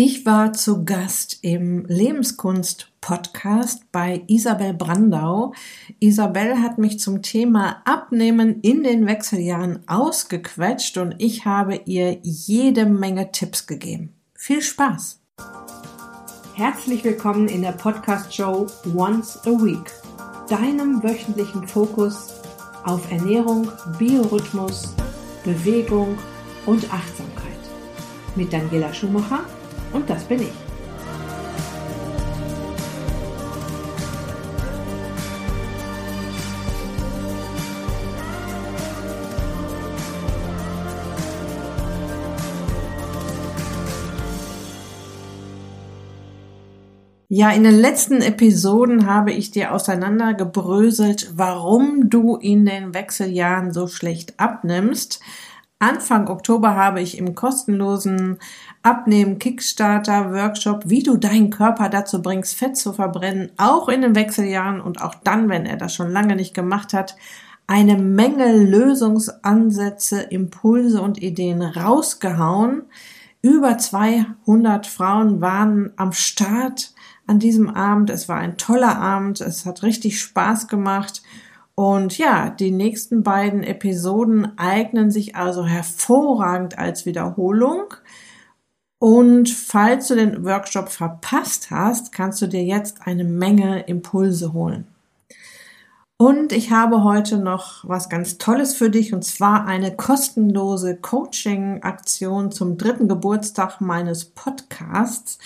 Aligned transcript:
Ich 0.00 0.24
war 0.24 0.52
zu 0.52 0.84
Gast 0.84 1.40
im 1.42 1.84
Lebenskunst-Podcast 1.86 3.90
bei 3.90 4.22
Isabel 4.28 4.72
Brandau. 4.72 5.54
Isabel 5.98 6.62
hat 6.62 6.78
mich 6.78 7.00
zum 7.00 7.20
Thema 7.20 7.82
Abnehmen 7.84 8.60
in 8.60 8.84
den 8.84 9.08
Wechseljahren 9.08 9.80
ausgequetscht 9.88 10.98
und 10.98 11.16
ich 11.18 11.46
habe 11.46 11.80
ihr 11.86 12.20
jede 12.22 12.86
Menge 12.86 13.32
Tipps 13.32 13.66
gegeben. 13.66 14.14
Viel 14.36 14.62
Spaß! 14.62 15.20
Herzlich 16.54 17.02
willkommen 17.02 17.48
in 17.48 17.62
der 17.62 17.72
Podcast-Show 17.72 18.68
Once 18.94 19.40
a 19.46 19.50
Week, 19.50 19.90
deinem 20.48 21.02
wöchentlichen 21.02 21.66
Fokus 21.66 22.34
auf 22.84 23.10
Ernährung, 23.10 23.66
Biorhythmus, 23.98 24.94
Bewegung 25.42 26.16
und 26.66 26.84
Achtsamkeit. 26.94 27.58
Mit 28.36 28.52
Daniela 28.52 28.94
Schumacher 28.94 29.44
und 29.92 30.08
das 30.08 30.24
bin 30.24 30.42
ich. 30.42 30.52
Ja, 47.30 47.50
in 47.50 47.62
den 47.62 47.78
letzten 47.78 48.22
Episoden 48.22 49.06
habe 49.06 49.32
ich 49.32 49.50
dir 49.50 49.74
auseinandergebröselt, 49.74 51.32
warum 51.36 52.08
du 52.08 52.36
in 52.36 52.64
den 52.64 52.94
Wechseljahren 52.94 53.70
so 53.70 53.86
schlecht 53.86 54.40
abnimmst. 54.40 55.20
Anfang 55.80 56.28
Oktober 56.28 56.74
habe 56.74 57.00
ich 57.00 57.18
im 57.18 57.36
kostenlosen 57.36 58.38
Abnehmen 58.82 59.38
Kickstarter 59.38 60.32
Workshop, 60.32 60.84
wie 60.86 61.04
du 61.04 61.16
deinen 61.16 61.50
Körper 61.50 61.88
dazu 61.88 62.20
bringst, 62.20 62.56
Fett 62.56 62.76
zu 62.76 62.92
verbrennen, 62.92 63.52
auch 63.58 63.88
in 63.88 64.02
den 64.02 64.16
Wechseljahren 64.16 64.80
und 64.80 65.00
auch 65.00 65.14
dann, 65.14 65.48
wenn 65.48 65.66
er 65.66 65.76
das 65.76 65.94
schon 65.94 66.10
lange 66.10 66.34
nicht 66.34 66.52
gemacht 66.52 66.92
hat, 66.92 67.14
eine 67.68 67.96
Menge 67.96 68.56
Lösungsansätze, 68.56 70.22
Impulse 70.22 71.00
und 71.00 71.22
Ideen 71.22 71.62
rausgehauen. 71.62 72.82
Über 73.40 73.78
200 73.78 74.86
Frauen 74.86 75.40
waren 75.40 75.92
am 75.96 76.12
Start 76.12 76.92
an 77.28 77.38
diesem 77.38 77.70
Abend. 77.70 78.10
Es 78.10 78.28
war 78.28 78.38
ein 78.38 78.56
toller 78.56 78.98
Abend. 78.98 79.40
Es 79.40 79.64
hat 79.64 79.84
richtig 79.84 80.18
Spaß 80.18 80.66
gemacht. 80.66 81.22
Und 81.78 82.18
ja, 82.18 82.50
die 82.50 82.72
nächsten 82.72 83.22
beiden 83.22 83.62
Episoden 83.62 84.58
eignen 84.58 85.12
sich 85.12 85.36
also 85.36 85.64
hervorragend 85.64 86.76
als 86.76 87.06
Wiederholung. 87.06 87.94
Und 88.98 89.48
falls 89.48 90.08
du 90.08 90.16
den 90.16 90.44
Workshop 90.44 90.88
verpasst 90.88 91.70
hast, 91.70 92.10
kannst 92.10 92.42
du 92.42 92.48
dir 92.48 92.64
jetzt 92.64 93.06
eine 93.06 93.22
Menge 93.22 93.82
Impulse 93.82 94.52
holen. 94.54 94.88
Und 96.16 96.50
ich 96.50 96.72
habe 96.72 97.04
heute 97.04 97.38
noch 97.38 97.88
was 97.88 98.08
ganz 98.08 98.38
Tolles 98.38 98.74
für 98.74 98.90
dich 98.90 99.14
und 99.14 99.24
zwar 99.24 99.64
eine 99.68 99.94
kostenlose 99.94 100.96
Coaching-Aktion 100.96 102.50
zum 102.50 102.76
dritten 102.76 103.06
Geburtstag 103.06 103.80
meines 103.80 104.24
Podcasts. 104.24 105.38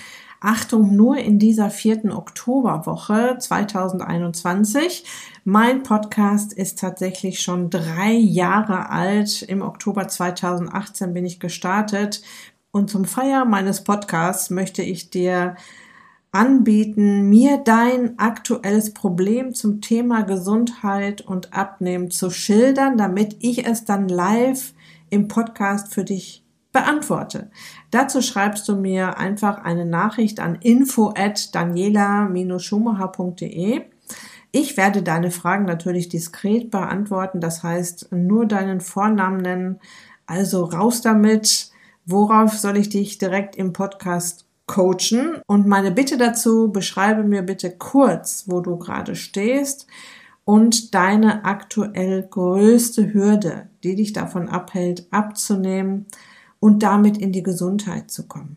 Achtung, 0.45 0.97
nur 0.97 1.19
in 1.19 1.39
dieser 1.39 1.71
vierten 1.71 2.11
Oktoberwoche 2.11 3.37
2021. 3.39 5.05
Mein 5.45 5.85
Podcast 5.85 6.53
ist 6.53 6.81
tatsächlich 6.81 7.41
schon 7.41 7.71
drei 7.71 8.13
Jahre 8.13 8.91
alt. 8.91 9.43
Im 9.43 9.63
Oktober 9.63 10.09
2018 10.09 11.15
bin 11.15 11.25
ich 11.25 11.39
gestartet. 11.39 12.23
Und 12.73 12.91
zum 12.91 13.05
Feier 13.05 13.45
meines 13.45 13.85
Podcasts 13.85 14.51
möchte 14.51 14.83
ich 14.83 15.11
dir 15.11 15.55
anbieten, 16.33 17.29
mir 17.29 17.59
dein 17.59 18.19
aktuelles 18.19 18.95
Problem 18.95 19.55
zum 19.55 19.81
Thema 19.81 20.23
Gesundheit 20.23 21.21
und 21.21 21.53
Abnehmen 21.53 22.11
zu 22.11 22.31
schildern, 22.31 22.97
damit 22.97 23.37
ich 23.41 23.67
es 23.67 23.85
dann 23.85 24.09
live 24.09 24.73
im 25.09 25.29
Podcast 25.29 25.95
für 25.95 26.05
dich 26.05 26.42
beantworte. 26.73 27.51
Dazu 27.91 28.23
schreibst 28.23 28.67
du 28.69 28.77
mir 28.77 29.19
einfach 29.19 29.63
eine 29.63 29.85
Nachricht 29.85 30.41
an 30.41 30.55
info 30.57 31.13
at 31.17 31.55
daniela-schumacher.de. 31.55 33.83
Ich 34.51 34.77
werde 34.77 35.03
deine 35.03 35.31
Fragen 35.31 35.67
natürlich 35.67 36.09
diskret 36.09 36.71
beantworten, 36.71 37.41
das 37.41 37.63
heißt 37.63 38.09
nur 38.13 38.47
deinen 38.47 38.81
Vornamen 38.81 39.37
nennen. 39.39 39.79
Also 40.27 40.65
raus 40.65 41.03
damit. 41.03 41.71
Worauf 42.05 42.59
soll 42.59 42.79
ich 42.79 42.89
dich 42.89 43.19
direkt 43.19 43.55
im 43.55 43.73
Podcast 43.73 44.45
coachen? 44.67 45.41
Und 45.47 45.69
meine 45.69 45.93
Bitte 45.93 46.19
dazu, 46.19 46.73
beschreibe 46.73 47.23
mir 47.23 47.43
bitte 47.43 47.71
kurz, 47.71 48.47
wo 48.49 48.61
du 48.61 48.77
gerade 48.77 49.15
stehst 49.15 49.87
und 50.45 50.95
deine 50.95 51.45
aktuell 51.45 52.27
größte 52.29 53.15
Hürde, 53.15 53.69
die 53.85 53.95
dich 53.95 54.13
davon 54.13 54.49
abhält, 54.49 55.07
abzunehmen 55.13 56.07
und 56.63 56.85
damit 56.85 57.19
in 57.19 57.33
die 57.33 57.43
Gesundheit 57.43 58.13
zu 58.13 58.29
kommen. 58.29 58.57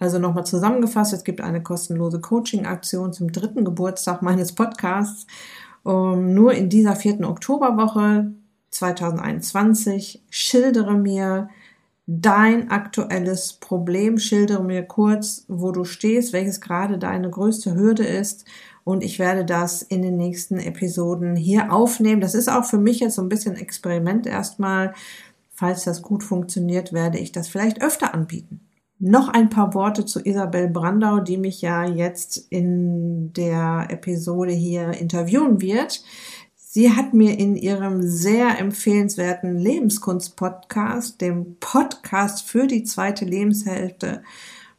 Also 0.00 0.18
nochmal 0.18 0.44
zusammengefasst, 0.44 1.12
es 1.12 1.22
gibt 1.22 1.40
eine 1.40 1.62
kostenlose 1.62 2.20
Coaching-Aktion 2.20 3.12
zum 3.12 3.30
dritten 3.30 3.64
Geburtstag 3.64 4.20
meines 4.20 4.52
Podcasts. 4.52 5.28
Um, 5.84 6.34
nur 6.34 6.54
in 6.54 6.68
dieser 6.68 6.96
vierten 6.96 7.24
Oktoberwoche 7.24 8.32
2021 8.70 10.24
schildere 10.28 10.94
mir 10.94 11.50
dein 12.08 12.72
aktuelles 12.72 13.52
Problem, 13.52 14.18
schildere 14.18 14.64
mir 14.64 14.82
kurz, 14.82 15.44
wo 15.46 15.70
du 15.70 15.84
stehst, 15.84 16.32
welches 16.32 16.60
gerade 16.60 16.98
deine 16.98 17.30
größte 17.30 17.76
Hürde 17.76 18.04
ist 18.04 18.44
und 18.82 19.04
ich 19.04 19.20
werde 19.20 19.44
das 19.44 19.82
in 19.82 20.02
den 20.02 20.16
nächsten 20.16 20.58
Episoden 20.58 21.36
hier 21.36 21.72
aufnehmen. 21.72 22.20
Das 22.20 22.34
ist 22.34 22.48
auch 22.50 22.64
für 22.64 22.78
mich 22.78 22.98
jetzt 22.98 23.14
so 23.14 23.22
ein 23.22 23.28
bisschen 23.28 23.56
Experiment 23.56 24.26
erstmal, 24.26 24.94
Falls 25.54 25.84
das 25.84 26.02
gut 26.02 26.22
funktioniert, 26.22 26.92
werde 26.92 27.18
ich 27.18 27.32
das 27.32 27.48
vielleicht 27.48 27.80
öfter 27.80 28.12
anbieten. 28.12 28.60
Noch 28.98 29.28
ein 29.28 29.50
paar 29.50 29.74
Worte 29.74 30.04
zu 30.04 30.20
Isabel 30.20 30.68
Brandau, 30.68 31.20
die 31.20 31.36
mich 31.36 31.60
ja 31.62 31.84
jetzt 31.84 32.36
in 32.50 33.32
der 33.32 33.86
Episode 33.90 34.52
hier 34.52 34.92
interviewen 34.92 35.60
wird. 35.60 36.02
Sie 36.56 36.90
hat 36.90 37.14
mir 37.14 37.38
in 37.38 37.54
ihrem 37.54 38.02
sehr 38.02 38.58
empfehlenswerten 38.58 39.56
Lebenskunst-Podcast, 39.58 41.20
dem 41.20 41.56
Podcast 41.60 42.48
für 42.48 42.66
die 42.66 42.82
zweite 42.82 43.24
Lebenshälfte, 43.24 44.22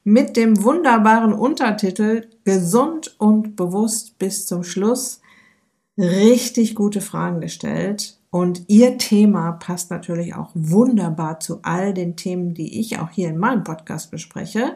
mit 0.04 0.36
dem 0.36 0.64
wunderbaren 0.64 1.34
Untertitel 1.34 2.28
Gesund 2.44 3.16
und 3.18 3.56
bewusst 3.56 4.20
bis 4.20 4.46
zum 4.46 4.64
Schluss 4.64 5.22
richtig 5.98 6.76
gute 6.76 7.02
Fragen 7.02 7.42
gestellt. 7.42 8.18
Und 8.30 8.64
ihr 8.68 8.98
Thema 8.98 9.54
passt 9.54 9.92
natürlich 9.92 10.36
auch 10.36 10.52
wunderbar 10.54 11.40
zu 11.40 11.60
all 11.64 11.94
den 11.94 12.18
Themen, 12.18 12.54
die 12.54 12.80
ich 12.80 13.00
auch 13.00 13.10
hier 13.10 13.30
in 13.30 13.38
meinem 13.38 13.64
Podcast 13.64 14.12
bespreche. 14.12 14.76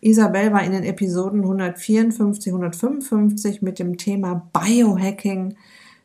Isabel 0.00 0.52
war 0.52 0.64
in 0.64 0.72
den 0.72 0.82
Episoden 0.82 1.42
154, 1.42 2.52
155 2.52 3.62
mit 3.62 3.78
dem 3.78 3.96
Thema 3.96 4.50
Biohacking 4.52 5.54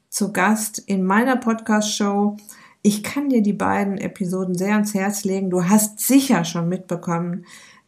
zu 0.10 0.32
Gast 0.32 0.80
in 0.80 1.04
meiner 1.04 1.38
Podcast-Show. 1.38 2.38
Ich 2.82 3.04
kann 3.04 3.30
dir 3.30 3.42
die 3.42 3.54
beiden 3.54 3.98
Episoden 3.98 4.54
sehr 4.54 4.74
ans 4.74 4.94
Herz 4.94 5.24
legen. 5.24 5.50
Du 5.50 5.64
hast 5.68 6.00
sicher 6.00 6.46
schon 6.46 6.70
mitbekommen, 6.70 7.46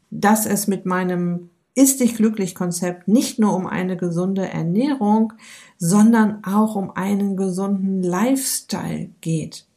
dass 0.09 0.45
es 0.45 0.67
mit 0.67 0.85
meinem 0.85 1.49
Ist 1.77 1.99
dich 1.99 2.15
glücklich 2.15 2.55
Konzept 2.55 3.07
nicht 3.07 3.37
nur 3.37 3.55
um 3.55 3.67
eine 3.67 3.97
gesunde 3.97 4.49
Ernährung, 4.49 5.33
sondern 5.77 6.43
auch 6.43 6.75
um 6.75 6.89
einen 6.89 7.37
gesunden 7.37 8.01
Lifestyle 8.01 9.11
geht. 9.21 9.67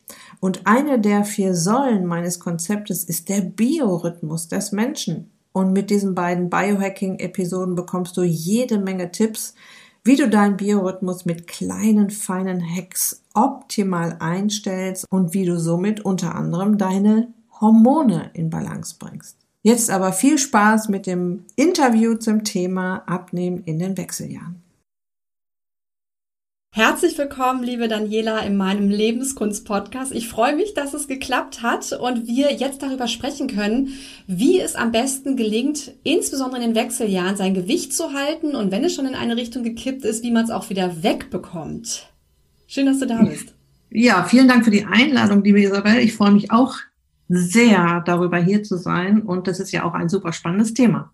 Und 0.40 0.66
eine 0.66 0.98
der 0.98 1.26
vier 1.26 1.54
Säulen 1.54 2.06
meines 2.06 2.40
Konzeptes 2.40 3.04
ist 3.04 3.28
der 3.28 3.42
Biorhythmus 3.42 4.48
des 4.48 4.72
Menschen. 4.72 5.30
Und 5.52 5.74
mit 5.74 5.90
diesen 5.90 6.14
beiden 6.14 6.48
Biohacking-Episoden 6.48 7.74
bekommst 7.74 8.16
du 8.16 8.22
jede 8.22 8.78
Menge 8.78 9.12
Tipps, 9.12 9.54
wie 10.02 10.16
du 10.16 10.26
deinen 10.26 10.56
Biorhythmus 10.56 11.26
mit 11.26 11.46
kleinen, 11.46 12.08
feinen 12.08 12.62
Hacks 12.62 13.24
optimal 13.34 14.16
einstellst 14.20 15.04
und 15.10 15.34
wie 15.34 15.44
du 15.44 15.60
somit 15.60 16.02
unter 16.02 16.34
anderem 16.34 16.78
deine 16.78 17.34
Hormone 17.60 18.30
in 18.32 18.48
Balance 18.48 18.96
bringst. 18.98 19.39
Jetzt 19.62 19.90
aber 19.90 20.12
viel 20.14 20.38
Spaß 20.38 20.88
mit 20.88 21.06
dem 21.06 21.44
Interview 21.54 22.14
zum 22.14 22.44
Thema 22.44 23.02
Abnehmen 23.06 23.62
in 23.64 23.78
den 23.78 23.98
Wechseljahren. 23.98 24.62
Herzlich 26.72 27.18
willkommen, 27.18 27.62
liebe 27.62 27.86
Daniela, 27.86 28.38
in 28.40 28.56
meinem 28.56 28.88
Lebenskunst-Podcast. 28.88 30.12
Ich 30.12 30.28
freue 30.28 30.56
mich, 30.56 30.72
dass 30.72 30.94
es 30.94 31.08
geklappt 31.08 31.62
hat 31.62 31.92
und 31.92 32.26
wir 32.26 32.54
jetzt 32.54 32.82
darüber 32.82 33.06
sprechen 33.06 33.48
können, 33.48 33.88
wie 34.26 34.60
es 34.60 34.76
am 34.76 34.92
besten 34.92 35.36
gelingt, 35.36 35.92
insbesondere 36.04 36.62
in 36.62 36.70
den 36.70 36.76
Wechseljahren 36.76 37.36
sein 37.36 37.52
Gewicht 37.52 37.92
zu 37.92 38.14
halten 38.14 38.54
und 38.54 38.70
wenn 38.70 38.84
es 38.84 38.94
schon 38.94 39.06
in 39.06 39.16
eine 39.16 39.36
Richtung 39.36 39.62
gekippt 39.62 40.04
ist, 40.06 40.22
wie 40.22 40.30
man 40.30 40.44
es 40.44 40.50
auch 40.50 40.70
wieder 40.70 41.02
wegbekommt. 41.02 42.08
Schön, 42.66 42.86
dass 42.86 43.00
du 43.00 43.06
da 43.06 43.20
bist. 43.24 43.52
Ja, 43.90 44.22
vielen 44.22 44.48
Dank 44.48 44.64
für 44.64 44.70
die 44.70 44.86
Einladung, 44.86 45.42
liebe 45.42 45.60
Isabel. 45.60 45.98
Ich 45.98 46.14
freue 46.14 46.30
mich 46.30 46.52
auch, 46.52 46.76
sehr 47.30 48.02
darüber 48.04 48.38
hier 48.38 48.62
zu 48.62 48.76
sein 48.76 49.22
und 49.22 49.46
das 49.46 49.60
ist 49.60 49.70
ja 49.70 49.84
auch 49.84 49.94
ein 49.94 50.08
super 50.08 50.32
spannendes 50.32 50.74
Thema. 50.74 51.12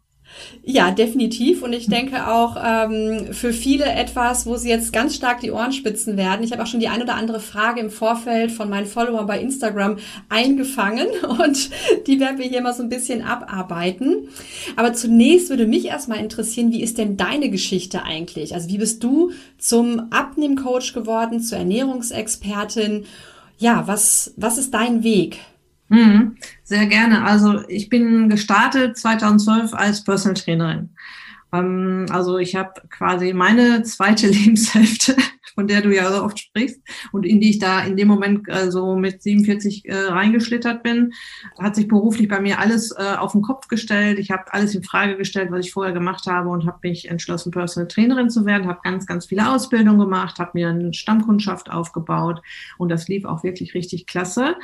Ja, 0.62 0.90
definitiv. 0.90 1.62
Und 1.62 1.72
ich 1.72 1.86
denke 1.86 2.28
auch 2.28 2.56
ähm, 2.62 3.32
für 3.32 3.52
viele 3.52 3.84
etwas, 3.84 4.46
wo 4.46 4.56
sie 4.56 4.68
jetzt 4.68 4.92
ganz 4.92 5.14
stark 5.14 5.40
die 5.40 5.52
Ohren 5.52 5.72
spitzen 5.72 6.16
werden. 6.16 6.42
Ich 6.42 6.52
habe 6.52 6.62
auch 6.62 6.66
schon 6.66 6.80
die 6.80 6.88
ein 6.88 7.02
oder 7.02 7.14
andere 7.14 7.40
Frage 7.40 7.80
im 7.80 7.90
Vorfeld 7.90 8.50
von 8.50 8.68
meinen 8.68 8.86
Followern 8.86 9.26
bei 9.26 9.40
Instagram 9.40 9.98
eingefangen 10.28 11.06
und 11.28 11.70
die 12.06 12.18
werden 12.18 12.38
wir 12.38 12.46
hier 12.46 12.62
mal 12.62 12.74
so 12.74 12.82
ein 12.82 12.88
bisschen 12.88 13.22
abarbeiten. 13.22 14.28
Aber 14.74 14.92
zunächst 14.92 15.50
würde 15.50 15.66
mich 15.66 15.86
erstmal 15.86 16.18
interessieren, 16.18 16.72
wie 16.72 16.82
ist 16.82 16.98
denn 16.98 17.16
deine 17.16 17.48
Geschichte 17.48 18.02
eigentlich? 18.02 18.54
Also 18.54 18.68
wie 18.68 18.78
bist 18.78 19.04
du 19.04 19.30
zum 19.58 20.08
Abnehmcoach 20.10 20.92
geworden, 20.92 21.40
zur 21.40 21.58
Ernährungsexpertin? 21.58 23.04
Ja, 23.58 23.84
was, 23.86 24.34
was 24.36 24.58
ist 24.58 24.74
dein 24.74 25.02
Weg? 25.02 25.38
Mhm, 25.88 26.36
sehr 26.64 26.86
gerne. 26.86 27.24
Also 27.24 27.66
ich 27.68 27.88
bin 27.88 28.28
gestartet 28.28 28.96
2012 28.96 29.72
als 29.72 30.02
Personal 30.02 30.34
Trainerin. 30.34 30.90
Ähm, 31.52 32.06
also 32.10 32.38
ich 32.38 32.56
habe 32.56 32.72
quasi 32.90 33.32
meine 33.32 33.82
zweite 33.84 34.26
Lebenshälfte, 34.26 35.16
von 35.54 35.68
der 35.68 35.82
du 35.82 35.94
ja 35.94 36.10
so 36.10 36.24
oft 36.24 36.38
sprichst 36.38 36.80
und 37.12 37.24
in 37.24 37.40
die 37.40 37.50
ich 37.50 37.58
da 37.60 37.80
in 37.80 37.96
dem 37.96 38.08
Moment 38.08 38.48
äh, 38.48 38.70
so 38.70 38.96
mit 38.96 39.22
47 39.22 39.84
äh, 39.84 39.94
reingeschlittert 39.94 40.82
bin, 40.82 41.12
hat 41.58 41.76
sich 41.76 41.86
beruflich 41.86 42.28
bei 42.28 42.40
mir 42.40 42.58
alles 42.58 42.90
äh, 42.90 43.14
auf 43.16 43.32
den 43.32 43.42
Kopf 43.42 43.68
gestellt. 43.68 44.18
Ich 44.18 44.32
habe 44.32 44.52
alles 44.52 44.74
in 44.74 44.82
Frage 44.82 45.16
gestellt, 45.16 45.50
was 45.52 45.64
ich 45.64 45.72
vorher 45.72 45.94
gemacht 45.94 46.26
habe 46.26 46.48
und 46.48 46.66
habe 46.66 46.78
mich 46.82 47.08
entschlossen, 47.08 47.52
Personal 47.52 47.88
Trainerin 47.88 48.28
zu 48.28 48.44
werden, 48.44 48.66
habe 48.66 48.80
ganz, 48.82 49.06
ganz 49.06 49.26
viele 49.26 49.48
Ausbildungen 49.50 50.00
gemacht, 50.00 50.40
habe 50.40 50.50
mir 50.54 50.68
eine 50.68 50.92
Stammkundschaft 50.92 51.70
aufgebaut 51.70 52.42
und 52.76 52.88
das 52.88 53.06
lief 53.06 53.24
auch 53.24 53.44
wirklich 53.44 53.74
richtig 53.74 54.06
klasse. 54.06 54.56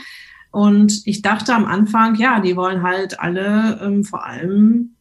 Und 0.52 1.02
ich 1.06 1.22
dachte 1.22 1.54
am 1.54 1.64
Anfang, 1.64 2.14
ja, 2.14 2.38
die 2.38 2.56
wollen 2.56 2.82
halt 2.82 3.19
alle 3.19 3.81
ähm, 3.82 4.04
vor 4.04 4.25
allem 4.25 4.94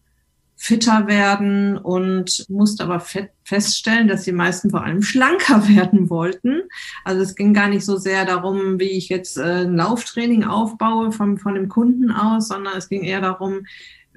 fitter 0.55 1.07
werden 1.07 1.77
und 1.77 2.45
musste 2.47 2.83
aber 2.83 3.03
feststellen, 3.43 4.07
dass 4.07 4.23
die 4.23 4.31
meisten 4.31 4.69
vor 4.69 4.83
allem 4.83 5.01
schlanker 5.01 5.67
werden 5.75 6.09
wollten. 6.09 6.61
Also 7.03 7.21
es 7.21 7.35
ging 7.35 7.53
gar 7.53 7.67
nicht 7.67 7.83
so 7.83 7.97
sehr 7.97 8.25
darum, 8.25 8.79
wie 8.79 8.91
ich 8.91 9.09
jetzt 9.09 9.37
äh, 9.37 9.65
ein 9.65 9.75
Lauftraining 9.75 10.43
aufbaue 10.43 11.11
vom, 11.11 11.37
von 11.37 11.55
dem 11.55 11.67
Kunden 11.67 12.11
aus, 12.11 12.47
sondern 12.47 12.77
es 12.77 12.89
ging 12.89 13.03
eher 13.03 13.21
darum, 13.21 13.65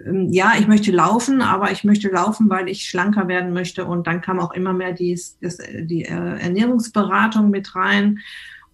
ähm, 0.07 0.29
ja, 0.31 0.53
ich 0.59 0.69
möchte 0.69 0.93
laufen, 0.93 1.41
aber 1.41 1.73
ich 1.73 1.83
möchte 1.83 2.09
laufen, 2.09 2.49
weil 2.51 2.69
ich 2.69 2.89
schlanker 2.89 3.27
werden 3.27 3.53
möchte. 3.53 3.87
Und 3.87 4.07
dann 4.07 4.21
kam 4.21 4.39
auch 4.39 4.53
immer 4.53 4.73
mehr 4.73 4.93
dies, 4.93 5.39
das, 5.41 5.57
die 5.57 6.05
äh, 6.05 6.39
Ernährungsberatung 6.41 7.51
mit 7.51 7.75
rein. 7.75 8.21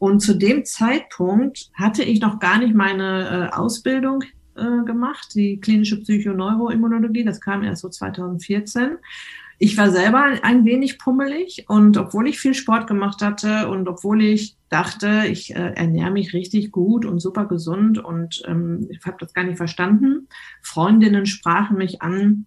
Und 0.01 0.21
zu 0.21 0.33
dem 0.33 0.65
Zeitpunkt 0.65 1.71
hatte 1.75 2.03
ich 2.03 2.23
noch 2.23 2.39
gar 2.39 2.59
nicht 2.59 2.75
meine 2.75 3.51
äh, 3.53 3.55
Ausbildung 3.55 4.25
äh, 4.57 4.83
gemacht, 4.87 5.35
die 5.35 5.61
klinische 5.61 6.01
Psychoneuroimmunologie. 6.01 7.23
Das 7.23 7.39
kam 7.39 7.63
erst 7.63 7.83
so 7.83 7.91
2014. 7.91 8.97
Ich 9.59 9.77
war 9.77 9.91
selber 9.91 10.25
ein 10.43 10.65
wenig 10.65 10.99
pummelig 10.99 11.67
und 11.69 11.99
obwohl 11.99 12.29
ich 12.29 12.41
viel 12.41 12.55
Sport 12.55 12.87
gemacht 12.87 13.21
hatte 13.21 13.69
und 13.69 13.87
obwohl 13.89 14.23
ich 14.23 14.57
dachte, 14.71 15.25
ich 15.29 15.55
äh, 15.55 15.75
ernähre 15.75 16.11
mich 16.11 16.33
richtig 16.33 16.73
gut 16.73 17.05
und 17.05 17.21
super 17.21 17.45
gesund 17.45 17.99
und 17.99 18.43
ähm, 18.47 18.89
ich 18.89 19.05
habe 19.05 19.19
das 19.21 19.35
gar 19.35 19.45
nicht 19.45 19.59
verstanden, 19.59 20.29
Freundinnen 20.63 21.27
sprachen 21.27 21.77
mich 21.77 22.01
an, 22.01 22.47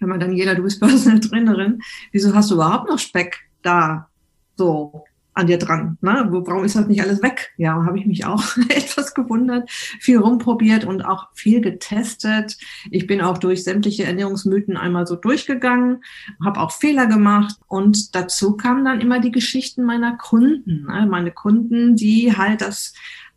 wenn 0.00 0.08
man 0.08 0.18
dann 0.18 0.32
jeder, 0.32 0.56
du 0.56 0.64
bist 0.64 0.80
Personal 0.80 1.20
Trainerin, 1.20 1.78
wieso 2.10 2.34
hast 2.34 2.50
du 2.50 2.56
überhaupt 2.56 2.90
noch 2.90 2.98
Speck 2.98 3.38
da? 3.62 4.08
So, 4.56 5.04
an 5.34 5.46
dir 5.46 5.58
dran. 5.58 5.96
Ne? 6.00 6.26
Warum 6.28 6.64
ist 6.64 6.76
das 6.76 6.86
nicht 6.86 7.02
alles 7.02 7.22
weg? 7.22 7.52
Ja, 7.56 7.84
habe 7.84 7.98
ich 7.98 8.06
mich 8.06 8.24
auch 8.26 8.42
etwas 8.68 9.14
gewundert, 9.14 9.70
viel 9.70 10.18
rumprobiert 10.18 10.84
und 10.84 11.02
auch 11.02 11.28
viel 11.32 11.60
getestet. 11.60 12.58
Ich 12.90 13.06
bin 13.06 13.20
auch 13.20 13.38
durch 13.38 13.64
sämtliche 13.64 14.04
Ernährungsmythen 14.04 14.76
einmal 14.76 15.06
so 15.06 15.16
durchgegangen, 15.16 16.04
habe 16.44 16.60
auch 16.60 16.72
Fehler 16.72 17.06
gemacht 17.06 17.56
und 17.68 18.14
dazu 18.14 18.56
kamen 18.56 18.84
dann 18.84 19.00
immer 19.00 19.20
die 19.20 19.32
Geschichten 19.32 19.84
meiner 19.84 20.16
Kunden. 20.16 20.86
Ne? 20.86 21.06
Meine 21.08 21.30
Kunden, 21.30 21.96
die 21.96 22.36
halt 22.36 22.60
das 22.60 22.92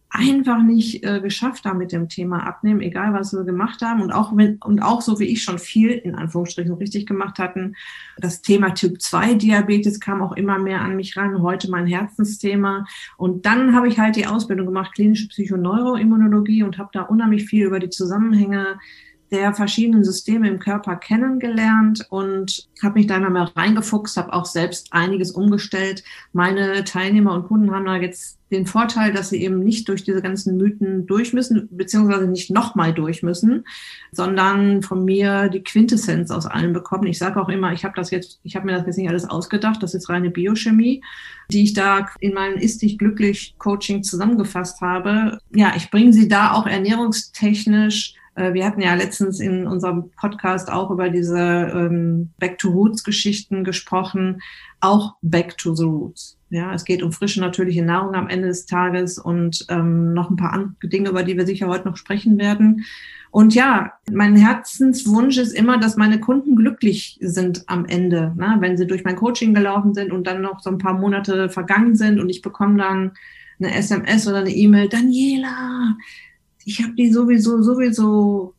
einfach 0.09 0.63
nicht 0.63 1.03
äh, 1.03 1.19
geschafft 1.19 1.65
haben 1.65 1.79
mit 1.79 1.91
dem 1.91 2.07
Thema 2.07 2.45
Abnehmen, 2.45 2.81
egal 2.81 3.13
was 3.13 3.33
wir 3.33 3.43
gemacht 3.43 3.81
haben 3.81 4.01
und 4.01 4.11
auch 4.11 4.35
wenn 4.35 4.57
und 4.57 4.81
auch 4.81 5.01
so 5.01 5.19
wie 5.19 5.25
ich 5.25 5.43
schon 5.43 5.59
viel 5.59 5.91
in 5.91 6.15
Anführungsstrichen 6.15 6.73
richtig 6.73 7.05
gemacht 7.05 7.37
hatten. 7.39 7.75
Das 8.17 8.41
Thema 8.41 8.73
Typ 8.73 9.01
2 9.01 9.35
Diabetes 9.35 9.99
kam 9.99 10.21
auch 10.21 10.33
immer 10.33 10.57
mehr 10.57 10.81
an 10.81 10.95
mich 10.95 11.17
ran, 11.17 11.41
heute 11.41 11.69
mein 11.69 11.87
Herzensthema 11.87 12.85
und 13.17 13.45
dann 13.45 13.75
habe 13.75 13.87
ich 13.87 13.99
halt 13.99 14.15
die 14.15 14.27
Ausbildung 14.27 14.67
gemacht 14.67 14.93
klinische 14.93 15.27
Psychoneuroimmunologie 15.27 16.63
und 16.63 16.77
habe 16.77 16.89
da 16.93 17.01
unheimlich 17.01 17.45
viel 17.45 17.65
über 17.65 17.79
die 17.79 17.89
Zusammenhänge 17.89 18.79
der 19.31 19.53
verschiedenen 19.53 20.03
Systeme 20.03 20.47
im 20.47 20.59
Körper 20.59 20.95
kennengelernt 20.95 22.05
und 22.09 22.67
habe 22.83 22.99
mich 22.99 23.07
da 23.07 23.17
immer 23.17 23.29
mehr 23.29 23.51
reingefuchst, 23.55 24.17
habe 24.17 24.33
auch 24.33 24.45
selbst 24.45 24.87
einiges 24.91 25.31
umgestellt. 25.31 26.03
Meine 26.31 26.83
Teilnehmer 26.83 27.33
und 27.33 27.47
Kunden 27.47 27.71
haben 27.71 27.85
da 27.85 27.95
jetzt 27.95 28.37
den 28.51 28.67
Vorteil, 28.67 29.11
dass 29.11 29.29
sie 29.29 29.41
eben 29.41 29.59
nicht 29.59 29.89
durch 29.89 30.03
diese 30.03 30.21
ganzen 30.21 30.55
Mythen 30.57 31.07
durch 31.07 31.33
müssen, 31.33 31.67
beziehungsweise 31.71 32.27
nicht 32.27 32.51
nochmal 32.51 32.93
durch 32.93 33.23
müssen, 33.23 33.65
sondern 34.11 34.83
von 34.83 35.03
mir 35.03 35.49
die 35.49 35.63
Quintessenz 35.63 36.29
aus 36.29 36.45
allem 36.45 36.71
bekommen. 36.71 37.07
Ich 37.07 37.17
sage 37.17 37.41
auch 37.41 37.49
immer, 37.49 37.73
ich 37.73 37.83
habe 37.83 37.95
das 37.95 38.11
jetzt, 38.11 38.39
ich 38.43 38.55
habe 38.55 38.67
mir 38.67 38.73
das 38.73 38.85
jetzt 38.85 38.97
nicht 38.97 39.09
alles 39.09 39.27
ausgedacht, 39.27 39.81
das 39.81 39.95
ist 39.95 40.09
reine 40.09 40.29
Biochemie, 40.29 41.03
die 41.49 41.63
ich 41.63 41.73
da 41.73 42.07
in 42.19 42.33
meinem 42.33 42.57
Ist 42.57 42.83
dich 42.83 42.99
glücklich 42.99 43.55
Coaching 43.57 44.03
zusammengefasst 44.03 44.79
habe. 44.81 45.39
Ja, 45.53 45.73
ich 45.75 45.89
bringe 45.89 46.13
sie 46.13 46.27
da 46.27 46.53
auch 46.53 46.67
ernährungstechnisch 46.67 48.13
äh, 48.13 48.24
wir 48.35 48.65
hatten 48.65 48.81
ja 48.81 48.93
letztens 48.95 49.39
in 49.39 49.65
unserem 49.65 50.11
Podcast 50.11 50.71
auch 50.71 50.91
über 50.91 51.09
diese 51.09 51.39
ähm, 51.39 52.31
Back 52.37 52.57
to 52.59 52.69
Roots 52.69 53.03
Geschichten 53.03 53.63
gesprochen. 53.63 54.41
Auch 54.81 55.15
Back 55.21 55.57
to 55.57 55.73
the 55.73 55.85
Roots. 55.85 56.37
Ja, 56.49 56.73
es 56.73 56.85
geht 56.85 57.01
um 57.01 57.11
frische 57.11 57.41
natürliche 57.41 57.83
Nahrung 57.83 58.13
am 58.15 58.29
Ende 58.29 58.47
des 58.47 58.65
Tages 58.65 59.17
und 59.17 59.65
ähm, 59.69 60.13
noch 60.13 60.29
ein 60.29 60.35
paar 60.35 60.53
andere 60.53 60.87
Dinge, 60.87 61.09
über 61.09 61.23
die 61.23 61.37
wir 61.37 61.45
sicher 61.45 61.67
heute 61.67 61.87
noch 61.87 61.97
sprechen 61.97 62.37
werden. 62.37 62.85
Und 63.31 63.53
ja, 63.53 63.91
mein 64.09 64.37
Herzenswunsch 64.37 65.37
ist 65.37 65.51
immer, 65.51 65.77
dass 65.77 65.97
meine 65.97 66.21
Kunden 66.21 66.55
glücklich 66.55 67.17
sind 67.19 67.63
am 67.67 67.85
Ende, 67.85 68.33
ne? 68.37 68.55
wenn 68.59 68.77
sie 68.77 68.87
durch 68.87 69.03
mein 69.03 69.17
Coaching 69.17 69.53
gelaufen 69.53 69.93
sind 69.93 70.13
und 70.13 70.25
dann 70.25 70.41
noch 70.41 70.61
so 70.61 70.69
ein 70.69 70.77
paar 70.77 70.93
Monate 70.93 71.49
vergangen 71.49 71.95
sind 71.95 72.19
und 72.19 72.29
ich 72.29 72.41
bekomme 72.41 72.77
dann 72.77 73.11
eine 73.59 73.75
SMS 73.75 74.27
oder 74.27 74.37
eine 74.37 74.55
E-Mail, 74.55 74.87
Daniela, 74.87 75.97
ich 76.65 76.83
habe 76.83 76.93
die 76.93 77.11
sowieso, 77.11 77.61
sowieso 77.61 78.53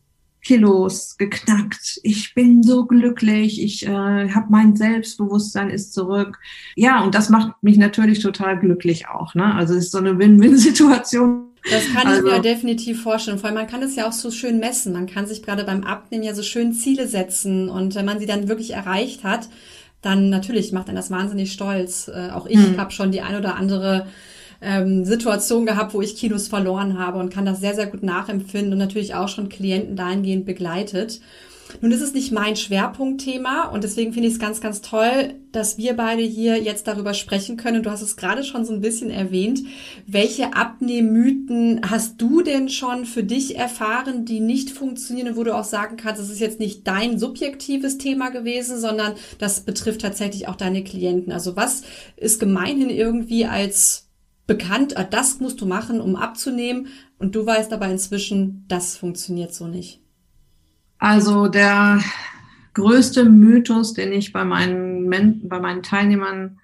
Kilos 0.47 1.17
geknackt. 1.19 1.99
Ich 2.05 2.33
bin 2.35 2.63
so 2.63 2.87
glücklich. 2.87 3.61
Ich 3.61 3.85
äh, 3.85 4.31
habe 4.31 4.47
mein 4.49 4.77
Selbstbewusstsein 4.77 5.71
ist 5.71 5.93
zurück. 5.93 6.39
Ja, 6.77 7.03
und 7.03 7.17
das 7.17 7.31
macht 7.31 7.61
mich 7.63 7.79
natürlich 7.79 8.21
total 8.21 8.59
glücklich 8.59 9.09
auch. 9.09 9.35
Ne? 9.35 9.55
Also 9.55 9.75
es 9.75 9.87
ist 9.87 9.93
so 9.93 9.99
eine 9.99 10.19
Win-Win-Situation. 10.21 11.49
Das 11.69 11.93
kann 11.93 12.07
also, 12.07 12.25
ich 12.25 12.33
mir 12.33 12.41
definitiv 12.41 13.03
vorstellen. 13.03 13.39
Vor 13.39 13.49
allem, 13.49 13.59
man 13.59 13.67
kann 13.67 13.83
es 13.83 13.97
ja 13.97 14.07
auch 14.07 14.13
so 14.13 14.31
schön 14.31 14.61
messen. 14.61 14.93
Man 14.93 15.07
kann 15.07 15.27
sich 15.27 15.43
gerade 15.43 15.65
beim 15.65 15.83
Abnehmen 15.83 16.23
ja 16.23 16.33
so 16.33 16.45
schön 16.45 16.73
Ziele 16.73 17.09
setzen. 17.09 17.69
Und 17.69 17.97
wenn 17.97 18.05
man 18.05 18.21
sie 18.21 18.27
dann 18.27 18.47
wirklich 18.47 18.73
erreicht 18.73 19.25
hat, 19.25 19.49
dann 20.01 20.31
natürlich 20.31 20.71
macht 20.71 20.87
einen 20.87 20.97
das 20.97 21.11
wahnsinnig 21.11 21.53
stolz. 21.53 22.07
Äh, 22.07 22.31
auch 22.31 22.47
ich 22.47 22.59
hm. 22.59 22.79
habe 22.79 22.93
schon 22.93 23.11
die 23.11 23.23
ein 23.23 23.35
oder 23.35 23.57
andere 23.57 24.07
ähm, 24.67 25.05
Situation 25.05 25.65
gehabt, 25.65 25.95
wo 25.95 26.03
ich 26.03 26.17
Kilos 26.17 26.49
verloren 26.49 26.99
habe 26.99 27.19
und 27.19 27.33
kann 27.33 27.47
das 27.47 27.61
sehr, 27.61 27.75
sehr 27.75 27.87
gut 27.87 28.03
nachempfinden 28.03 28.73
und 28.73 28.79
natürlich 28.79 29.15
auch 29.15 29.29
schon 29.29 29.49
Klienten 29.49 29.95
dahingehend 29.95 30.45
begleitet. 30.45 31.21
Nun 31.81 31.91
ist 31.91 32.01
es 32.01 32.15
nicht 32.15 32.33
mein 32.33 32.57
Schwerpunktthema 32.57 33.65
und 33.65 33.85
deswegen 33.85 34.13
finde 34.13 34.29
ich 34.29 34.35
es 34.35 34.41
ganz, 34.41 34.61
ganz 34.61 34.81
toll, 34.81 35.35
dass 35.53 35.79
wir 35.79 35.95
beide 35.95 36.23
hier 36.23 36.59
jetzt 36.63 36.87
darüber 36.87 37.13
sprechen 37.13 37.57
können. 37.57 37.83
Du 37.83 37.91
hast 37.91 38.03
es 38.03 38.17
gerade 38.17 38.45
schon 38.45 38.65
so 38.65 38.73
ein 38.73 38.81
bisschen 38.81 39.11
erwähnt. 39.11 39.63
Welche 40.07 40.55
Abnehmmythen 40.55 41.81
hast 41.89 42.21
du 42.21 42.43
denn 42.43 42.69
schon 42.69 43.05
für 43.05 43.25
dich 43.25 43.57
erfahren, 43.57 44.25
die 44.25 44.41
nicht 44.41 44.71
funktionieren 44.71 45.37
wo 45.37 45.45
du 45.45 45.55
auch 45.55 45.65
sagen 45.65 45.97
kannst, 45.97 46.23
es 46.23 46.31
ist 46.31 46.41
jetzt 46.41 46.61
nicht 46.61 46.87
dein 46.87 47.19
subjektives 47.19 47.99
Thema 47.99 48.31
gewesen, 48.31 48.79
sondern 48.79 49.15
das 49.39 49.61
betrifft 49.61 50.03
tatsächlich 50.03 50.49
auch 50.49 50.57
deine 50.57 50.85
Klienten. 50.85 51.33
Also 51.33 51.57
was 51.57 51.83
ist 52.17 52.39
gemeinhin 52.41 52.91
irgendwie 52.91 53.47
als 53.47 54.06
bekannt, 54.47 54.97
ah, 54.97 55.05
das 55.05 55.41
musst 55.41 55.61
du 55.61 55.67
machen, 55.67 56.01
um 56.01 56.17
abzunehmen. 56.17 56.89
Und 57.19 57.35
du 57.35 57.45
weißt 57.45 57.73
aber 57.73 57.89
inzwischen, 57.89 58.65
das 58.69 58.97
funktioniert 58.97 59.55
so 59.55 59.67
nicht. 59.67 60.01
Also 60.99 61.49
der 61.49 62.01
größte 62.75 63.25
Mythos, 63.25 63.95
den 63.95 64.13
ich 64.13 64.33
bei 64.33 64.45
meinen, 64.45 65.11
bei 65.49 65.61
meinen 65.61 65.83
Teilnehmern 65.83 66.59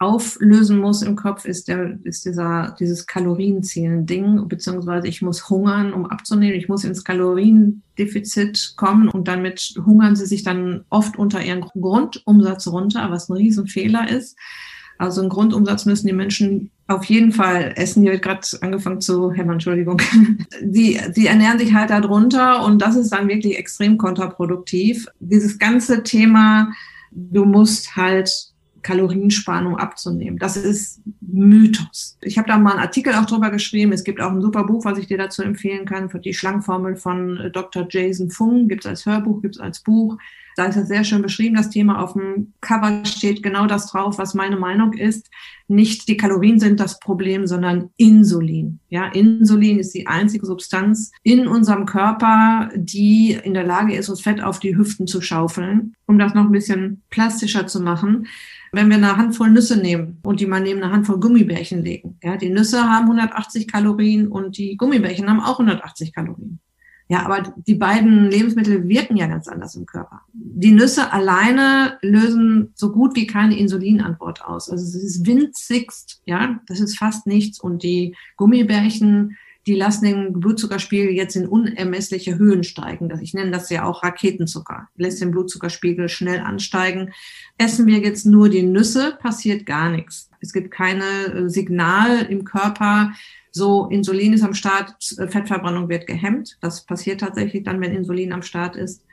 auflösen 0.00 0.78
muss 0.78 1.02
im 1.02 1.16
Kopf, 1.16 1.44
ist, 1.44 1.66
der, 1.66 1.98
ist 2.04 2.24
dieser, 2.24 2.76
dieses 2.78 3.06
Kalorienzielen-Ding, 3.06 4.46
beziehungsweise 4.46 5.08
ich 5.08 5.22
muss 5.22 5.50
hungern, 5.50 5.92
um 5.92 6.06
abzunehmen. 6.06 6.56
Ich 6.56 6.68
muss 6.68 6.84
ins 6.84 7.02
Kaloriendefizit 7.02 8.74
kommen 8.76 9.08
und 9.08 9.26
damit 9.26 9.74
hungern 9.84 10.14
sie 10.14 10.26
sich 10.26 10.44
dann 10.44 10.84
oft 10.88 11.18
unter 11.18 11.42
ihren 11.42 11.62
Grundumsatz 11.62 12.68
runter, 12.68 13.10
was 13.10 13.28
ein 13.28 13.36
Riesenfehler 13.36 14.08
ist 14.08 14.36
Also 14.98 15.20
einen 15.20 15.30
Grundumsatz 15.30 15.86
müssen 15.86 16.08
die 16.08 16.12
Menschen 16.12 16.70
auf 16.88 17.04
jeden 17.04 17.32
Fall 17.32 17.72
essen. 17.76 18.02
Hier 18.02 18.12
wird 18.12 18.22
gerade 18.22 18.46
angefangen 18.60 19.00
zu 19.00 19.32
hämmern, 19.32 19.54
Entschuldigung. 19.54 20.00
Die, 20.60 20.98
die 21.16 21.26
ernähren 21.26 21.58
sich 21.58 21.72
halt 21.72 21.90
darunter 21.90 22.64
und 22.64 22.82
das 22.82 22.96
ist 22.96 23.10
dann 23.10 23.28
wirklich 23.28 23.56
extrem 23.56 23.96
kontraproduktiv. 23.96 25.06
Dieses 25.20 25.58
ganze 25.58 26.02
Thema, 26.02 26.72
du 27.12 27.44
musst 27.44 27.94
halt 27.94 28.30
Kalorienspannung 28.82 29.76
abzunehmen. 29.76 30.38
Das 30.38 30.56
ist 30.56 31.00
Mythos. 31.20 32.16
Ich 32.22 32.38
habe 32.38 32.48
da 32.48 32.58
mal 32.58 32.72
einen 32.72 32.80
Artikel 32.80 33.14
auch 33.14 33.26
drüber 33.26 33.50
geschrieben. 33.50 33.92
Es 33.92 34.04
gibt 34.04 34.20
auch 34.20 34.30
ein 34.30 34.40
super 34.40 34.64
Buch, 34.64 34.84
was 34.84 34.98
ich 34.98 35.06
dir 35.06 35.18
dazu 35.18 35.42
empfehlen 35.42 35.84
kann, 35.84 36.10
die 36.24 36.34
Schlangformel 36.34 36.96
von 36.96 37.50
Dr. 37.52 37.86
Jason 37.88 38.30
Fung. 38.30 38.68
Gibt 38.68 38.84
es 38.84 38.88
als 38.88 39.06
Hörbuch, 39.06 39.42
gibt 39.42 39.56
es 39.56 39.60
als 39.60 39.80
Buch. 39.80 40.16
Da 40.58 40.64
ist 40.64 40.76
das 40.76 40.88
sehr 40.88 41.04
schön 41.04 41.22
beschrieben, 41.22 41.54
das 41.54 41.70
Thema. 41.70 42.02
Auf 42.02 42.14
dem 42.14 42.52
Cover 42.60 43.04
steht 43.04 43.44
genau 43.44 43.68
das 43.68 43.92
drauf, 43.92 44.18
was 44.18 44.34
meine 44.34 44.56
Meinung 44.56 44.92
ist. 44.92 45.30
Nicht 45.68 46.08
die 46.08 46.16
Kalorien 46.16 46.58
sind 46.58 46.80
das 46.80 46.98
Problem, 46.98 47.46
sondern 47.46 47.90
Insulin. 47.96 48.80
Ja, 48.88 49.06
Insulin 49.06 49.78
ist 49.78 49.94
die 49.94 50.08
einzige 50.08 50.46
Substanz 50.46 51.12
in 51.22 51.46
unserem 51.46 51.86
Körper, 51.86 52.70
die 52.74 53.38
in 53.40 53.54
der 53.54 53.62
Lage 53.62 53.94
ist, 53.94 54.08
uns 54.08 54.20
Fett 54.20 54.42
auf 54.42 54.58
die 54.58 54.76
Hüften 54.76 55.06
zu 55.06 55.20
schaufeln. 55.20 55.94
Um 56.06 56.18
das 56.18 56.34
noch 56.34 56.46
ein 56.46 56.52
bisschen 56.52 57.02
plastischer 57.08 57.68
zu 57.68 57.80
machen 57.80 58.26
wenn 58.72 58.88
wir 58.88 58.96
eine 58.96 59.16
Handvoll 59.16 59.50
Nüsse 59.50 59.76
nehmen 59.76 60.18
und 60.22 60.40
die 60.40 60.46
mal 60.46 60.60
neben 60.60 60.82
eine 60.82 60.92
Handvoll 60.92 61.20
Gummibärchen 61.20 61.82
legen. 61.82 62.18
Ja, 62.22 62.36
die 62.36 62.50
Nüsse 62.50 62.82
haben 62.82 63.04
180 63.04 63.68
Kalorien 63.68 64.28
und 64.28 64.58
die 64.58 64.76
Gummibärchen 64.76 65.28
haben 65.28 65.40
auch 65.40 65.58
180 65.58 66.12
Kalorien. 66.12 66.60
Ja, 67.10 67.24
aber 67.24 67.54
die 67.66 67.74
beiden 67.74 68.30
Lebensmittel 68.30 68.86
wirken 68.86 69.16
ja 69.16 69.26
ganz 69.26 69.48
anders 69.48 69.74
im 69.74 69.86
Körper. 69.86 70.20
Die 70.34 70.72
Nüsse 70.72 71.10
alleine 71.10 71.98
lösen 72.02 72.72
so 72.74 72.92
gut 72.92 73.16
wie 73.16 73.26
keine 73.26 73.58
Insulinantwort 73.58 74.44
aus. 74.44 74.68
Also 74.68 74.84
es 74.84 74.94
ist 75.02 75.26
winzigst, 75.26 76.20
ja, 76.26 76.60
das 76.66 76.80
ist 76.80 76.98
fast 76.98 77.26
nichts. 77.26 77.60
Und 77.60 77.82
die 77.82 78.14
Gummibärchen, 78.36 79.38
die 79.68 79.74
lassen 79.74 80.06
den 80.06 80.32
Blutzuckerspiegel 80.40 81.12
jetzt 81.12 81.36
in 81.36 81.46
unermessliche 81.46 82.38
Höhen 82.38 82.64
steigen. 82.64 83.10
Ich 83.20 83.34
nenne 83.34 83.50
das 83.50 83.68
ja 83.68 83.84
auch 83.84 84.02
Raketenzucker. 84.02 84.88
Lässt 84.96 85.20
den 85.20 85.30
Blutzuckerspiegel 85.30 86.08
schnell 86.08 86.40
ansteigen. 86.40 87.12
Essen 87.58 87.86
wir 87.86 87.98
jetzt 87.98 88.24
nur 88.24 88.48
die 88.48 88.62
Nüsse, 88.62 89.18
passiert 89.20 89.66
gar 89.66 89.90
nichts. 89.90 90.30
Es 90.40 90.52
gibt 90.52 90.70
keine 90.70 91.04
äh, 91.04 91.48
Signal 91.48 92.22
im 92.30 92.44
Körper, 92.44 93.12
so 93.50 93.86
Insulin 93.86 94.32
ist 94.32 94.42
am 94.42 94.54
Start, 94.54 94.94
Fettverbrennung 95.28 95.88
wird 95.88 96.06
gehemmt. 96.06 96.58
Das 96.60 96.84
passiert 96.86 97.20
tatsächlich 97.20 97.64
dann, 97.64 97.80
wenn 97.80 97.92
Insulin 97.92 98.32
am 98.32 98.42
Start 98.42 98.76
ist. 98.76 99.04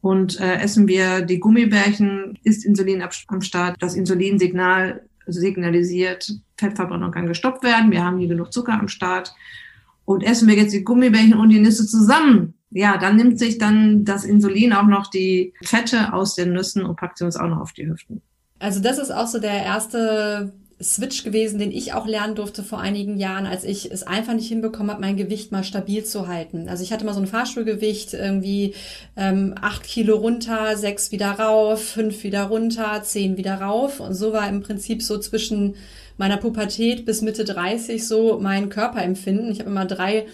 Und 0.00 0.38
äh, 0.40 0.56
essen 0.60 0.86
wir 0.86 1.22
die 1.22 1.40
Gummibärchen, 1.40 2.38
ist 2.44 2.64
Insulin 2.64 3.02
am 3.28 3.40
Start. 3.40 3.76
Das 3.80 3.94
Insulinsignal 3.94 5.02
signalisiert, 5.26 6.32
Fettverbrennung 6.56 7.10
kann 7.10 7.26
gestoppt 7.26 7.62
werden. 7.64 7.90
Wir 7.90 8.04
haben 8.04 8.18
hier 8.18 8.28
genug 8.28 8.52
Zucker 8.52 8.74
am 8.74 8.88
Start. 8.88 9.34
Und 10.08 10.22
essen 10.22 10.48
wir 10.48 10.54
jetzt 10.54 10.72
die 10.72 10.84
Gummibärchen 10.84 11.34
und 11.34 11.50
die 11.50 11.60
Nüsse 11.60 11.86
zusammen, 11.86 12.54
ja, 12.70 12.96
dann 12.96 13.16
nimmt 13.16 13.38
sich 13.38 13.58
dann 13.58 14.06
das 14.06 14.24
Insulin 14.24 14.72
auch 14.72 14.86
noch 14.86 15.08
die 15.08 15.52
Fette 15.62 16.14
aus 16.14 16.34
den 16.34 16.54
Nüssen 16.54 16.82
und 16.82 16.96
packt 16.96 17.18
sie 17.18 17.26
uns 17.26 17.36
auch 17.36 17.46
noch 17.46 17.60
auf 17.60 17.74
die 17.74 17.86
Hüften. 17.86 18.22
Also 18.58 18.80
das 18.80 18.96
ist 18.96 19.10
auch 19.10 19.26
so 19.26 19.38
der 19.38 19.62
erste 19.62 20.54
Switch 20.82 21.24
gewesen, 21.24 21.58
den 21.58 21.70
ich 21.70 21.92
auch 21.92 22.06
lernen 22.06 22.36
durfte 22.36 22.62
vor 22.62 22.80
einigen 22.80 23.18
Jahren, 23.18 23.44
als 23.44 23.64
ich 23.64 23.92
es 23.92 24.02
einfach 24.02 24.32
nicht 24.32 24.48
hinbekommen 24.48 24.90
habe, 24.92 25.02
mein 25.02 25.18
Gewicht 25.18 25.52
mal 25.52 25.62
stabil 25.62 26.02
zu 26.04 26.26
halten. 26.26 26.70
Also 26.70 26.82
ich 26.82 26.90
hatte 26.90 27.04
mal 27.04 27.12
so 27.12 27.20
ein 27.20 27.26
Fahrstuhlgewicht, 27.26 28.14
irgendwie 28.14 28.74
ähm, 29.14 29.56
acht 29.60 29.82
Kilo 29.82 30.16
runter, 30.16 30.78
sechs 30.78 31.12
wieder 31.12 31.32
rauf, 31.32 31.82
fünf 31.84 32.24
wieder 32.24 32.44
runter, 32.44 33.02
zehn 33.02 33.36
wieder 33.36 33.60
rauf. 33.60 34.00
Und 34.00 34.14
so 34.14 34.32
war 34.32 34.48
im 34.48 34.62
Prinzip 34.62 35.02
so 35.02 35.18
zwischen 35.18 35.74
meiner 36.18 36.36
Pubertät 36.36 37.06
bis 37.06 37.22
Mitte 37.22 37.44
30 37.44 38.06
so 38.06 38.38
mein 38.40 38.68
Körperempfinden. 38.68 39.50
Ich 39.50 39.60
habe 39.60 39.70
immer 39.70 39.86
drei 39.86 40.26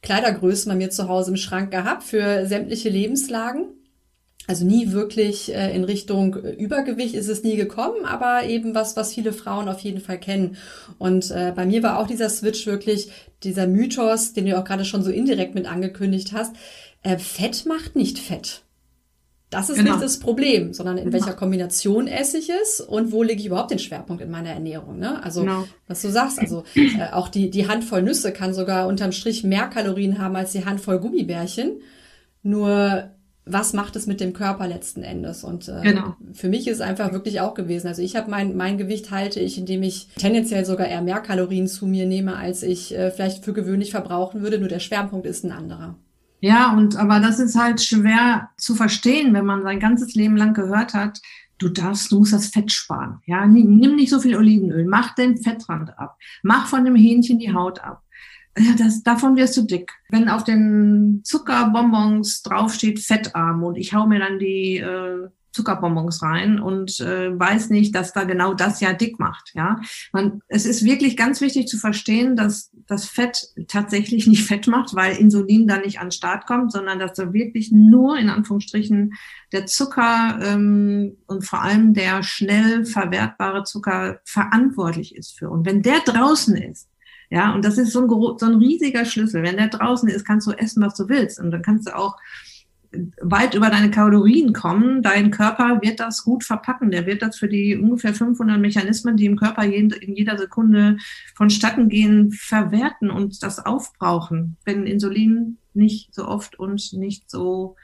Kleidergrößen 0.00 0.70
bei 0.70 0.76
mir 0.76 0.90
zu 0.90 1.08
Hause 1.08 1.32
im 1.32 1.36
Schrank 1.36 1.70
gehabt 1.70 2.02
für 2.02 2.46
sämtliche 2.46 2.88
Lebenslagen. 2.88 3.66
Also 4.48 4.64
nie 4.64 4.90
wirklich 4.90 5.54
äh, 5.54 5.74
in 5.74 5.84
Richtung 5.84 6.34
äh, 6.34 6.50
Übergewicht 6.50 7.14
ist 7.14 7.28
es 7.28 7.44
nie 7.44 7.54
gekommen, 7.54 8.04
aber 8.04 8.44
eben 8.44 8.74
was, 8.74 8.96
was 8.96 9.14
viele 9.14 9.32
Frauen 9.32 9.68
auf 9.68 9.80
jeden 9.80 10.00
Fall 10.00 10.18
kennen. 10.18 10.56
Und 10.98 11.30
äh, 11.30 11.52
bei 11.54 11.64
mir 11.64 11.82
war 11.84 11.98
auch 11.98 12.08
dieser 12.08 12.28
Switch 12.28 12.66
wirklich 12.66 13.12
dieser 13.44 13.68
Mythos, 13.68 14.32
den 14.32 14.46
du 14.46 14.58
auch 14.58 14.64
gerade 14.64 14.84
schon 14.84 15.04
so 15.04 15.10
indirekt 15.10 15.54
mit 15.54 15.66
angekündigt 15.66 16.32
hast. 16.32 16.54
Fett 17.18 17.66
macht 17.66 17.96
nicht 17.96 18.20
Fett. 18.20 18.62
Das 19.52 19.68
ist 19.68 19.76
genau. 19.76 19.92
nicht 19.92 20.02
das 20.02 20.18
Problem, 20.18 20.72
sondern 20.72 20.96
in 20.96 21.10
genau. 21.10 21.14
welcher 21.14 21.36
Kombination 21.36 22.06
esse 22.06 22.38
ich 22.38 22.48
es 22.48 22.80
und 22.80 23.12
wo 23.12 23.22
lege 23.22 23.38
ich 23.38 23.46
überhaupt 23.46 23.70
den 23.70 23.78
Schwerpunkt 23.78 24.22
in 24.22 24.30
meiner 24.30 24.48
Ernährung. 24.48 24.98
Ne? 24.98 25.22
Also 25.22 25.42
genau. 25.42 25.64
was 25.86 26.00
du 26.00 26.10
sagst, 26.10 26.38
also 26.38 26.64
äh, 26.74 27.12
auch 27.12 27.28
die, 27.28 27.50
die 27.50 27.68
Handvoll 27.68 28.02
Nüsse 28.02 28.32
kann 28.32 28.54
sogar 28.54 28.86
unterm 28.86 29.12
Strich 29.12 29.44
mehr 29.44 29.66
Kalorien 29.66 30.18
haben 30.18 30.36
als 30.36 30.52
die 30.52 30.64
Handvoll 30.64 31.00
Gummibärchen. 31.00 31.82
Nur 32.42 33.10
was 33.44 33.74
macht 33.74 33.94
es 33.96 34.06
mit 34.06 34.20
dem 34.20 34.32
Körper 34.32 34.68
letzten 34.68 35.02
Endes? 35.02 35.44
Und 35.44 35.68
äh, 35.68 35.80
genau. 35.82 36.16
für 36.32 36.48
mich 36.48 36.66
ist 36.66 36.76
es 36.76 36.80
einfach 36.80 37.12
wirklich 37.12 37.40
auch 37.40 37.52
gewesen. 37.52 37.88
Also 37.88 38.00
ich 38.00 38.16
habe 38.16 38.30
mein, 38.30 38.56
mein 38.56 38.78
Gewicht 38.78 39.10
halte 39.10 39.40
ich, 39.40 39.58
indem 39.58 39.82
ich 39.82 40.08
tendenziell 40.16 40.64
sogar 40.64 40.86
eher 40.86 41.02
mehr 41.02 41.20
Kalorien 41.20 41.66
zu 41.66 41.86
mir 41.86 42.06
nehme, 42.06 42.36
als 42.36 42.62
ich 42.62 42.96
äh, 42.96 43.10
vielleicht 43.10 43.44
für 43.44 43.52
gewöhnlich 43.52 43.90
verbrauchen 43.90 44.40
würde. 44.40 44.58
Nur 44.58 44.68
der 44.68 44.78
Schwerpunkt 44.78 45.26
ist 45.26 45.44
ein 45.44 45.52
anderer. 45.52 45.96
Ja, 46.42 46.72
und 46.72 46.96
aber 46.96 47.20
das 47.20 47.38
ist 47.38 47.56
halt 47.56 47.80
schwer 47.80 48.50
zu 48.58 48.74
verstehen, 48.74 49.32
wenn 49.32 49.46
man 49.46 49.62
sein 49.62 49.80
ganzes 49.80 50.14
Leben 50.14 50.36
lang 50.36 50.54
gehört 50.54 50.92
hat, 50.92 51.20
du 51.58 51.68
darfst, 51.68 52.10
du 52.10 52.18
musst 52.18 52.32
das 52.32 52.48
Fett 52.48 52.72
sparen. 52.72 53.20
Ja, 53.26 53.46
nimm 53.46 53.94
nicht 53.94 54.10
so 54.10 54.20
viel 54.20 54.36
Olivenöl, 54.36 54.84
mach 54.84 55.14
den 55.14 55.36
Fettrand 55.36 55.96
ab, 55.98 56.18
mach 56.42 56.66
von 56.66 56.84
dem 56.84 56.96
Hähnchen 56.96 57.38
die 57.38 57.54
Haut 57.54 57.80
ab 57.80 58.02
ja, 58.58 58.74
das, 58.76 59.02
davon 59.02 59.36
wirst 59.36 59.56
du 59.56 59.62
dick. 59.62 59.92
Wenn 60.10 60.28
auf 60.28 60.44
den 60.44 61.22
Zuckerbonbons 61.24 62.42
draufsteht 62.42 63.00
fettarm 63.00 63.62
und 63.62 63.76
ich 63.76 63.94
hau 63.94 64.06
mir 64.06 64.18
dann 64.18 64.38
die 64.38 64.76
äh, 64.76 65.28
Zuckerbonbons 65.52 66.22
rein 66.22 66.60
und 66.60 66.98
äh, 67.00 67.38
weiß 67.38 67.70
nicht, 67.70 67.94
dass 67.94 68.12
da 68.12 68.24
genau 68.24 68.54
das 68.54 68.80
ja 68.80 68.92
dick 68.92 69.18
macht. 69.18 69.52
Ja, 69.54 69.80
man, 70.12 70.42
es 70.48 70.66
ist 70.66 70.84
wirklich 70.84 71.16
ganz 71.16 71.40
wichtig 71.40 71.68
zu 71.68 71.78
verstehen, 71.78 72.36
dass 72.36 72.70
das 72.86 73.04
Fett 73.04 73.48
tatsächlich 73.68 74.26
nicht 74.26 74.44
fett 74.44 74.66
macht, 74.66 74.94
weil 74.94 75.16
Insulin 75.16 75.68
da 75.68 75.78
nicht 75.78 76.00
an 76.00 76.06
den 76.06 76.12
Start 76.12 76.46
kommt, 76.46 76.72
sondern 76.72 76.98
dass 76.98 77.14
da 77.14 77.32
wirklich 77.32 77.70
nur 77.70 78.18
in 78.18 78.30
Anführungsstrichen 78.30 79.14
der 79.52 79.66
Zucker 79.66 80.38
ähm, 80.42 81.16
und 81.26 81.44
vor 81.44 81.62
allem 81.62 81.94
der 81.94 82.22
schnell 82.22 82.84
verwertbare 82.86 83.64
Zucker 83.64 84.20
verantwortlich 84.24 85.14
ist 85.14 85.38
für. 85.38 85.50
Und 85.50 85.66
wenn 85.66 85.82
der 85.82 86.00
draußen 86.00 86.56
ist, 86.56 86.88
ja, 87.32 87.54
und 87.54 87.64
das 87.64 87.78
ist 87.78 87.92
so 87.92 88.02
ein, 88.02 88.38
so 88.38 88.44
ein 88.44 88.56
riesiger 88.56 89.06
Schlüssel. 89.06 89.42
Wenn 89.42 89.56
der 89.56 89.68
draußen 89.68 90.06
ist, 90.10 90.26
kannst 90.26 90.46
du 90.46 90.50
essen, 90.50 90.82
was 90.82 90.96
du 90.96 91.08
willst. 91.08 91.40
Und 91.40 91.50
dann 91.50 91.62
kannst 91.62 91.88
du 91.88 91.96
auch 91.96 92.18
weit 93.20 93.54
über 93.54 93.70
deine 93.70 93.90
Kalorien 93.90 94.52
kommen. 94.52 95.02
Dein 95.02 95.30
Körper 95.30 95.80
wird 95.82 96.00
das 96.00 96.24
gut 96.24 96.44
verpacken. 96.44 96.90
Der 96.90 97.06
wird 97.06 97.22
das 97.22 97.38
für 97.38 97.48
die 97.48 97.76
ungefähr 97.76 98.14
500 98.14 98.60
Mechanismen, 98.60 99.16
die 99.16 99.26
im 99.26 99.36
Körper 99.36 99.64
in 99.64 99.90
jeder 100.14 100.38
Sekunde 100.38 100.98
vonstatten 101.34 101.88
gehen, 101.88 102.32
verwerten 102.32 103.10
und 103.10 103.42
das 103.42 103.64
aufbrauchen, 103.64 104.56
wenn 104.64 104.86
Insulin 104.86 105.58
nicht 105.74 106.14
so 106.14 106.26
oft 106.26 106.58
und 106.58 106.92
nicht 106.92 107.30
so 107.30 107.76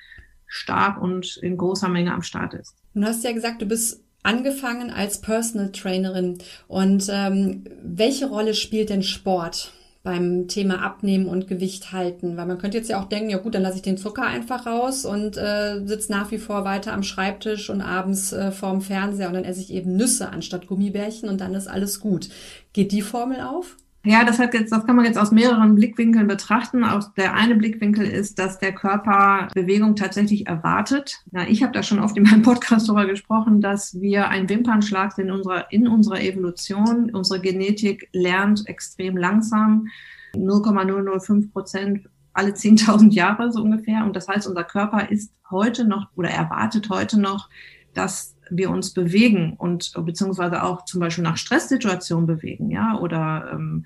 stark 0.46 1.00
und 1.00 1.38
in 1.38 1.56
großer 1.56 1.88
Menge 1.88 2.12
am 2.12 2.22
Start 2.22 2.54
ist. 2.54 2.74
Du 2.94 3.02
hast 3.02 3.24
ja 3.24 3.32
gesagt, 3.32 3.62
du 3.62 3.66
bist 3.66 4.02
angefangen 4.22 4.90
als 4.90 5.20
Personal 5.20 5.72
Trainerin. 5.72 6.38
Und 6.66 7.08
ähm, 7.10 7.64
welche 7.82 8.26
Rolle 8.26 8.54
spielt 8.54 8.90
denn 8.90 9.02
Sport 9.02 9.72
beim 10.02 10.48
Thema 10.48 10.82
Abnehmen 10.82 11.26
und 11.26 11.48
Gewicht 11.48 11.92
halten? 11.92 12.36
Weil 12.36 12.46
man 12.46 12.58
könnte 12.58 12.78
jetzt 12.78 12.90
ja 12.90 13.00
auch 13.00 13.08
denken, 13.08 13.30
ja 13.30 13.38
gut, 13.38 13.54
dann 13.54 13.62
lasse 13.62 13.76
ich 13.76 13.82
den 13.82 13.98
Zucker 13.98 14.22
einfach 14.22 14.66
raus 14.66 15.04
und 15.04 15.36
äh, 15.36 15.84
sitze 15.84 16.12
nach 16.12 16.30
wie 16.30 16.38
vor 16.38 16.64
weiter 16.64 16.92
am 16.92 17.02
Schreibtisch 17.02 17.70
und 17.70 17.80
abends 17.80 18.32
äh, 18.32 18.50
vorm 18.50 18.80
Fernseher 18.80 19.28
und 19.28 19.34
dann 19.34 19.44
esse 19.44 19.60
ich 19.60 19.72
eben 19.72 19.96
Nüsse 19.96 20.30
anstatt 20.30 20.66
Gummibärchen 20.66 21.28
und 21.28 21.40
dann 21.40 21.54
ist 21.54 21.68
alles 21.68 22.00
gut. 22.00 22.28
Geht 22.72 22.92
die 22.92 23.02
Formel 23.02 23.40
auf? 23.40 23.76
Ja, 24.04 24.24
das 24.24 24.38
hat 24.38 24.54
jetzt, 24.54 24.72
das 24.72 24.86
kann 24.86 24.96
man 24.96 25.04
jetzt 25.04 25.18
aus 25.18 25.32
mehreren 25.32 25.74
Blickwinkeln 25.74 26.28
betrachten. 26.28 26.84
Auch 26.84 27.12
der 27.14 27.34
eine 27.34 27.56
Blickwinkel 27.56 28.06
ist, 28.06 28.38
dass 28.38 28.58
der 28.58 28.72
Körper 28.72 29.48
Bewegung 29.54 29.96
tatsächlich 29.96 30.46
erwartet. 30.46 31.18
Ja, 31.32 31.42
ich 31.48 31.62
habe 31.62 31.72
da 31.72 31.82
schon 31.82 31.98
oft 31.98 32.16
in 32.16 32.22
meinem 32.22 32.42
Podcast 32.42 32.88
darüber 32.88 33.06
gesprochen, 33.06 33.60
dass 33.60 34.00
wir 34.00 34.28
einen 34.28 34.48
Wimpernschlag 34.48 35.18
in 35.18 35.30
unserer, 35.30 35.72
in 35.72 35.88
unserer 35.88 36.20
Evolution. 36.20 37.10
Unsere 37.12 37.40
Genetik 37.40 38.08
lernt 38.12 38.66
extrem 38.68 39.16
langsam. 39.16 39.88
0,005 40.36 41.52
Prozent 41.52 42.08
alle 42.32 42.50
10.000 42.50 43.12
Jahre 43.12 43.50
so 43.50 43.62
ungefähr. 43.62 44.04
Und 44.04 44.14
das 44.14 44.28
heißt, 44.28 44.46
unser 44.46 44.64
Körper 44.64 45.10
ist 45.10 45.32
heute 45.50 45.84
noch 45.84 46.06
oder 46.14 46.30
erwartet 46.30 46.88
heute 46.88 47.18
noch, 47.20 47.48
dass 47.98 48.36
wir 48.50 48.70
uns 48.70 48.94
bewegen 48.94 49.54
und 49.58 49.92
beziehungsweise 50.04 50.62
auch 50.62 50.84
zum 50.84 51.00
Beispiel 51.00 51.24
nach 51.24 51.36
Stresssituationen 51.36 52.26
bewegen, 52.26 52.70
ja, 52.70 52.98
oder 52.98 53.50
ähm, 53.52 53.84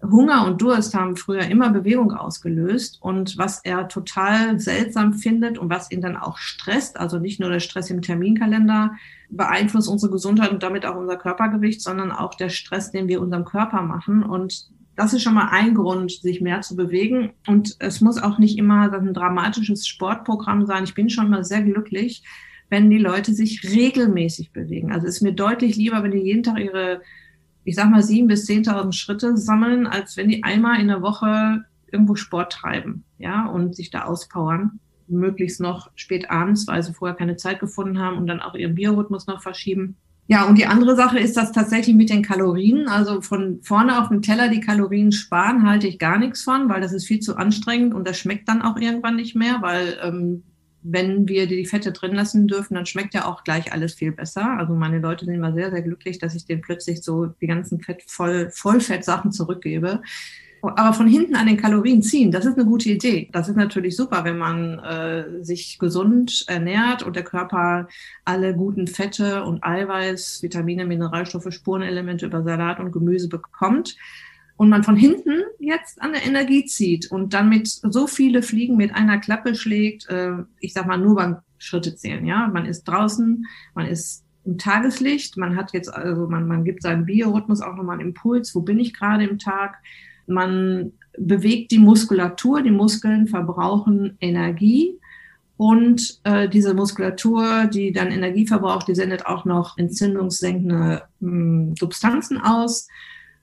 Hunger 0.00 0.46
und 0.46 0.62
Durst 0.62 0.94
haben 0.94 1.16
früher 1.16 1.42
immer 1.42 1.70
Bewegung 1.70 2.12
ausgelöst 2.12 2.98
und 3.00 3.36
was 3.36 3.64
er 3.64 3.88
total 3.88 4.60
seltsam 4.60 5.14
findet 5.14 5.58
und 5.58 5.70
was 5.70 5.90
ihn 5.90 6.00
dann 6.00 6.16
auch 6.16 6.38
stresst, 6.38 7.00
also 7.00 7.18
nicht 7.18 7.40
nur 7.40 7.50
der 7.50 7.58
Stress 7.58 7.90
im 7.90 8.02
Terminkalender 8.02 8.92
beeinflusst 9.28 9.88
unsere 9.88 10.12
Gesundheit 10.12 10.52
und 10.52 10.62
damit 10.62 10.86
auch 10.86 10.94
unser 10.94 11.16
Körpergewicht, 11.16 11.82
sondern 11.82 12.12
auch 12.12 12.34
der 12.34 12.48
Stress, 12.48 12.92
den 12.92 13.08
wir 13.08 13.20
unserem 13.20 13.44
Körper 13.44 13.82
machen 13.82 14.22
und 14.22 14.68
das 14.94 15.12
ist 15.14 15.22
schon 15.22 15.34
mal 15.34 15.48
ein 15.52 15.74
Grund, 15.74 16.10
sich 16.10 16.40
mehr 16.40 16.60
zu 16.60 16.74
bewegen. 16.74 17.30
Und 17.46 17.76
es 17.78 18.00
muss 18.00 18.20
auch 18.20 18.38
nicht 18.38 18.58
immer 18.58 18.92
ein 18.92 19.14
dramatisches 19.14 19.86
Sportprogramm 19.86 20.66
sein. 20.66 20.82
Ich 20.82 20.94
bin 20.94 21.08
schon 21.08 21.30
mal 21.30 21.44
sehr 21.44 21.62
glücklich, 21.62 22.24
wenn 22.70 22.90
die 22.90 22.98
Leute 22.98 23.32
sich 23.32 23.62
regelmäßig 23.64 24.52
bewegen. 24.52 24.92
Also 24.92 25.06
es 25.06 25.16
ist 25.16 25.22
mir 25.22 25.32
deutlich 25.32 25.76
lieber, 25.76 26.02
wenn 26.02 26.10
die 26.10 26.18
jeden 26.18 26.42
Tag 26.42 26.58
ihre 26.58 27.00
ich 27.68 27.74
sag 27.74 27.90
mal, 27.90 28.02
sieben 28.02 28.28
bis 28.28 28.46
zehntausend 28.46 28.94
Schritte 28.94 29.36
sammeln, 29.36 29.86
als 29.86 30.16
wenn 30.16 30.28
die 30.28 30.42
einmal 30.42 30.80
in 30.80 30.88
der 30.88 31.02
Woche 31.02 31.64
irgendwo 31.92 32.14
Sport 32.14 32.52
treiben, 32.52 33.04
ja, 33.18 33.46
und 33.46 33.76
sich 33.76 33.90
da 33.90 34.04
auspowern. 34.04 34.80
Möglichst 35.06 35.60
noch 35.60 35.90
spät 35.94 36.30
abends, 36.30 36.66
weil 36.66 36.82
sie 36.82 36.94
vorher 36.94 37.16
keine 37.16 37.36
Zeit 37.36 37.60
gefunden 37.60 37.98
haben 37.98 38.16
und 38.16 38.26
dann 38.26 38.40
auch 38.40 38.54
ihren 38.54 38.74
Biorhythmus 38.74 39.26
noch 39.26 39.42
verschieben. 39.42 39.96
Ja, 40.28 40.46
und 40.46 40.56
die 40.56 40.66
andere 40.66 40.96
Sache 40.96 41.18
ist 41.18 41.36
das 41.36 41.52
tatsächlich 41.52 41.96
mit 41.96 42.10
den 42.10 42.22
Kalorien. 42.22 42.88
Also 42.88 43.20
von 43.20 43.60
vorne 43.62 44.00
auf 44.00 44.08
dem 44.08 44.22
Teller 44.22 44.48
die 44.48 44.60
Kalorien 44.60 45.12
sparen, 45.12 45.66
halte 45.66 45.86
ich 45.86 45.98
gar 45.98 46.18
nichts 46.18 46.42
von, 46.42 46.68
weil 46.70 46.80
das 46.80 46.92
ist 46.92 47.06
viel 47.06 47.20
zu 47.20 47.36
anstrengend 47.36 47.94
und 47.94 48.06
das 48.08 48.18
schmeckt 48.18 48.48
dann 48.48 48.62
auch 48.62 48.76
irgendwann 48.78 49.16
nicht 49.16 49.36
mehr, 49.36 49.58
weil 49.60 49.98
ähm, 50.02 50.42
wenn 50.82 51.28
wir 51.28 51.46
die 51.46 51.66
Fette 51.66 51.92
drin 51.92 52.14
lassen 52.14 52.46
dürfen, 52.46 52.74
dann 52.74 52.86
schmeckt 52.86 53.14
ja 53.14 53.26
auch 53.26 53.44
gleich 53.44 53.72
alles 53.72 53.94
viel 53.94 54.12
besser. 54.12 54.58
Also 54.58 54.74
meine 54.74 54.98
Leute 54.98 55.24
sind 55.24 55.34
immer 55.34 55.52
sehr, 55.52 55.70
sehr 55.70 55.82
glücklich, 55.82 56.18
dass 56.18 56.34
ich 56.34 56.46
denen 56.46 56.62
plötzlich 56.62 57.02
so 57.02 57.26
die 57.26 57.46
ganzen 57.46 57.80
Fett, 57.80 58.02
voll, 58.06 58.50
Vollfettsachen 58.50 59.32
zurückgebe. 59.32 60.02
Aber 60.60 60.92
von 60.92 61.06
hinten 61.06 61.36
an 61.36 61.46
den 61.46 61.56
Kalorien 61.56 62.02
ziehen, 62.02 62.32
das 62.32 62.44
ist 62.44 62.56
eine 62.56 62.64
gute 62.64 62.90
Idee. 62.90 63.28
Das 63.32 63.48
ist 63.48 63.56
natürlich 63.56 63.94
super, 63.96 64.24
wenn 64.24 64.38
man 64.38 64.78
äh, 64.80 65.44
sich 65.44 65.78
gesund 65.78 66.44
ernährt 66.48 67.02
und 67.04 67.14
der 67.14 67.22
Körper 67.22 67.88
alle 68.24 68.54
guten 68.54 68.88
Fette 68.88 69.44
und 69.44 69.62
Eiweiß, 69.62 70.42
Vitamine, 70.42 70.84
Mineralstoffe, 70.84 71.52
Spurenelemente 71.52 72.26
über 72.26 72.42
Salat 72.42 72.80
und 72.80 72.92
Gemüse 72.92 73.28
bekommt 73.28 73.96
und 74.58 74.68
man 74.68 74.82
von 74.82 74.96
hinten 74.96 75.44
jetzt 75.60 76.02
an 76.02 76.12
der 76.12 76.26
Energie 76.26 76.66
zieht 76.66 77.10
und 77.12 77.32
dann 77.32 77.48
mit 77.48 77.68
so 77.68 78.08
viele 78.08 78.42
Fliegen 78.42 78.76
mit 78.76 78.92
einer 78.92 79.18
Klappe 79.18 79.54
schlägt, 79.54 80.08
äh, 80.10 80.32
ich 80.58 80.72
sag 80.72 80.86
mal 80.86 80.98
nur 80.98 81.14
beim 81.14 81.36
Schritte 81.58 81.94
zählen, 81.94 82.26
ja. 82.26 82.48
Man 82.48 82.66
ist 82.66 82.82
draußen, 82.84 83.46
man 83.74 83.86
ist 83.86 84.24
im 84.44 84.58
Tageslicht, 84.58 85.36
man 85.36 85.56
hat 85.56 85.72
jetzt, 85.72 85.94
also 85.94 86.26
man, 86.26 86.48
man 86.48 86.64
gibt 86.64 86.82
seinem 86.82 87.06
Biorhythmus 87.06 87.60
auch 87.60 87.76
nochmal 87.76 88.00
einen 88.00 88.08
Impuls, 88.08 88.52
wo 88.54 88.60
bin 88.60 88.80
ich 88.80 88.92
gerade 88.92 89.24
im 89.24 89.38
Tag? 89.38 89.76
Man 90.26 90.92
bewegt 91.16 91.70
die 91.70 91.78
Muskulatur, 91.78 92.60
die 92.60 92.72
Muskeln 92.72 93.28
verbrauchen 93.28 94.18
Energie 94.20 94.98
und 95.56 96.18
äh, 96.24 96.48
diese 96.48 96.74
Muskulatur, 96.74 97.66
die 97.66 97.92
dann 97.92 98.10
Energie 98.10 98.46
verbraucht, 98.46 98.88
die 98.88 98.96
sendet 98.96 99.24
auch 99.26 99.44
noch 99.44 99.78
entzündungssenkende 99.78 101.02
mh, 101.20 101.30
hm, 101.30 101.74
Substanzen 101.78 102.38
aus. 102.38 102.88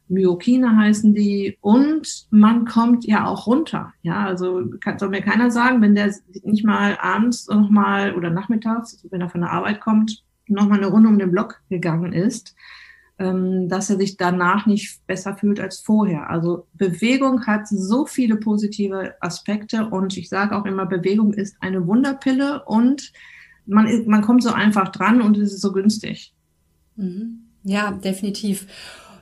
Myokine 0.07 0.77
heißen 0.77 1.13
die. 1.13 1.57
Und 1.61 2.27
man 2.29 2.65
kommt 2.65 3.05
ja 3.05 3.25
auch 3.25 3.47
runter. 3.47 3.93
Ja, 4.01 4.25
also 4.25 4.63
kann, 4.81 4.99
soll 4.99 5.09
mir 5.09 5.21
keiner 5.21 5.51
sagen, 5.51 5.81
wenn 5.81 5.95
der 5.95 6.13
nicht 6.43 6.65
mal 6.65 6.97
abends 7.01 7.47
nochmal 7.47 8.15
oder 8.15 8.29
nachmittags, 8.29 9.05
wenn 9.09 9.21
er 9.21 9.29
von 9.29 9.41
der 9.41 9.51
Arbeit 9.51 9.81
kommt, 9.81 10.23
nochmal 10.47 10.77
eine 10.77 10.87
Runde 10.87 11.09
um 11.09 11.19
den 11.19 11.31
Block 11.31 11.61
gegangen 11.69 12.13
ist, 12.13 12.55
ähm, 13.17 13.69
dass 13.69 13.89
er 13.89 13.97
sich 13.97 14.17
danach 14.17 14.65
nicht 14.65 15.05
besser 15.07 15.35
fühlt 15.35 15.59
als 15.59 15.79
vorher. 15.79 16.29
Also 16.29 16.67
Bewegung 16.73 17.45
hat 17.47 17.67
so 17.67 18.05
viele 18.05 18.35
positive 18.37 19.15
Aspekte 19.21 19.87
und 19.87 20.15
ich 20.17 20.29
sage 20.29 20.55
auch 20.55 20.65
immer, 20.65 20.85
Bewegung 20.85 21.33
ist 21.33 21.55
eine 21.61 21.87
Wunderpille 21.87 22.63
und 22.65 23.11
man, 23.65 24.05
man 24.05 24.21
kommt 24.21 24.43
so 24.43 24.51
einfach 24.51 24.89
dran 24.89 25.21
und 25.21 25.37
es 25.37 25.53
ist 25.53 25.61
so 25.61 25.71
günstig. 25.71 26.33
Mhm. 26.95 27.39
Ja, 27.63 27.91
definitiv. 27.91 28.67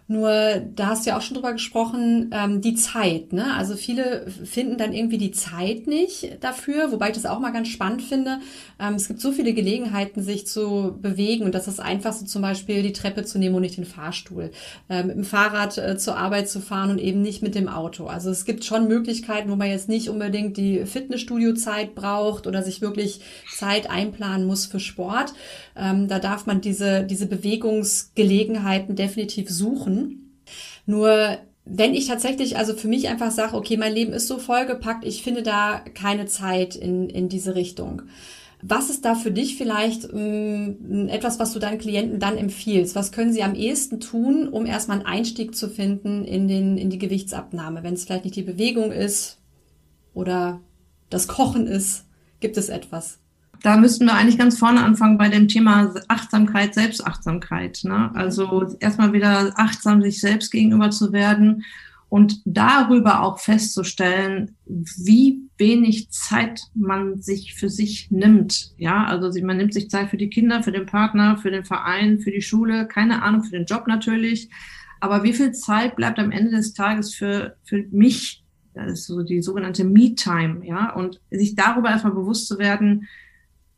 Nur 0.07 0.61
da 0.75 0.87
hast 0.87 1.05
du 1.05 1.11
ja 1.11 1.17
auch 1.17 1.21
schon 1.21 1.35
drüber 1.35 1.53
gesprochen, 1.53 2.29
ähm, 2.33 2.61
die 2.61 2.75
Zeit. 2.75 3.31
Ne? 3.31 3.53
Also 3.55 3.75
viele 3.75 4.29
finden 4.29 4.77
dann 4.77 4.93
irgendwie 4.93 5.17
die 5.17 5.31
Zeit 5.31 5.87
nicht 5.87 6.37
dafür, 6.41 6.91
wobei 6.91 7.07
ich 7.07 7.15
das 7.15 7.25
auch 7.25 7.39
mal 7.39 7.51
ganz 7.51 7.69
spannend 7.69 8.01
finde. 8.01 8.39
Ähm, 8.79 8.95
es 8.95 9.07
gibt 9.07 9.21
so 9.21 9.31
viele 9.31 9.53
Gelegenheiten, 9.53 10.21
sich 10.21 10.45
zu 10.45 10.97
bewegen 11.01 11.45
und 11.45 11.55
das 11.55 11.69
ist 11.69 11.79
einfach 11.79 12.11
so 12.11 12.25
zum 12.25 12.41
Beispiel 12.41 12.83
die 12.83 12.91
Treppe 12.91 13.23
zu 13.23 13.39
nehmen 13.39 13.55
und 13.55 13.61
nicht 13.61 13.77
den 13.77 13.85
Fahrstuhl. 13.85 14.51
Ähm, 14.89 15.07
mit 15.07 15.15
dem 15.15 15.23
Fahrrad 15.23 15.77
äh, 15.77 15.97
zur 15.97 16.17
Arbeit 16.17 16.49
zu 16.49 16.59
fahren 16.59 16.91
und 16.91 16.99
eben 16.99 17.21
nicht 17.21 17.41
mit 17.41 17.55
dem 17.55 17.69
Auto. 17.69 18.07
Also 18.07 18.29
es 18.29 18.43
gibt 18.43 18.65
schon 18.65 18.89
Möglichkeiten, 18.89 19.49
wo 19.49 19.55
man 19.55 19.69
jetzt 19.69 19.87
nicht 19.87 20.09
unbedingt 20.09 20.57
die 20.57 20.85
Fitnessstudio-Zeit 20.85 21.95
braucht 21.95 22.45
oder 22.45 22.61
sich 22.61 22.81
wirklich 22.81 23.21
Zeit 23.55 23.89
einplanen 23.89 24.45
muss 24.45 24.65
für 24.65 24.81
Sport. 24.81 25.33
Ähm, 25.75 26.07
da 26.07 26.19
darf 26.19 26.45
man 26.45 26.61
diese, 26.61 27.03
diese 27.03 27.25
Bewegungsgelegenheiten 27.25 28.95
definitiv 28.95 29.49
suchen. 29.49 29.92
Nur 30.85 31.37
wenn 31.65 31.93
ich 31.93 32.07
tatsächlich 32.07 32.57
also 32.57 32.73
für 32.73 32.87
mich 32.87 33.07
einfach 33.07 33.31
sage, 33.31 33.55
okay, 33.55 33.77
mein 33.77 33.93
Leben 33.93 34.13
ist 34.13 34.27
so 34.27 34.37
vollgepackt, 34.37 35.05
ich 35.05 35.23
finde 35.23 35.43
da 35.43 35.79
keine 35.79 36.25
Zeit 36.25 36.75
in, 36.75 37.09
in 37.09 37.29
diese 37.29 37.55
Richtung. 37.55 38.03
Was 38.61 38.89
ist 38.89 39.03
da 39.03 39.15
für 39.15 39.31
dich 39.31 39.57
vielleicht 39.57 40.07
ähm, 40.13 41.09
etwas, 41.09 41.37
was 41.37 41.51
du 41.51 41.59
deinen 41.59 41.79
Klienten 41.79 42.19
dann 42.19 42.37
empfiehlst? 42.37 42.95
Was 42.95 43.11
können 43.11 43.33
sie 43.33 43.43
am 43.43 43.55
ehesten 43.55 43.99
tun, 43.99 44.47
um 44.47 44.65
erstmal 44.65 44.97
einen 44.97 45.05
Einstieg 45.05 45.55
zu 45.55 45.69
finden 45.69 46.23
in, 46.23 46.47
den, 46.47 46.77
in 46.77 46.89
die 46.89 46.99
Gewichtsabnahme? 46.99 47.83
Wenn 47.83 47.93
es 47.93 48.05
vielleicht 48.05 48.23
nicht 48.23 48.37
die 48.37 48.43
Bewegung 48.43 48.91
ist 48.91 49.39
oder 50.13 50.61
das 51.09 51.27
Kochen 51.27 51.67
ist, 51.67 52.05
gibt 52.39 52.55
es 52.55 52.69
etwas? 52.69 53.19
Da 53.63 53.77
müssten 53.77 54.05
wir 54.05 54.13
eigentlich 54.13 54.37
ganz 54.37 54.59
vorne 54.59 54.83
anfangen 54.83 55.17
bei 55.17 55.29
dem 55.29 55.47
Thema 55.47 55.93
Achtsamkeit, 56.09 56.73
Selbstachtsamkeit. 56.73 57.79
Ne? 57.83 58.11
Also 58.13 58.75
erstmal 58.81 59.13
wieder 59.13 59.53
achtsam 59.55 60.01
sich 60.01 60.19
selbst 60.19 60.51
gegenüber 60.51 60.91
zu 60.91 61.13
werden 61.13 61.63
und 62.09 62.41
darüber 62.43 63.21
auch 63.21 63.39
festzustellen, 63.39 64.57
wie 64.65 65.39
wenig 65.57 66.11
Zeit 66.11 66.61
man 66.75 67.21
sich 67.21 67.55
für 67.55 67.69
sich 67.69 68.11
nimmt. 68.11 68.73
Ja, 68.77 69.05
also 69.05 69.31
man 69.41 69.57
nimmt 69.57 69.73
sich 69.73 69.89
Zeit 69.89 70.09
für 70.09 70.17
die 70.17 70.29
Kinder, 70.29 70.61
für 70.61 70.73
den 70.73 70.85
Partner, 70.85 71.37
für 71.37 71.49
den 71.49 71.63
Verein, 71.63 72.19
für 72.19 72.31
die 72.31 72.41
Schule, 72.41 72.85
keine 72.85 73.23
Ahnung, 73.23 73.43
für 73.43 73.57
den 73.57 73.65
Job 73.65 73.87
natürlich. 73.87 74.49
Aber 74.99 75.23
wie 75.23 75.33
viel 75.33 75.53
Zeit 75.53 75.95
bleibt 75.95 76.19
am 76.19 76.31
Ende 76.31 76.51
des 76.51 76.73
Tages 76.73 77.15
für, 77.15 77.55
für 77.63 77.85
mich? 77.91 78.43
Das 78.73 78.91
ist 78.91 79.07
so 79.07 79.23
die 79.23 79.41
sogenannte 79.41 79.85
Me-Time, 79.85 80.65
ja, 80.65 80.93
und 80.93 81.21
sich 81.31 81.55
darüber 81.55 81.89
erstmal 81.89 82.13
bewusst 82.13 82.47
zu 82.47 82.59
werden, 82.59 83.07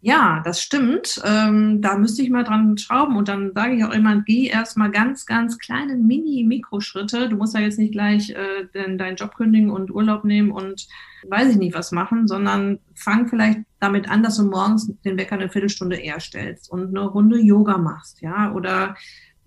ja, 0.05 0.39
das 0.45 0.61
stimmt. 0.61 1.19
Ähm, 1.25 1.81
da 1.81 1.97
müsste 1.97 2.21
ich 2.21 2.29
mal 2.29 2.43
dran 2.43 2.77
schrauben. 2.77 3.17
Und 3.17 3.27
dann 3.27 3.53
sage 3.55 3.73
ich 3.73 3.83
auch 3.83 3.91
immer, 3.91 4.21
geh 4.21 4.45
erst 4.45 4.77
mal 4.77 4.91
ganz, 4.91 5.25
ganz 5.25 5.57
kleine 5.57 5.95
Mini-Mikroschritte. 5.95 7.27
Du 7.27 7.37
musst 7.37 7.55
ja 7.55 7.61
jetzt 7.61 7.79
nicht 7.79 7.91
gleich 7.91 8.29
äh, 8.29 8.67
den, 8.75 8.99
deinen 8.99 9.15
Job 9.15 9.33
kündigen 9.33 9.71
und 9.71 9.89
Urlaub 9.89 10.23
nehmen 10.23 10.51
und 10.51 10.87
weiß 11.27 11.49
ich 11.49 11.57
nicht 11.57 11.73
was 11.73 11.91
machen, 11.91 12.27
sondern 12.27 12.77
fang 12.93 13.27
vielleicht 13.27 13.61
damit 13.79 14.07
an, 14.07 14.21
dass 14.21 14.37
du 14.37 14.45
morgens 14.45 14.93
den 15.03 15.17
Wecker 15.17 15.37
eine 15.37 15.49
Viertelstunde 15.49 15.95
eher 15.95 16.19
stellst 16.19 16.69
und 16.69 16.89
eine 16.89 17.07
Runde 17.07 17.39
Yoga 17.39 17.79
machst, 17.79 18.21
ja, 18.21 18.51
oder 18.53 18.95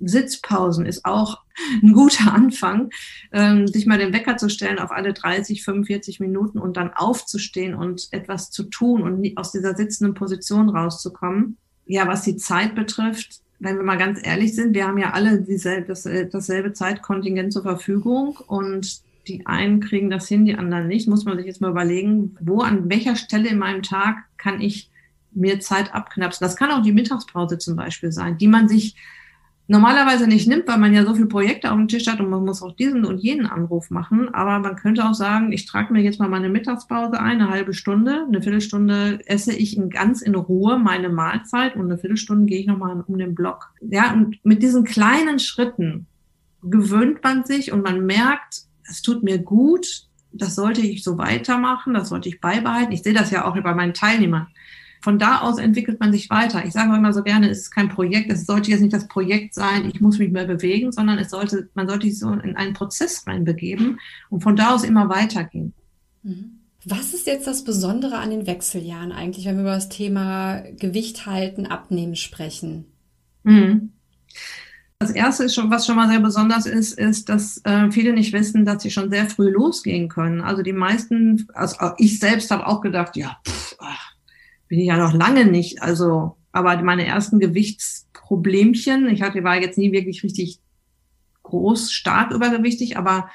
Sitzpausen 0.00 0.86
ist 0.86 1.04
auch 1.04 1.42
ein 1.82 1.92
guter 1.92 2.32
Anfang, 2.32 2.90
ähm, 3.32 3.66
sich 3.66 3.86
mal 3.86 3.98
den 3.98 4.12
Wecker 4.12 4.36
zu 4.36 4.48
stellen 4.48 4.78
auf 4.78 4.90
alle 4.90 5.12
30, 5.12 5.64
45 5.64 6.20
Minuten 6.20 6.58
und 6.58 6.76
dann 6.76 6.92
aufzustehen 6.92 7.74
und 7.74 8.08
etwas 8.12 8.50
zu 8.50 8.64
tun 8.64 9.02
und 9.02 9.36
aus 9.36 9.52
dieser 9.52 9.76
sitzenden 9.76 10.14
Position 10.14 10.68
rauszukommen. 10.68 11.56
Ja, 11.86 12.06
was 12.06 12.22
die 12.22 12.36
Zeit 12.36 12.74
betrifft, 12.74 13.40
wenn 13.60 13.76
wir 13.76 13.82
mal 13.82 13.96
ganz 13.96 14.20
ehrlich 14.22 14.54
sind, 14.54 14.74
wir 14.74 14.86
haben 14.86 14.98
ja 14.98 15.12
alle 15.12 15.42
dieselbe, 15.42 15.94
dasselbe 16.30 16.72
Zeitkontingent 16.72 17.52
zur 17.52 17.62
Verfügung 17.62 18.38
und 18.46 19.00
die 19.26 19.46
einen 19.46 19.80
kriegen 19.80 20.10
das 20.10 20.28
hin, 20.28 20.44
die 20.44 20.54
anderen 20.54 20.86
nicht. 20.86 21.08
Muss 21.08 21.24
man 21.24 21.36
sich 21.36 21.46
jetzt 21.46 21.60
mal 21.60 21.70
überlegen, 21.70 22.36
wo, 22.40 22.60
an 22.60 22.88
welcher 22.88 23.16
Stelle 23.16 23.48
in 23.48 23.58
meinem 23.58 23.82
Tag 23.82 24.16
kann 24.38 24.60
ich 24.60 24.90
mir 25.32 25.60
Zeit 25.60 25.94
abknapsen. 25.94 26.44
Das 26.44 26.56
kann 26.56 26.70
auch 26.70 26.82
die 26.82 26.92
Mittagspause 26.92 27.58
zum 27.58 27.76
Beispiel 27.76 28.12
sein, 28.12 28.38
die 28.38 28.48
man 28.48 28.68
sich 28.68 28.96
normalerweise 29.68 30.26
nicht 30.26 30.48
nimmt, 30.48 30.66
weil 30.66 30.78
man 30.78 30.94
ja 30.94 31.04
so 31.04 31.14
viele 31.14 31.26
Projekte 31.26 31.70
auf 31.70 31.76
dem 31.76 31.88
Tisch 31.88 32.06
hat 32.06 32.20
und 32.20 32.30
man 32.30 32.44
muss 32.44 32.62
auch 32.62 32.74
diesen 32.74 33.04
und 33.04 33.18
jenen 33.18 33.46
Anruf 33.46 33.90
machen. 33.90 34.34
Aber 34.34 34.58
man 34.58 34.76
könnte 34.76 35.04
auch 35.04 35.14
sagen, 35.14 35.52
ich 35.52 35.66
trage 35.66 35.92
mir 35.92 36.02
jetzt 36.02 36.18
mal 36.18 36.28
meine 36.28 36.48
Mittagspause 36.48 37.20
ein, 37.20 37.40
eine 37.40 37.50
halbe 37.50 37.74
Stunde, 37.74 38.24
eine 38.26 38.42
Viertelstunde 38.42 39.20
esse 39.26 39.52
ich 39.52 39.76
in 39.76 39.90
ganz 39.90 40.22
in 40.22 40.34
Ruhe 40.34 40.78
meine 40.78 41.10
Mahlzeit 41.10 41.76
und 41.76 41.84
eine 41.84 41.98
Viertelstunde 41.98 42.46
gehe 42.46 42.60
ich 42.60 42.66
nochmal 42.66 43.04
um 43.06 43.18
den 43.18 43.34
Block. 43.34 43.70
Ja, 43.82 44.12
und 44.14 44.42
mit 44.42 44.62
diesen 44.62 44.84
kleinen 44.84 45.38
Schritten 45.38 46.06
gewöhnt 46.62 47.22
man 47.22 47.44
sich 47.44 47.70
und 47.70 47.84
man 47.84 48.06
merkt, 48.06 48.62
es 48.88 49.02
tut 49.02 49.22
mir 49.22 49.38
gut, 49.38 50.04
das 50.32 50.54
sollte 50.54 50.80
ich 50.80 51.04
so 51.04 51.18
weitermachen, 51.18 51.92
das 51.92 52.08
sollte 52.08 52.30
ich 52.30 52.40
beibehalten. 52.40 52.92
Ich 52.92 53.02
sehe 53.02 53.14
das 53.14 53.30
ja 53.30 53.44
auch 53.44 53.60
bei 53.60 53.74
meinen 53.74 53.94
Teilnehmern 53.94 54.46
von 55.00 55.18
da 55.18 55.40
aus 55.40 55.58
entwickelt 55.58 56.00
man 56.00 56.12
sich 56.12 56.30
weiter. 56.30 56.64
Ich 56.64 56.72
sage 56.72 56.94
immer 56.96 57.12
so 57.12 57.22
gerne, 57.22 57.48
es 57.48 57.58
ist 57.58 57.70
kein 57.70 57.88
Projekt, 57.88 58.30
es 58.30 58.46
sollte 58.46 58.70
jetzt 58.70 58.80
nicht 58.80 58.92
das 58.92 59.08
Projekt 59.08 59.54
sein, 59.54 59.86
ich 59.86 60.00
muss 60.00 60.18
mich 60.18 60.30
mehr 60.30 60.46
bewegen, 60.46 60.92
sondern 60.92 61.18
es 61.18 61.30
sollte, 61.30 61.68
man 61.74 61.88
sollte 61.88 62.06
sich 62.06 62.18
so 62.18 62.32
in 62.32 62.56
einen 62.56 62.74
Prozess 62.74 63.26
reinbegeben 63.26 64.00
und 64.30 64.42
von 64.42 64.56
da 64.56 64.74
aus 64.74 64.84
immer 64.84 65.08
weitergehen. 65.08 65.72
Mhm. 66.22 66.58
Was 66.84 67.12
ist 67.12 67.26
jetzt 67.26 67.46
das 67.46 67.64
Besondere 67.64 68.18
an 68.18 68.30
den 68.30 68.46
Wechseljahren 68.46 69.12
eigentlich, 69.12 69.44
wenn 69.46 69.56
wir 69.56 69.62
über 69.62 69.74
das 69.74 69.88
Thema 69.88 70.62
Gewicht 70.78 71.26
halten, 71.26 71.66
abnehmen 71.66 72.16
sprechen? 72.16 72.86
Mhm. 73.42 73.92
Das 75.00 75.10
erste 75.10 75.44
ist 75.44 75.54
schon, 75.54 75.70
was 75.70 75.86
schon 75.86 75.96
mal 75.96 76.08
sehr 76.08 76.20
besonders 76.20 76.66
ist, 76.66 76.98
ist, 76.98 77.28
dass 77.28 77.60
äh, 77.64 77.90
viele 77.92 78.12
nicht 78.12 78.32
wissen, 78.32 78.64
dass 78.64 78.82
sie 78.82 78.90
schon 78.90 79.10
sehr 79.10 79.28
früh 79.28 79.48
losgehen 79.48 80.08
können. 80.08 80.40
Also 80.40 80.62
die 80.62 80.72
meisten, 80.72 81.46
also 81.54 81.76
ich 81.98 82.18
selbst 82.18 82.50
habe 82.50 82.66
auch 82.66 82.80
gedacht, 82.80 83.16
ja, 83.16 83.38
pff, 83.46 83.76
ach, 83.78 84.14
bin 84.68 84.78
ich 84.78 84.86
ja 84.86 84.96
noch 84.96 85.12
lange 85.12 85.46
nicht. 85.46 85.82
Also, 85.82 86.36
aber 86.52 86.80
meine 86.82 87.06
ersten 87.06 87.40
Gewichtsproblemchen, 87.40 89.08
ich 89.08 89.22
hatte, 89.22 89.42
war 89.42 89.60
jetzt 89.60 89.78
nie 89.78 89.92
wirklich 89.92 90.22
richtig 90.22 90.60
groß, 91.42 91.92
stark 91.92 92.32
übergewichtig, 92.32 92.96
aber 92.96 93.30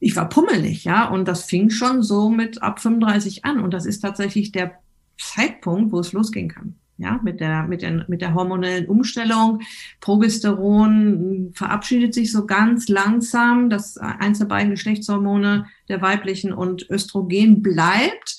ich 0.00 0.16
war 0.16 0.28
pummelig, 0.28 0.84
ja, 0.84 1.08
und 1.08 1.28
das 1.28 1.44
fing 1.44 1.70
schon 1.70 2.02
so 2.02 2.28
mit 2.28 2.62
ab 2.62 2.80
35 2.80 3.44
an. 3.44 3.60
Und 3.60 3.72
das 3.72 3.86
ist 3.86 4.00
tatsächlich 4.00 4.52
der 4.52 4.72
Zeitpunkt, 5.18 5.92
wo 5.92 6.00
es 6.00 6.12
losgehen 6.12 6.48
kann. 6.48 6.74
Ja, 6.96 7.18
mit 7.24 7.40
der, 7.40 7.64
mit 7.64 7.82
der, 7.82 8.04
mit 8.06 8.20
der 8.20 8.34
hormonellen 8.34 8.86
Umstellung. 8.86 9.62
Progesteron 10.00 11.50
verabschiedet 11.52 12.14
sich 12.14 12.30
so 12.30 12.46
ganz 12.46 12.88
langsam. 12.88 13.68
Das 13.68 13.96
eins 13.96 14.38
der 14.38 14.44
beiden 14.44 14.70
Geschlechtshormone 14.70 15.66
der 15.88 16.02
weiblichen 16.02 16.52
und 16.52 16.88
Östrogen 16.90 17.62
bleibt 17.62 18.33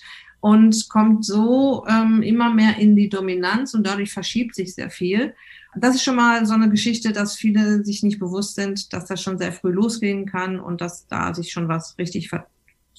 und 0.46 0.90
kommt 0.90 1.26
so 1.26 1.88
ähm, 1.90 2.22
immer 2.22 2.54
mehr 2.54 2.78
in 2.78 2.96
die 2.96 3.10
Dominanz 3.10 3.74
und 3.74 3.88
dadurch 3.88 4.14
verschiebt 4.14 4.54
sich 4.54 4.76
sehr 4.76 4.92
viel. 4.92 5.34
Das 5.76 5.96
ist 5.96 6.04
schon 6.04 6.18
mal 6.18 6.46
so 6.46 6.54
eine 6.54 6.70
Geschichte, 6.70 7.14
dass 7.14 7.36
viele 7.36 7.84
sich 7.84 8.04
nicht 8.04 8.20
bewusst 8.20 8.54
sind, 8.54 8.94
dass 8.94 9.06
das 9.06 9.24
schon 9.24 9.40
sehr 9.40 9.52
früh 9.52 9.72
losgehen 9.72 10.28
kann 10.28 10.60
und 10.60 10.82
dass 10.82 11.08
da 11.08 11.34
sich 11.34 11.52
schon 11.52 11.68
was 11.68 11.98
richtig 11.98 12.30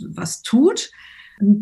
was 0.01 0.43
tut. 0.43 0.91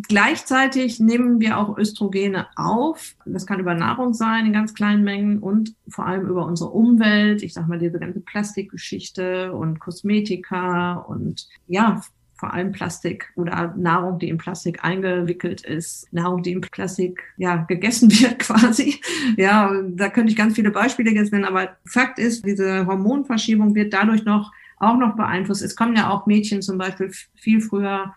Gleichzeitig 0.09 1.01
nehmen 1.01 1.39
wir 1.39 1.59
auch 1.59 1.77
Östrogene 1.77 2.47
auf. 2.57 3.15
Das 3.27 3.45
kann 3.45 3.61
über 3.61 3.75
Nahrung 3.75 4.15
sein 4.15 4.47
in 4.47 4.55
ganz 4.55 4.73
kleinen 4.73 5.05
Mengen 5.05 5.41
und 5.41 5.75
vor 5.89 6.07
allem 6.07 6.27
über 6.27 6.47
unsere 6.47 6.71
Umwelt. 6.71 7.43
Ich 7.43 7.53
sag 7.53 7.69
mal 7.69 7.79
diese 7.79 7.99
ganze 7.99 8.21
Plastikgeschichte 8.21 9.53
und 9.53 9.81
Kosmetika 9.81 10.95
und 10.95 11.47
ja, 11.67 12.01
vor 12.45 12.53
allem 12.53 12.73
Plastik 12.73 13.33
oder 13.37 13.73
Nahrung, 13.75 14.19
die 14.19 14.29
in 14.29 14.37
Plastik 14.37 14.85
eingewickelt 14.85 15.63
ist, 15.63 16.13
Nahrung, 16.13 16.43
die 16.43 16.53
in 16.53 16.61
Plastik 16.61 17.23
ja 17.39 17.57
gegessen 17.57 18.11
wird 18.21 18.39
quasi. 18.39 19.01
Ja, 19.39 19.73
da 19.89 20.11
könnte 20.11 20.31
ich 20.31 20.37
ganz 20.37 20.55
viele 20.55 20.71
Beispiele 20.71 21.11
jetzt 21.13 21.33
nennen, 21.33 21.47
aber 21.47 21.71
Fakt 21.87 22.19
ist, 22.19 22.45
diese 22.45 22.87
Hormonverschiebung 22.87 23.75
wird 23.75 23.95
dadurch 23.95 24.27
noch 24.27 24.53
auch 24.77 24.99
noch 24.99 25.17
beeinflusst. 25.17 25.63
Es 25.63 25.75
kommen 25.75 25.97
ja 25.97 26.11
auch 26.11 26.27
Mädchen 26.27 26.61
zum 26.61 26.77
Beispiel 26.77 27.11
viel 27.35 27.63
früher 27.63 28.15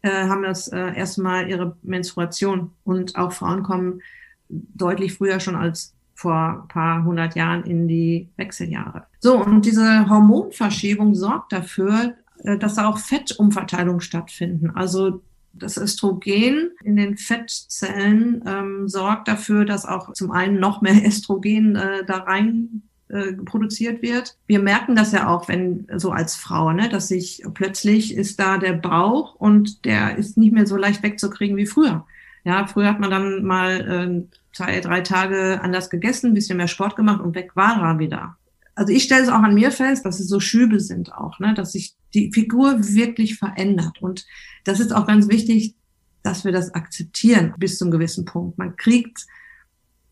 äh, 0.00 0.26
haben 0.26 0.42
das 0.42 0.68
äh, 0.68 0.94
erstmal 0.96 1.50
ihre 1.50 1.76
Menstruation 1.82 2.70
und 2.84 3.16
auch 3.16 3.32
Frauen 3.32 3.62
kommen 3.62 4.00
deutlich 4.48 5.12
früher 5.12 5.38
schon 5.38 5.56
als 5.56 5.94
vor 6.14 6.62
ein 6.62 6.68
paar 6.68 7.04
hundert 7.04 7.36
Jahren 7.36 7.64
in 7.64 7.88
die 7.88 8.30
Wechseljahre. 8.36 9.04
So, 9.20 9.36
und 9.44 9.66
diese 9.66 10.08
Hormonverschiebung 10.08 11.14
sorgt 11.14 11.52
dafür, 11.52 12.14
dass 12.44 12.74
da 12.74 12.88
auch 12.88 12.98
Fettumverteilung 12.98 14.00
stattfinden. 14.00 14.70
Also 14.70 15.22
das 15.58 15.76
Östrogen 15.76 16.70
in 16.84 16.96
den 16.96 17.16
Fettzellen 17.16 18.44
ähm, 18.46 18.88
sorgt 18.88 19.28
dafür, 19.28 19.64
dass 19.64 19.86
auch 19.86 20.12
zum 20.12 20.30
einen 20.30 20.60
noch 20.60 20.82
mehr 20.82 21.04
Östrogen 21.06 21.76
äh, 21.76 22.04
da 22.04 22.18
rein 22.18 22.82
äh, 23.08 23.32
produziert 23.32 24.02
wird. 24.02 24.36
Wir 24.46 24.60
merken 24.60 24.96
das 24.96 25.12
ja 25.12 25.28
auch, 25.28 25.48
wenn 25.48 25.86
so 25.96 26.10
als 26.10 26.36
Frau, 26.36 26.72
ne, 26.72 26.88
dass 26.88 27.08
sich 27.08 27.42
plötzlich 27.54 28.14
ist 28.14 28.38
da 28.38 28.58
der 28.58 28.74
Bauch 28.74 29.34
und 29.36 29.84
der 29.84 30.16
ist 30.16 30.36
nicht 30.36 30.52
mehr 30.52 30.66
so 30.66 30.76
leicht 30.76 31.02
wegzukriegen 31.02 31.56
wie 31.56 31.66
früher. 31.66 32.04
Ja, 32.44 32.66
früher 32.66 32.88
hat 32.88 33.00
man 33.00 33.10
dann 33.10 33.44
mal 33.44 34.28
äh, 34.30 34.36
zwei, 34.52 34.80
drei 34.80 35.00
Tage 35.00 35.60
anders 35.62 35.90
gegessen, 35.90 36.34
bisschen 36.34 36.58
mehr 36.58 36.68
Sport 36.68 36.96
gemacht 36.96 37.20
und 37.20 37.34
weg 37.34 37.52
war 37.54 37.80
er 37.80 37.98
wieder 37.98 38.36
also 38.76 38.92
ich 38.92 39.04
stelle 39.04 39.22
es 39.22 39.28
auch 39.28 39.42
an 39.42 39.54
mir 39.54 39.72
fest, 39.72 40.04
dass 40.04 40.20
es 40.20 40.28
so 40.28 40.38
Schübe 40.38 40.80
sind 40.80 41.12
auch, 41.12 41.40
ne? 41.40 41.54
dass 41.54 41.72
sich 41.72 41.94
die 42.16 42.32
Figur 42.32 42.78
wirklich 42.80 43.36
verändert. 43.36 44.00
Und 44.00 44.26
das 44.64 44.80
ist 44.80 44.92
auch 44.92 45.06
ganz 45.06 45.28
wichtig, 45.28 45.74
dass 46.22 46.44
wir 46.44 46.52
das 46.52 46.74
akzeptieren 46.74 47.54
bis 47.58 47.78
zum 47.78 47.90
gewissen 47.90 48.24
Punkt. 48.24 48.58
Man 48.58 48.76
kriegt 48.76 49.26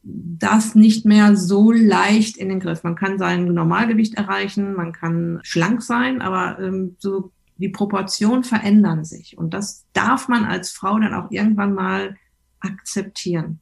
das 0.02 0.74
nicht 0.74 1.06
mehr 1.06 1.34
so 1.34 1.72
leicht 1.72 2.36
in 2.36 2.50
den 2.50 2.60
Griff. 2.60 2.84
Man 2.84 2.94
kann 2.94 3.18
sein 3.18 3.46
Normalgewicht 3.46 4.14
erreichen, 4.14 4.74
man 4.74 4.92
kann 4.92 5.40
schlank 5.42 5.82
sein, 5.82 6.20
aber 6.20 6.58
ähm, 6.60 6.96
so 6.98 7.32
die 7.56 7.70
Proportionen 7.70 8.44
verändern 8.44 9.04
sich. 9.04 9.38
Und 9.38 9.54
das 9.54 9.86
darf 9.94 10.28
man 10.28 10.44
als 10.44 10.70
Frau 10.70 10.98
dann 10.98 11.14
auch 11.14 11.30
irgendwann 11.30 11.72
mal 11.72 12.16
akzeptieren. 12.60 13.60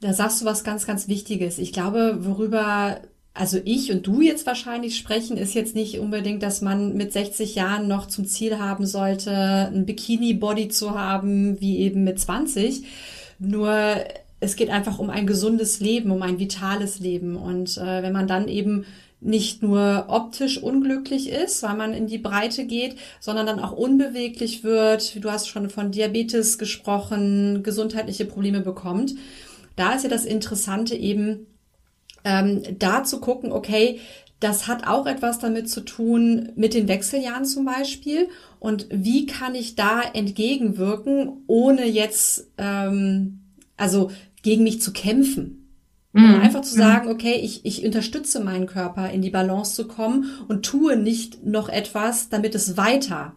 Da 0.00 0.12
sagst 0.12 0.42
du 0.42 0.44
was 0.44 0.62
ganz, 0.62 0.86
ganz 0.86 1.08
Wichtiges. 1.08 1.58
Ich 1.58 1.72
glaube, 1.72 2.18
worüber 2.20 3.00
also 3.38 3.60
ich 3.64 3.92
und 3.92 4.04
du 4.04 4.20
jetzt 4.20 4.46
wahrscheinlich 4.46 4.96
sprechen, 4.96 5.36
ist 5.36 5.54
jetzt 5.54 5.76
nicht 5.76 6.00
unbedingt, 6.00 6.42
dass 6.42 6.60
man 6.60 6.94
mit 6.94 7.12
60 7.12 7.54
Jahren 7.54 7.86
noch 7.86 8.06
zum 8.06 8.26
Ziel 8.26 8.58
haben 8.58 8.84
sollte, 8.84 9.30
ein 9.72 9.86
Bikini-Body 9.86 10.68
zu 10.68 10.98
haben, 10.98 11.60
wie 11.60 11.78
eben 11.78 12.02
mit 12.02 12.18
20. 12.18 12.82
Nur 13.38 13.94
es 14.40 14.56
geht 14.56 14.70
einfach 14.70 14.98
um 14.98 15.08
ein 15.08 15.26
gesundes 15.26 15.78
Leben, 15.78 16.10
um 16.10 16.22
ein 16.22 16.40
vitales 16.40 16.98
Leben. 16.98 17.36
Und 17.36 17.78
äh, 17.78 18.02
wenn 18.02 18.12
man 18.12 18.26
dann 18.26 18.48
eben 18.48 18.86
nicht 19.20 19.62
nur 19.62 20.06
optisch 20.08 20.60
unglücklich 20.60 21.28
ist, 21.30 21.62
weil 21.62 21.76
man 21.76 21.94
in 21.94 22.08
die 22.08 22.18
Breite 22.18 22.66
geht, 22.66 22.96
sondern 23.20 23.46
dann 23.46 23.60
auch 23.60 23.72
unbeweglich 23.72 24.64
wird. 24.64 25.22
Du 25.24 25.30
hast 25.30 25.48
schon 25.48 25.70
von 25.70 25.92
Diabetes 25.92 26.58
gesprochen, 26.58 27.62
gesundheitliche 27.62 28.24
Probleme 28.24 28.62
bekommt. 28.62 29.14
Da 29.76 29.94
ist 29.94 30.02
ja 30.02 30.10
das 30.10 30.24
Interessante 30.24 30.96
eben, 30.96 31.46
ähm, 32.28 32.62
da 32.78 33.04
zu 33.04 33.20
gucken, 33.20 33.52
okay, 33.52 34.00
das 34.38 34.68
hat 34.68 34.86
auch 34.86 35.06
etwas 35.06 35.38
damit 35.38 35.68
zu 35.68 35.80
tun 35.80 36.52
mit 36.56 36.74
den 36.74 36.86
Wechseljahren 36.86 37.46
zum 37.46 37.64
Beispiel. 37.64 38.28
Und 38.60 38.86
wie 38.90 39.26
kann 39.26 39.54
ich 39.54 39.74
da 39.74 40.02
entgegenwirken, 40.02 41.42
ohne 41.46 41.86
jetzt, 41.86 42.48
ähm, 42.58 43.40
also 43.76 44.10
gegen 44.42 44.62
mich 44.62 44.80
zu 44.82 44.92
kämpfen? 44.92 45.74
Mhm. 46.12 46.40
Einfach 46.40 46.60
zu 46.60 46.74
sagen, 46.74 47.08
okay, 47.08 47.34
ich, 47.34 47.64
ich 47.64 47.84
unterstütze 47.84 48.40
meinen 48.40 48.66
Körper, 48.66 49.10
in 49.10 49.22
die 49.22 49.30
Balance 49.30 49.74
zu 49.74 49.88
kommen 49.88 50.30
und 50.48 50.64
tue 50.64 50.96
nicht 50.96 51.44
noch 51.44 51.68
etwas, 51.68 52.28
damit 52.28 52.54
es 52.54 52.76
weiter 52.76 53.34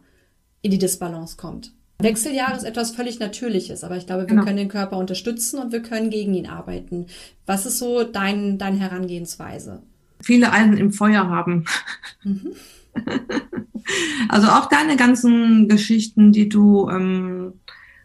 in 0.61 0.71
die 0.71 0.79
Disbalance 0.79 1.37
kommt. 1.37 1.73
Wechseljahre 2.03 2.57
ist 2.57 2.63
etwas 2.63 2.91
völlig 2.91 3.19
Natürliches, 3.19 3.83
aber 3.83 3.97
ich 3.97 4.05
glaube, 4.05 4.23
wir 4.23 4.27
genau. 4.27 4.43
können 4.43 4.57
den 4.57 4.69
Körper 4.69 4.97
unterstützen 4.97 5.59
und 5.59 5.71
wir 5.71 5.81
können 5.81 6.09
gegen 6.09 6.33
ihn 6.33 6.47
arbeiten. 6.47 7.07
Was 7.45 7.65
ist 7.65 7.79
so 7.79 8.03
dein, 8.03 8.57
deine 8.57 8.79
Herangehensweise? 8.79 9.81
Viele 10.21 10.51
Eisen 10.51 10.77
im 10.77 10.93
Feuer 10.93 11.27
haben. 11.27 11.65
Mhm. 12.23 12.53
Also 14.29 14.47
auch 14.47 14.67
deine 14.67 14.95
ganzen 14.95 15.67
Geschichten, 15.67 16.31
die 16.31 16.49
du 16.49 16.89
ähm, 16.89 17.53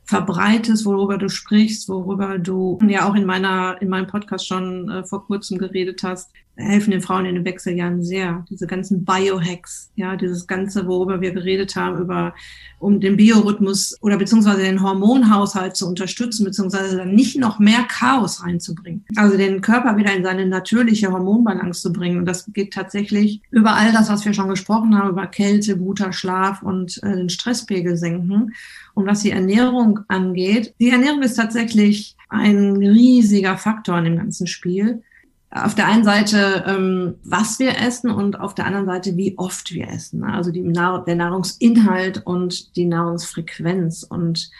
verbreitest, 0.07 0.85
worüber 0.87 1.19
du 1.19 1.29
sprichst, 1.29 1.89
worüber 1.89 2.39
du 2.39 2.79
ja 2.87 3.09
auch 3.09 3.15
in 3.15 3.25
meiner 3.25 3.77
in 3.81 3.89
meinem 3.89 4.07
Podcast 4.07 4.47
schon 4.47 4.89
äh, 4.89 5.05
vor 5.05 5.27
kurzem 5.27 5.59
geredet 5.59 6.03
hast, 6.05 6.31
helfen 6.57 6.91
den 6.91 7.03
Frauen 7.03 7.27
in 7.27 7.35
den 7.35 7.45
Wechseljahren 7.45 8.03
sehr. 8.03 8.45
Diese 8.49 8.67
ganzen 8.67 9.05
Biohacks, 9.05 9.91
ja, 9.95 10.17
dieses 10.17 10.47
ganze, 10.47 10.87
worüber 10.87 11.21
wir 11.21 11.33
geredet 11.33 11.77
haben, 11.77 11.99
über 12.01 12.35
um 12.79 13.01
den 13.01 13.17
Biorhythmus 13.17 13.97
oder 14.01 14.17
beziehungsweise 14.17 14.63
den 14.63 14.83
Hormonhaushalt 14.83 15.77
zu 15.77 15.87
unterstützen, 15.87 16.45
beziehungsweise 16.45 16.97
dann 16.97 17.15
nicht 17.15 17.39
noch 17.39 17.59
mehr 17.59 17.85
Chaos 17.89 18.43
reinzubringen. 18.43 19.05
Also 19.17 19.37
den 19.37 19.61
Körper 19.61 19.97
wieder 19.97 20.15
in 20.15 20.25
seine 20.25 20.47
natürliche 20.47 21.13
Hormonbalance 21.13 21.83
zu 21.83 21.93
bringen. 21.93 22.19
Und 22.19 22.27
das 22.27 22.47
geht 22.53 22.73
tatsächlich 22.73 23.43
über 23.51 23.75
all 23.75 23.93
das, 23.93 24.09
was 24.09 24.25
wir 24.25 24.33
schon 24.33 24.49
gesprochen 24.49 24.97
haben, 24.97 25.11
über 25.11 25.27
Kälte, 25.27 25.77
guter 25.77 26.13
Schlaf 26.13 26.63
und 26.63 27.03
äh, 27.03 27.17
den 27.17 27.29
Stresspegel 27.29 27.97
senken. 27.97 28.53
Und 28.97 29.07
was 29.07 29.21
die 29.21 29.31
Ernährung 29.31 30.01
angeht, 30.09 30.75
die 30.81 30.89
Ernährung 30.89 31.21
ist 31.21 31.35
tatsächlich 31.35 32.17
ein 32.31 32.79
riesiger 32.79 33.59
Faktor 33.59 33.99
in 33.99 34.05
dem 34.05 34.17
ganzen 34.17 34.47
Spiel 34.47 35.03
auf 35.51 35.75
der 35.75 35.87
einen 35.87 36.03
Seite, 36.03 36.65
ähm, 36.67 37.17
was 37.23 37.59
wir 37.59 37.79
essen 37.79 38.11
und 38.11 38.41
auf 38.41 38.55
der 38.55 38.65
anderen 38.65 38.87
Seite, 38.87 39.15
wie 39.19 39.37
oft 39.37 39.73
wir 39.73 39.89
essen. 39.89 40.25
Also 40.25 40.51
die 40.51 40.63
Nahr 40.63 41.05
der 41.05 41.15
Nahrungsinhalt 41.15 42.27
und 42.27 42.75
die 42.75 42.87
Nahrungsfrequenz. 42.87 44.03
Und 44.03 44.51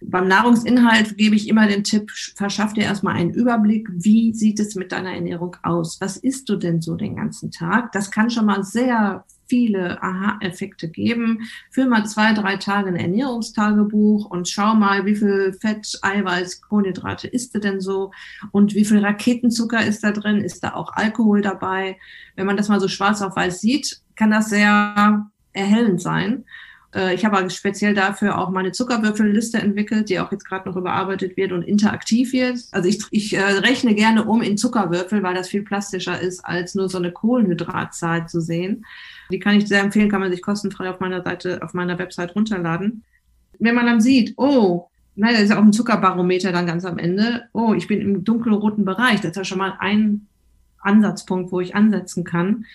beim 0.00 0.26
Nahrungsinhalt 0.26 1.16
gebe 1.16 1.36
ich 1.36 1.48
immer 1.48 1.68
den 1.68 1.84
Tipp, 1.84 2.10
verschaff 2.34 2.72
dir 2.72 2.82
erstmal 2.82 3.14
einen 3.14 3.30
Überblick, 3.30 3.88
wie 3.92 4.34
sieht 4.34 4.58
es 4.58 4.74
mit 4.74 4.90
deiner 4.90 5.14
Ernährung 5.14 5.56
aus? 5.62 6.00
Was 6.00 6.16
isst 6.16 6.48
du 6.48 6.56
denn 6.56 6.82
so 6.82 6.96
den 6.96 7.14
ganzen 7.14 7.52
Tag? 7.52 7.92
Das 7.92 8.10
kann 8.10 8.28
schon 8.28 8.46
mal 8.46 8.64
sehr 8.64 9.24
viele 9.54 10.02
Aha-Effekte 10.02 10.88
geben. 10.88 11.48
Führ 11.70 11.86
mal 11.86 12.04
zwei, 12.06 12.32
drei 12.32 12.56
Tage 12.56 12.88
ein 12.88 12.96
Ernährungstagebuch 12.96 14.28
und 14.28 14.48
schau 14.48 14.74
mal, 14.74 15.06
wie 15.06 15.14
viel 15.14 15.52
Fett, 15.60 15.96
Eiweiß, 16.02 16.62
Kohlenhydrate 16.62 17.28
isst 17.28 17.54
du 17.54 17.60
denn 17.60 17.80
so 17.80 18.10
und 18.50 18.74
wie 18.74 18.84
viel 18.84 18.98
Raketenzucker 18.98 19.86
ist 19.86 20.02
da 20.02 20.10
drin, 20.10 20.38
ist 20.38 20.64
da 20.64 20.74
auch 20.74 20.92
Alkohol 20.94 21.40
dabei. 21.40 21.98
Wenn 22.34 22.46
man 22.46 22.56
das 22.56 22.68
mal 22.68 22.80
so 22.80 22.88
schwarz 22.88 23.22
auf 23.22 23.36
weiß 23.36 23.60
sieht, 23.60 24.00
kann 24.16 24.32
das 24.32 24.50
sehr 24.50 25.30
erhellend 25.52 26.02
sein. 26.02 26.44
Äh, 26.92 27.14
ich 27.14 27.24
habe 27.24 27.48
speziell 27.48 27.94
dafür 27.94 28.38
auch 28.38 28.50
meine 28.50 28.72
Zuckerwürfelliste 28.72 29.58
entwickelt, 29.58 30.08
die 30.08 30.18
auch 30.18 30.32
jetzt 30.32 30.48
gerade 30.48 30.68
noch 30.68 30.76
überarbeitet 30.76 31.36
wird 31.36 31.52
und 31.52 31.62
interaktiv 31.62 32.32
wird. 32.32 32.58
Also 32.72 32.88
ich, 32.88 33.04
ich 33.12 33.36
äh, 33.36 33.40
rechne 33.40 33.94
gerne 33.94 34.24
um 34.24 34.42
in 34.42 34.56
Zuckerwürfel, 34.56 35.22
weil 35.22 35.34
das 35.34 35.48
viel 35.48 35.62
plastischer 35.62 36.20
ist, 36.20 36.44
als 36.44 36.74
nur 36.74 36.88
so 36.88 36.98
eine 36.98 37.12
Kohlenhydratzahl 37.12 38.26
zu 38.26 38.40
sehen. 38.40 38.84
Die 39.30 39.38
kann 39.38 39.56
ich 39.56 39.66
sehr 39.66 39.82
empfehlen, 39.82 40.10
kann 40.10 40.20
man 40.20 40.30
sich 40.30 40.42
kostenfrei 40.42 40.90
auf 40.90 41.00
meiner 41.00 41.22
Seite, 41.22 41.62
auf 41.62 41.74
meiner 41.74 41.98
Website 41.98 42.34
runterladen. 42.34 43.04
Wenn 43.58 43.74
man 43.74 43.86
dann 43.86 44.00
sieht, 44.00 44.34
oh, 44.36 44.88
na, 45.16 45.30
das 45.30 45.42
ist 45.42 45.50
ja 45.50 45.58
auch 45.58 45.62
ein 45.62 45.72
Zuckerbarometer 45.72 46.52
dann 46.52 46.66
ganz 46.66 46.84
am 46.84 46.98
Ende. 46.98 47.44
Oh, 47.52 47.74
ich 47.74 47.86
bin 47.86 48.00
im 48.00 48.24
dunkelroten 48.24 48.84
Bereich. 48.84 49.20
Das 49.20 49.30
ist 49.30 49.36
ja 49.36 49.44
schon 49.44 49.58
mal 49.58 49.74
ein 49.78 50.26
Ansatzpunkt, 50.80 51.52
wo 51.52 51.60
ich 51.60 51.74
ansetzen 51.74 52.24
kann. 52.24 52.66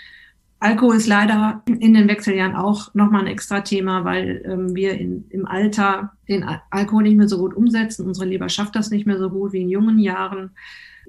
Alkohol 0.62 0.98
ist 0.98 1.08
leider 1.08 1.62
in 1.68 1.94
den 1.94 2.10
Wechseljahren 2.10 2.56
auch 2.56 2.94
nochmal 2.94 3.22
ein 3.22 3.28
extra 3.28 3.62
Thema, 3.62 4.04
weil 4.04 4.42
ähm, 4.46 4.76
wir 4.76 4.98
in, 5.00 5.26
im 5.30 5.46
Alter 5.46 6.12
den 6.28 6.46
Alkohol 6.70 7.04
nicht 7.04 7.16
mehr 7.16 7.30
so 7.30 7.38
gut 7.38 7.54
umsetzen. 7.54 8.06
Unsere 8.06 8.26
Leber 8.26 8.50
schafft 8.50 8.76
das 8.76 8.92
nicht 8.92 9.06
mehr 9.06 9.18
so 9.18 9.30
gut 9.30 9.54
wie 9.54 9.62
in 9.62 9.70
jungen 9.70 10.00
Jahren. 10.00 10.52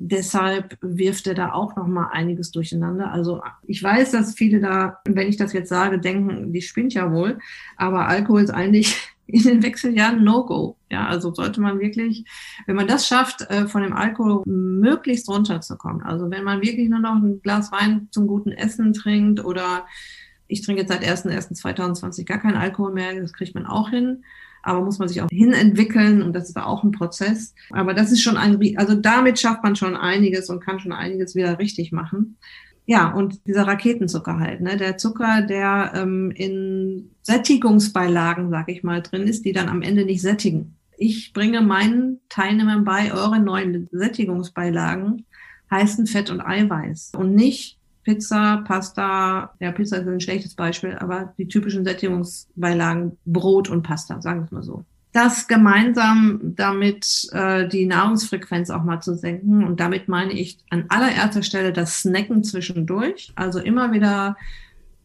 Deshalb 0.03 0.79
wirft 0.81 1.27
er 1.27 1.35
da 1.35 1.53
auch 1.53 1.77
nochmal 1.77 2.09
einiges 2.13 2.51
durcheinander. 2.51 3.13
Also 3.13 3.43
ich 3.67 3.83
weiß, 3.83 4.13
dass 4.13 4.35
viele 4.35 4.59
da, 4.59 4.99
wenn 5.05 5.29
ich 5.29 5.37
das 5.37 5.53
jetzt 5.53 5.69
sage, 5.69 5.99
denken, 5.99 6.55
die 6.55 6.63
spinnt 6.63 6.95
ja 6.95 7.13
wohl. 7.13 7.39
Aber 7.77 8.09
Alkohol 8.09 8.41
ist 8.41 8.51
eigentlich 8.51 8.97
in 9.27 9.43
den 9.43 9.63
Wechseljahren 9.63 10.25
No-Go. 10.25 10.79
Ja, 10.91 11.07
also 11.07 11.35
sollte 11.35 11.61
man 11.61 11.81
wirklich, 11.81 12.25
wenn 12.65 12.77
man 12.77 12.89
das 12.89 13.07
schafft, 13.07 13.43
äh, 13.51 13.69
von 13.69 13.83
dem 13.83 13.93
Alkohol 13.93 14.43
möglichst 14.47 15.29
runterzukommen. 15.29 16.03
Also 16.03 16.31
wenn 16.31 16.45
man 16.45 16.63
wirklich 16.63 16.89
nur 16.89 17.01
noch 17.01 17.17
ein 17.17 17.43
Glas 17.43 17.71
Wein 17.71 18.09
zum 18.11 18.27
guten 18.27 18.53
Essen 18.53 18.95
trinkt 18.95 19.45
oder 19.45 19.85
ich 20.47 20.63
trinke 20.63 20.81
jetzt 20.81 20.91
seit 20.91 21.05
1.1.2020 21.05 22.25
gar 22.25 22.39
keinen 22.39 22.57
Alkohol 22.57 22.95
mehr, 22.95 23.21
das 23.21 23.35
kriegt 23.35 23.55
man 23.55 23.67
auch 23.67 23.91
hin. 23.91 24.25
Aber 24.63 24.83
muss 24.83 24.99
man 24.99 25.09
sich 25.09 25.23
auch 25.23 25.29
hinentwickeln 25.31 26.23
und 26.23 26.35
das 26.35 26.49
ist 26.49 26.57
auch 26.57 26.85
ein 26.85 26.93
Prozess. 26.93 27.55
Aber 27.71 27.95
das 27.95 28.13
ist 28.13 28.23
schon 28.23 28.37
ein, 28.37 28.59
also 28.77 28.95
damit 28.95 29.39
schafft 29.39 29.63
man 29.63 29.77
schon 29.77 29.97
einiges 29.97 30.51
und 30.51 30.61
kann 30.61 30.81
schon 30.81 30.93
einiges 30.93 31.35
wieder 31.35 31.59
richtig 31.59 31.93
machen. 31.93 32.37
Ja, 32.87 33.13
und 33.13 33.47
dieser 33.47 33.67
Raketenzucker 33.67 34.39
halt, 34.39 34.61
ne? 34.63 34.77
Der 34.77 34.97
Zucker, 34.97 35.43
der 35.43 35.93
ähm, 35.95 36.33
in 36.35 37.11
Sättigungsbeilagen, 37.23 38.51
sag 38.51 38.69
ich 38.69 38.83
mal, 38.83 39.01
drin 39.01 39.29
ist, 39.29 39.45
die 39.45 39.53
dann 39.53 39.69
am 39.69 39.83
Ende 39.83 40.05
nicht 40.05 40.23
sättigen. 40.23 40.75
Ich 40.97 41.33
bringe 41.33 41.61
meinen 41.61 42.21
Teilnehmern 42.29 42.85
bei, 42.85 43.13
eure 43.15 43.39
neuen 43.39 43.89
Sättigungsbeilagen 43.93 45.25
heißen 45.71 46.07
Fett 46.07 46.31
und 46.31 46.41
Eiweiß 46.41 47.13
und 47.17 47.35
nicht 47.35 47.79
Pizza, 48.03 48.65
Pasta, 48.67 49.55
ja, 49.61 49.73
Pizza 49.73 49.99
ist 49.99 50.09
ein 50.09 50.21
schlechtes 50.21 50.55
Beispiel, 50.55 50.97
aber 50.99 51.35
die 51.39 51.49
typischen 51.49 51.85
Sättigungsbeilagen 51.85 53.19
Brot 53.27 53.69
und 53.69 53.83
Pasta, 53.83 54.21
sagen 54.21 54.41
wir 54.41 54.45
es 54.47 54.53
mal 54.53 54.63
so 54.63 54.85
das 55.13 55.49
gemeinsam 55.49 56.41
damit 56.43 57.29
äh, 57.33 57.67
die 57.67 57.87
Nahrungsfrequenz 57.87 58.71
auch 58.71 58.85
mal 58.85 59.01
zu 59.01 59.17
senken. 59.17 59.65
Und 59.65 59.81
damit 59.81 60.09
meine 60.09 60.33
ich 60.33 60.59
an 60.71 60.85
allererster 60.89 61.43
Stelle 61.43 61.73
das 61.73 62.01
Snacken 62.01 62.45
zwischendurch. 62.45 63.33
Also 63.35 63.59
immer 63.59 63.93
wieder 63.93 64.37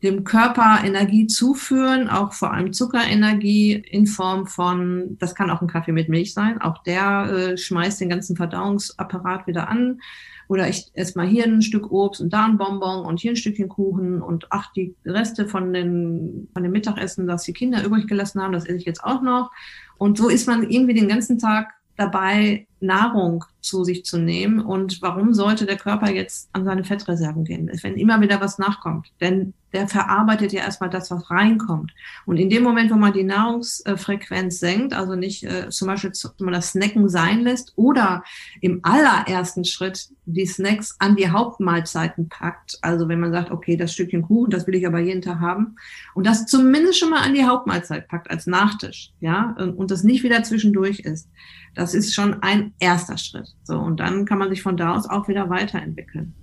dem 0.03 0.23
Körper 0.23 0.81
Energie 0.83 1.25
zuführen, 1.25 2.07
auch 2.07 2.33
vor 2.33 2.53
allem 2.53 2.73
Zuckerenergie 2.73 3.73
in 3.73 4.05
Form 4.05 4.45
von, 4.45 5.17
das 5.19 5.33
kann 5.33 5.49
auch 5.49 5.61
ein 5.61 5.67
Kaffee 5.67 5.93
mit 5.93 6.09
Milch 6.09 6.33
sein, 6.33 6.61
auch 6.61 6.83
der 6.83 7.29
äh, 7.31 7.57
schmeißt 7.57 8.01
den 8.01 8.09
ganzen 8.09 8.35
Verdauungsapparat 8.35 9.47
wieder 9.47 9.67
an. 9.69 9.99
Oder 10.47 10.69
ich 10.69 10.91
esse 10.93 11.17
mal 11.17 11.27
hier 11.27 11.45
ein 11.45 11.61
Stück 11.61 11.91
Obst 11.91 12.21
und 12.21 12.31
da 12.31 12.45
ein 12.45 12.57
Bonbon 12.57 13.05
und 13.05 13.19
hier 13.19 13.31
ein 13.31 13.35
Stückchen 13.35 13.69
Kuchen 13.69 14.21
und 14.21 14.47
ach, 14.49 14.71
die 14.73 14.95
Reste 15.05 15.47
von 15.47 15.73
den, 15.73 16.47
von 16.53 16.63
dem 16.63 16.71
Mittagessen, 16.71 17.27
das 17.27 17.43
die 17.43 17.53
Kinder 17.53 17.83
übrig 17.83 18.07
gelassen 18.07 18.41
haben, 18.41 18.53
das 18.53 18.65
esse 18.65 18.77
ich 18.77 18.85
jetzt 18.85 19.03
auch 19.03 19.21
noch. 19.21 19.51
Und 19.97 20.17
so 20.17 20.29
ist 20.29 20.47
man 20.47 20.69
irgendwie 20.69 20.93
den 20.93 21.07
ganzen 21.07 21.39
Tag 21.39 21.73
dabei, 21.97 22.67
Nahrung 22.85 23.43
zu 23.61 23.83
sich 23.83 24.05
zu 24.05 24.17
nehmen. 24.17 24.59
Und 24.59 25.01
warum 25.01 25.33
sollte 25.33 25.65
der 25.65 25.77
Körper 25.77 26.11
jetzt 26.11 26.49
an 26.53 26.65
seine 26.65 26.83
Fettreserven 26.83 27.43
gehen, 27.43 27.69
wenn 27.81 27.95
immer 27.95 28.21
wieder 28.21 28.39
was 28.39 28.57
nachkommt? 28.57 29.11
Denn 29.19 29.53
der 29.73 29.89
verarbeitet 29.89 30.53
ja 30.53 30.61
erstmal 30.61 30.89
das, 30.89 31.11
was 31.11 31.29
reinkommt. 31.29 31.91
Und 32.25 32.37
in 32.37 32.49
dem 32.49 32.63
Moment, 32.63 32.91
wo 32.91 32.95
man 32.95 33.11
die 33.11 33.23
Nahrungsfrequenz 33.23 34.59
senkt, 34.59 34.93
also 34.93 35.15
nicht 35.15 35.43
äh, 35.43 35.69
zum 35.69 35.89
Beispiel 35.89 36.13
zu, 36.13 36.29
man 36.39 36.53
das 36.53 36.69
Snacken 36.69 37.09
sein 37.09 37.41
lässt 37.41 37.73
oder 37.75 38.23
im 38.61 38.79
allerersten 38.83 39.65
Schritt 39.65 40.07
die 40.25 40.45
Snacks 40.45 40.95
an 40.99 41.17
die 41.17 41.29
Hauptmahlzeiten 41.29 42.29
packt, 42.29 42.77
also 42.81 43.09
wenn 43.09 43.19
man 43.19 43.33
sagt, 43.33 43.51
okay, 43.51 43.75
das 43.75 43.91
Stückchen 43.91 44.21
Kuchen, 44.21 44.49
das 44.49 44.65
will 44.65 44.75
ich 44.75 44.87
aber 44.87 44.99
jeden 44.99 45.21
Tag 45.21 45.41
haben, 45.41 45.75
und 46.13 46.25
das 46.25 46.45
zumindest 46.45 46.99
schon 46.99 47.09
mal 47.09 47.21
an 47.21 47.33
die 47.33 47.45
Hauptmahlzeit 47.45 48.07
packt 48.07 48.31
als 48.31 48.47
Nachtisch, 48.47 49.11
ja, 49.19 49.55
und 49.57 49.91
das 49.91 50.03
nicht 50.03 50.23
wieder 50.23 50.41
zwischendurch 50.43 50.99
ist, 50.99 51.27
das 51.75 51.93
ist 51.93 52.15
schon 52.15 52.41
ein 52.41 52.73
erster 52.79 53.17
Schritt. 53.17 53.55
So, 53.63 53.77
und 53.77 53.99
dann 53.99 54.25
kann 54.25 54.37
man 54.37 54.49
sich 54.49 54.61
von 54.61 54.77
da 54.77 54.95
aus 54.95 55.09
auch 55.09 55.27
wieder 55.27 55.49
weiterentwickeln. 55.49 56.33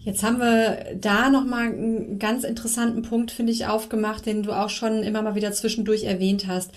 Jetzt 0.00 0.22
haben 0.22 0.38
wir 0.38 0.96
da 1.00 1.30
nochmal 1.30 1.68
einen 1.68 2.18
ganz 2.18 2.44
interessanten 2.44 3.02
Punkt, 3.02 3.30
finde 3.30 3.52
ich, 3.52 3.66
aufgemacht, 3.66 4.26
den 4.26 4.42
du 4.42 4.52
auch 4.52 4.68
schon 4.68 5.02
immer 5.02 5.22
mal 5.22 5.34
wieder 5.34 5.52
zwischendurch 5.52 6.04
erwähnt 6.04 6.46
hast. 6.46 6.72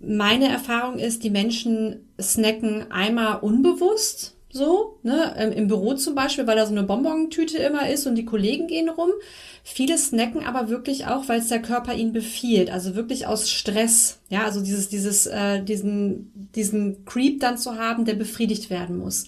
Meine 0.00 0.48
Erfahrung 0.48 0.98
ist, 0.98 1.22
die 1.22 1.30
Menschen 1.30 2.08
snacken 2.20 2.90
einmal 2.90 3.38
unbewusst, 3.38 4.37
so, 4.58 4.98
ne, 5.02 5.52
im 5.56 5.68
Büro 5.68 5.94
zum 5.94 6.14
Beispiel, 6.14 6.46
weil 6.46 6.56
da 6.56 6.66
so 6.66 6.72
eine 6.72 6.82
Bonbontüte 6.82 7.56
immer 7.58 7.88
ist 7.88 8.06
und 8.06 8.16
die 8.16 8.26
Kollegen 8.26 8.66
gehen 8.66 8.88
rum. 8.88 9.10
Viele 9.64 9.96
snacken 9.96 10.44
aber 10.44 10.68
wirklich 10.68 11.06
auch, 11.06 11.28
weil 11.28 11.40
es 11.40 11.48
der 11.48 11.62
Körper 11.62 11.94
ihnen 11.94 12.12
befiehlt, 12.12 12.70
also 12.70 12.94
wirklich 12.94 13.26
aus 13.26 13.50
Stress, 13.50 14.18
ja, 14.28 14.44
also 14.44 14.60
dieses, 14.60 14.88
dieses, 14.88 15.26
äh, 15.26 15.62
diesen, 15.62 16.50
diesen 16.54 17.04
Creep 17.04 17.40
dann 17.40 17.56
zu 17.56 17.76
haben, 17.76 18.04
der 18.04 18.14
befriedigt 18.14 18.68
werden 18.68 18.98
muss. 18.98 19.26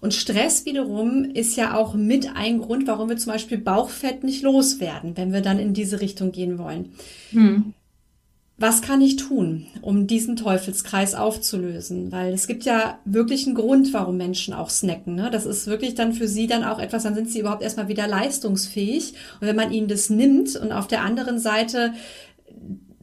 Und 0.00 0.14
Stress 0.14 0.64
wiederum 0.64 1.24
ist 1.24 1.56
ja 1.56 1.76
auch 1.76 1.94
mit 1.94 2.36
ein 2.36 2.60
Grund, 2.60 2.86
warum 2.86 3.08
wir 3.08 3.16
zum 3.16 3.32
Beispiel 3.32 3.58
Bauchfett 3.58 4.22
nicht 4.22 4.42
loswerden, 4.42 5.16
wenn 5.16 5.32
wir 5.32 5.40
dann 5.40 5.58
in 5.58 5.74
diese 5.74 6.00
Richtung 6.00 6.30
gehen 6.30 6.58
wollen. 6.58 6.92
Hm. 7.30 7.74
Was 8.60 8.82
kann 8.82 9.00
ich 9.00 9.14
tun, 9.14 9.66
um 9.82 10.08
diesen 10.08 10.34
Teufelskreis 10.34 11.14
aufzulösen? 11.14 12.10
Weil 12.10 12.32
es 12.32 12.48
gibt 12.48 12.64
ja 12.64 12.98
wirklich 13.04 13.46
einen 13.46 13.54
Grund, 13.54 13.92
warum 13.92 14.16
Menschen 14.16 14.52
auch 14.52 14.68
snacken. 14.68 15.14
Ne? 15.14 15.30
Das 15.30 15.46
ist 15.46 15.68
wirklich 15.68 15.94
dann 15.94 16.12
für 16.12 16.26
sie 16.26 16.48
dann 16.48 16.64
auch 16.64 16.80
etwas, 16.80 17.04
dann 17.04 17.14
sind 17.14 17.30
sie 17.30 17.38
überhaupt 17.38 17.62
erstmal 17.62 17.86
wieder 17.86 18.08
leistungsfähig. 18.08 19.14
Und 19.40 19.46
wenn 19.46 19.54
man 19.54 19.70
ihnen 19.70 19.86
das 19.86 20.10
nimmt 20.10 20.56
und 20.56 20.72
auf 20.72 20.88
der 20.88 21.02
anderen 21.02 21.38
Seite 21.38 21.94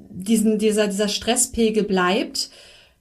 diesen, 0.09 0.59
dieser, 0.59 0.87
dieser 0.87 1.07
Stresspegel 1.07 1.83
bleibt, 1.83 2.49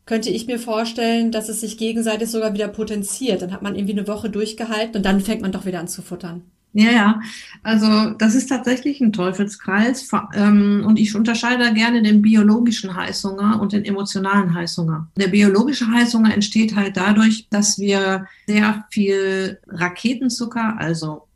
könnte 0.06 0.30
ich 0.30 0.46
mir 0.46 0.60
vorstellen, 0.60 1.32
dass 1.32 1.48
es 1.48 1.60
sich 1.60 1.76
gegenseitig 1.76 2.30
sogar 2.30 2.54
wieder 2.54 2.68
potenziert. 2.68 3.42
Dann 3.42 3.52
hat 3.52 3.62
man 3.62 3.74
irgendwie 3.74 3.98
eine 3.98 4.06
Woche 4.06 4.30
durchgehalten 4.30 4.98
und 4.98 5.02
dann 5.04 5.20
fängt 5.20 5.42
man 5.42 5.50
doch 5.50 5.66
wieder 5.66 5.80
an 5.80 5.88
zu 5.88 6.02
futtern. 6.02 6.42
Ja, 6.76 6.90
ja. 6.90 7.20
Also 7.62 8.10
das 8.18 8.34
ist 8.34 8.48
tatsächlich 8.48 9.00
ein 9.00 9.12
Teufelskreis. 9.12 10.10
Ähm, 10.34 10.82
und 10.84 10.98
ich 10.98 11.14
unterscheide 11.14 11.72
gerne 11.72 12.02
den 12.02 12.20
biologischen 12.20 12.96
Heißhunger 12.96 13.60
und 13.60 13.72
den 13.72 13.84
emotionalen 13.84 14.52
Heißhunger. 14.54 15.08
Der 15.16 15.28
biologische 15.28 15.86
Heißhunger 15.88 16.34
entsteht 16.34 16.74
halt 16.74 16.96
dadurch, 16.96 17.46
dass 17.48 17.78
wir 17.78 18.26
sehr 18.48 18.84
viel 18.90 19.60
Raketenzucker, 19.68 20.74
also 20.78 21.28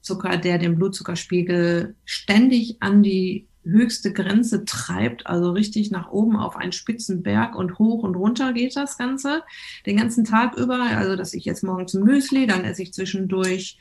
Zucker, 0.00 0.36
der 0.36 0.58
den 0.58 0.74
Blutzuckerspiegel 0.74 1.94
ständig 2.04 2.78
an 2.80 3.04
die 3.04 3.46
höchste 3.64 4.12
Grenze 4.12 4.64
treibt, 4.64 5.28
also 5.28 5.52
richtig 5.52 5.92
nach 5.92 6.10
oben 6.10 6.34
auf 6.34 6.56
einen 6.56 6.72
spitzen 6.72 7.22
Berg 7.22 7.54
und 7.54 7.78
hoch 7.78 8.02
und 8.02 8.16
runter 8.16 8.52
geht 8.52 8.74
das 8.74 8.98
Ganze, 8.98 9.44
den 9.86 9.96
ganzen 9.96 10.24
Tag 10.24 10.56
über. 10.56 10.80
Also, 10.82 11.14
dass 11.14 11.34
ich 11.34 11.44
jetzt 11.44 11.62
morgens 11.62 11.94
ein 11.94 12.02
Müsli, 12.02 12.48
dann 12.48 12.64
esse 12.64 12.82
ich 12.82 12.92
zwischendurch 12.92 13.78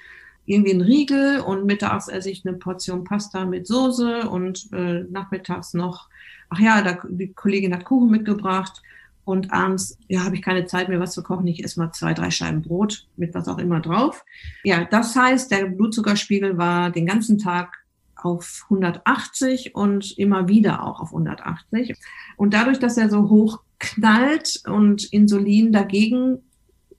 irgendwie 0.52 0.72
einen 0.72 0.82
Riegel 0.82 1.40
und 1.40 1.66
mittags 1.66 2.08
esse 2.08 2.30
ich 2.30 2.46
eine 2.46 2.58
Portion 2.58 3.04
Pasta 3.04 3.46
mit 3.46 3.68
Soße 3.68 4.30
und 4.30 4.68
äh, 4.74 5.04
nachmittags 5.10 5.74
noch, 5.74 6.10
ach 6.50 6.60
ja, 6.60 6.82
da, 6.82 6.98
die 7.08 7.34
Kollegin 7.34 7.74
hat 7.74 7.86
Kuchen 7.86 8.12
mitgebracht 8.12 8.82
und 9.24 9.54
abends, 9.54 9.98
ja, 10.08 10.24
habe 10.24 10.36
ich 10.36 10.42
keine 10.42 10.66
Zeit 10.66 10.90
mehr, 10.90 11.00
was 11.00 11.14
zu 11.14 11.24
kochen. 11.24 11.48
Ich 11.48 11.64
esse 11.64 11.80
mal 11.80 11.92
zwei, 11.92 12.14
drei 12.14 12.32
Scheiben 12.32 12.62
Brot 12.62 13.08
mit 13.16 13.34
was 13.34 13.48
auch 13.48 13.60
immer 13.60 13.80
drauf. 13.80 14.26
Ja, 14.64 14.84
das 14.84 15.16
heißt, 15.16 15.52
der 15.52 15.68
Blutzuckerspiegel 15.68 16.58
war 16.58 16.90
den 16.92 17.06
ganzen 17.06 17.38
Tag 17.38 17.78
auf 18.16 18.66
180 18.66 19.76
und 19.76 20.18
immer 20.18 20.48
wieder 20.48 20.84
auch 20.84 21.00
auf 21.00 21.10
180. 21.10 21.96
Und 22.36 22.54
dadurch, 22.54 22.80
dass 22.80 22.98
er 22.98 23.10
so 23.10 23.30
hoch 23.30 23.62
knallt 23.80 24.62
und 24.68 25.12
Insulin 25.12 25.72
dagegen 25.72 26.40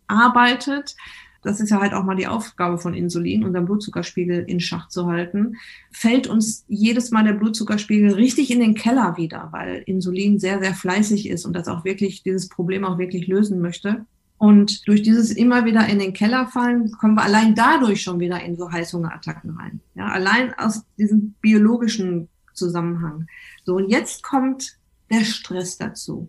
arbeitet, 0.06 0.96
das 1.42 1.60
ist 1.60 1.70
ja 1.70 1.80
halt 1.80 1.92
auch 1.92 2.04
mal 2.04 2.16
die 2.16 2.26
Aufgabe 2.26 2.78
von 2.78 2.94
Insulin, 2.94 3.44
unseren 3.44 3.66
Blutzuckerspiegel 3.66 4.44
in 4.44 4.60
Schach 4.60 4.88
zu 4.88 5.06
halten, 5.06 5.56
fällt 5.90 6.26
uns 6.26 6.64
jedes 6.68 7.10
Mal 7.10 7.24
der 7.24 7.34
Blutzuckerspiegel 7.34 8.14
richtig 8.14 8.50
in 8.50 8.60
den 8.60 8.74
Keller 8.74 9.16
wieder, 9.16 9.48
weil 9.50 9.82
Insulin 9.86 10.38
sehr, 10.38 10.60
sehr 10.60 10.74
fleißig 10.74 11.28
ist 11.28 11.44
und 11.44 11.52
das 11.54 11.68
auch 11.68 11.84
wirklich, 11.84 12.22
dieses 12.22 12.48
Problem 12.48 12.84
auch 12.84 12.98
wirklich 12.98 13.26
lösen 13.26 13.60
möchte. 13.60 14.06
Und 14.38 14.88
durch 14.88 15.02
dieses 15.02 15.30
immer 15.30 15.64
wieder 15.64 15.86
in 15.86 16.00
den 16.00 16.14
Keller 16.14 16.48
fallen, 16.48 16.90
kommen 16.92 17.14
wir 17.14 17.22
allein 17.22 17.54
dadurch 17.54 18.02
schon 18.02 18.18
wieder 18.18 18.42
in 18.42 18.56
so 18.56 18.72
Heißhungerattacken 18.72 19.50
rein. 19.50 19.80
Ja, 19.94 20.08
allein 20.08 20.52
aus 20.54 20.82
diesem 20.98 21.34
biologischen 21.40 22.28
Zusammenhang. 22.52 23.26
So, 23.64 23.76
und 23.76 23.88
jetzt 23.88 24.22
kommt 24.24 24.78
der 25.12 25.24
Stress 25.24 25.78
dazu, 25.78 26.28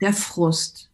der 0.00 0.12
Frust. 0.12 0.88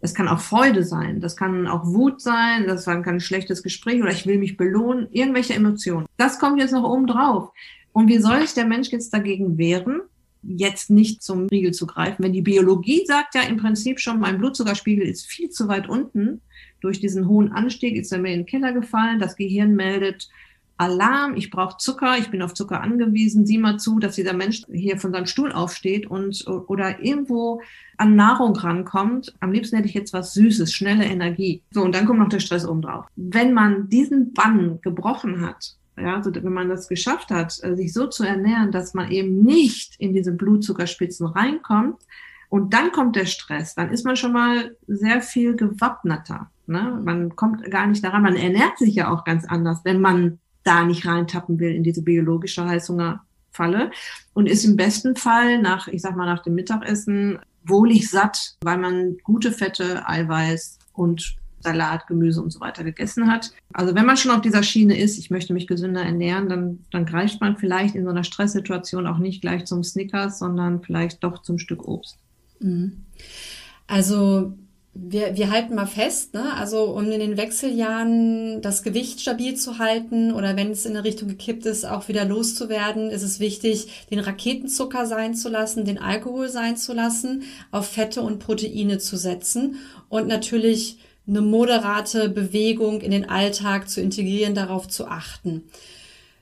Das 0.00 0.14
kann 0.14 0.28
auch 0.28 0.40
Freude 0.40 0.84
sein, 0.84 1.20
das 1.20 1.36
kann 1.36 1.66
auch 1.66 1.84
Wut 1.86 2.20
sein, 2.20 2.66
das 2.66 2.84
kann 2.84 3.04
ein 3.04 3.20
schlechtes 3.20 3.62
Gespräch 3.62 4.00
oder 4.00 4.12
ich 4.12 4.26
will 4.26 4.38
mich 4.38 4.56
belohnen, 4.56 5.08
irgendwelche 5.10 5.54
Emotionen. 5.54 6.06
Das 6.16 6.38
kommt 6.38 6.60
jetzt 6.60 6.72
noch 6.72 6.88
oben 6.88 7.06
drauf. 7.06 7.50
Und 7.92 8.08
wie 8.08 8.18
soll 8.18 8.42
sich 8.42 8.54
der 8.54 8.66
Mensch 8.66 8.90
jetzt 8.90 9.12
dagegen 9.12 9.58
wehren? 9.58 10.02
jetzt 10.42 10.90
nicht 10.90 11.22
zum 11.22 11.46
Riegel 11.48 11.72
zu 11.72 11.86
greifen. 11.86 12.22
Wenn 12.22 12.32
die 12.32 12.42
Biologie 12.42 13.04
sagt 13.06 13.34
ja 13.34 13.42
im 13.42 13.56
Prinzip 13.56 14.00
schon, 14.00 14.20
mein 14.20 14.38
Blutzuckerspiegel 14.38 15.06
ist 15.06 15.26
viel 15.26 15.50
zu 15.50 15.68
weit 15.68 15.88
unten, 15.88 16.40
durch 16.80 17.00
diesen 17.00 17.26
hohen 17.26 17.50
Anstieg 17.50 17.96
ist 17.96 18.12
er 18.12 18.18
mir 18.18 18.32
in 18.32 18.40
den 18.40 18.46
Keller 18.46 18.72
gefallen, 18.72 19.18
das 19.18 19.36
Gehirn 19.36 19.74
meldet 19.74 20.28
Alarm, 20.78 21.34
ich 21.36 21.50
brauche 21.50 21.76
Zucker, 21.78 22.16
ich 22.18 22.30
bin 22.30 22.40
auf 22.40 22.54
Zucker 22.54 22.80
angewiesen, 22.80 23.44
sieh 23.44 23.58
mal 23.58 23.78
zu, 23.78 23.98
dass 23.98 24.14
dieser 24.14 24.32
Mensch 24.32 24.62
hier 24.72 24.96
von 24.96 25.12
seinem 25.12 25.26
Stuhl 25.26 25.50
aufsteht 25.50 26.06
und 26.06 26.46
oder 26.46 27.02
irgendwo 27.02 27.60
an 27.96 28.14
Nahrung 28.14 28.56
rankommt. 28.56 29.34
Am 29.40 29.50
liebsten 29.50 29.76
hätte 29.76 29.88
ich 29.88 29.94
jetzt 29.94 30.12
was 30.12 30.34
Süßes, 30.34 30.72
schnelle 30.72 31.04
Energie. 31.04 31.62
So, 31.72 31.82
und 31.82 31.94
dann 31.94 32.06
kommt 32.06 32.20
noch 32.20 32.28
der 32.28 32.38
Stress 32.38 32.64
oben 32.64 32.82
drauf. 32.82 33.06
Wenn 33.16 33.52
man 33.52 33.88
diesen 33.88 34.32
Bann 34.32 34.78
gebrochen 34.80 35.44
hat, 35.44 35.74
ja, 36.00 36.14
also 36.14 36.32
wenn 36.32 36.52
man 36.52 36.68
das 36.68 36.88
geschafft 36.88 37.30
hat, 37.30 37.58
äh, 37.62 37.74
sich 37.74 37.92
so 37.92 38.06
zu 38.06 38.22
ernähren, 38.22 38.70
dass 38.70 38.94
man 38.94 39.10
eben 39.10 39.42
nicht 39.42 39.96
in 39.98 40.14
diese 40.14 40.30
Blutzuckerspitzen 40.30 41.26
reinkommt 41.26 41.96
und 42.48 42.72
dann 42.72 42.92
kommt 42.92 43.16
der 43.16 43.26
Stress, 43.26 43.74
dann 43.74 43.90
ist 43.90 44.04
man 44.04 44.14
schon 44.14 44.32
mal 44.32 44.76
sehr 44.86 45.22
viel 45.22 45.56
gewappneter. 45.56 46.50
Ne? 46.66 47.00
Man 47.04 47.34
kommt 47.34 47.68
gar 47.70 47.88
nicht 47.88 48.04
daran, 48.04 48.22
man 48.22 48.36
ernährt 48.36 48.78
sich 48.78 48.94
ja 48.94 49.12
auch 49.12 49.24
ganz 49.24 49.44
anders, 49.44 49.80
wenn 49.82 50.00
man 50.00 50.38
da 50.68 50.84
nicht 50.84 51.06
reintappen 51.06 51.58
will 51.58 51.74
in 51.74 51.82
diese 51.82 52.02
biologische 52.02 52.64
Heißhungerfalle 52.64 53.90
und 54.34 54.46
ist 54.46 54.64
im 54.64 54.76
besten 54.76 55.16
Fall 55.16 55.60
nach, 55.60 55.88
ich 55.88 56.02
sag 56.02 56.16
mal, 56.16 56.26
nach 56.26 56.42
dem 56.42 56.54
Mittagessen 56.54 57.38
wohlig 57.64 58.10
satt, 58.10 58.56
weil 58.62 58.78
man 58.78 59.16
gute 59.24 59.50
Fette, 59.50 60.06
Eiweiß 60.06 60.78
und 60.92 61.36
Salat, 61.60 62.06
Gemüse 62.06 62.40
und 62.40 62.52
so 62.52 62.60
weiter 62.60 62.84
gegessen 62.84 63.30
hat. 63.30 63.50
Also 63.72 63.94
wenn 63.94 64.06
man 64.06 64.16
schon 64.16 64.30
auf 64.30 64.42
dieser 64.42 64.62
Schiene 64.62 64.96
ist, 64.96 65.18
ich 65.18 65.30
möchte 65.30 65.54
mich 65.54 65.66
gesünder 65.66 66.02
ernähren, 66.02 66.48
dann, 66.48 66.84
dann 66.92 67.04
greift 67.04 67.40
man 67.40 67.56
vielleicht 67.56 67.94
in 67.94 68.04
so 68.04 68.10
einer 68.10 68.24
Stresssituation 68.24 69.06
auch 69.06 69.18
nicht 69.18 69.40
gleich 69.40 69.64
zum 69.64 69.82
Snickers, 69.82 70.38
sondern 70.38 70.82
vielleicht 70.82 71.24
doch 71.24 71.42
zum 71.42 71.58
Stück 71.58 71.88
Obst. 71.88 72.18
Mhm. 72.60 73.04
Also 73.86 74.54
wir, 75.00 75.36
wir 75.36 75.50
halten 75.50 75.74
mal 75.74 75.86
fest, 75.86 76.34
ne? 76.34 76.54
also 76.54 76.84
um 76.84 77.10
in 77.10 77.20
den 77.20 77.36
Wechseljahren 77.36 78.60
das 78.62 78.82
Gewicht 78.82 79.20
stabil 79.20 79.54
zu 79.54 79.78
halten 79.78 80.32
oder 80.32 80.56
wenn 80.56 80.70
es 80.70 80.86
in 80.86 80.96
eine 80.96 81.04
Richtung 81.04 81.28
gekippt 81.28 81.66
ist, 81.66 81.84
auch 81.84 82.08
wieder 82.08 82.24
loszuwerden, 82.24 83.10
ist 83.10 83.22
es 83.22 83.38
wichtig, 83.38 84.06
den 84.10 84.18
Raketenzucker 84.18 85.06
sein 85.06 85.34
zu 85.34 85.48
lassen, 85.48 85.84
den 85.84 85.98
Alkohol 85.98 86.48
sein 86.48 86.76
zu 86.76 86.92
lassen, 86.92 87.44
auf 87.70 87.88
Fette 87.88 88.22
und 88.22 88.40
Proteine 88.40 88.98
zu 88.98 89.16
setzen 89.16 89.76
und 90.08 90.26
natürlich 90.26 90.98
eine 91.28 91.42
moderate 91.42 92.28
Bewegung 92.28 93.00
in 93.00 93.10
den 93.10 93.28
Alltag 93.28 93.88
zu 93.88 94.00
integrieren, 94.00 94.54
darauf 94.54 94.88
zu 94.88 95.06
achten. 95.06 95.64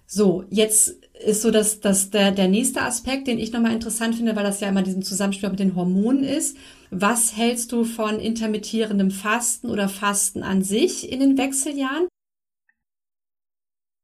So, 0.06 0.44
jetzt 0.50 0.94
ist 1.24 1.42
so, 1.42 1.50
dass, 1.50 1.80
dass 1.80 2.10
der, 2.10 2.30
der 2.30 2.48
nächste 2.48 2.82
Aspekt, 2.82 3.26
den 3.26 3.38
ich 3.38 3.52
nochmal 3.52 3.72
interessant 3.72 4.14
finde, 4.14 4.36
weil 4.36 4.44
das 4.44 4.60
ja 4.60 4.68
immer 4.68 4.82
diesen 4.82 5.02
Zusammenspiel 5.02 5.50
mit 5.50 5.60
den 5.60 5.74
Hormonen 5.74 6.24
ist. 6.24 6.56
Was 6.90 7.36
hältst 7.36 7.72
du 7.72 7.84
von 7.84 8.20
intermittierendem 8.20 9.10
Fasten 9.10 9.70
oder 9.70 9.88
Fasten 9.88 10.42
an 10.42 10.62
sich 10.62 11.10
in 11.10 11.20
den 11.20 11.38
Wechseljahren? 11.38 12.08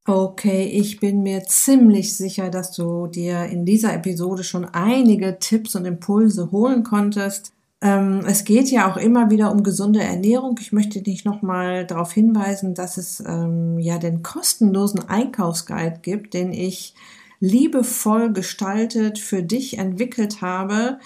Okay, 0.04 0.64
ich 0.64 0.98
bin 0.98 1.22
mir 1.22 1.44
ziemlich 1.44 2.16
sicher, 2.16 2.50
dass 2.50 2.72
du 2.72 3.06
dir 3.06 3.44
in 3.44 3.64
dieser 3.64 3.94
Episode 3.94 4.42
schon 4.42 4.64
einige 4.64 5.38
Tipps 5.38 5.76
und 5.76 5.84
Impulse 5.84 6.50
holen 6.50 6.82
konntest. 6.82 7.52
Ähm, 7.82 8.22
es 8.26 8.44
geht 8.44 8.70
ja 8.70 8.90
auch 8.90 8.96
immer 8.96 9.30
wieder 9.30 9.50
um 9.50 9.64
gesunde 9.64 10.00
Ernährung. 10.00 10.56
Ich 10.60 10.72
möchte 10.72 11.02
dich 11.02 11.24
nochmal 11.24 11.84
darauf 11.84 12.12
hinweisen, 12.12 12.74
dass 12.74 12.96
es 12.96 13.20
ähm, 13.26 13.80
ja 13.80 13.98
den 13.98 14.22
kostenlosen 14.22 15.08
Einkaufsguide 15.08 15.98
gibt, 16.00 16.32
den 16.32 16.52
ich 16.52 16.94
liebevoll 17.40 18.32
gestaltet 18.32 19.18
für 19.18 19.42
dich 19.42 19.78
entwickelt 19.78 20.42
habe. 20.42 21.00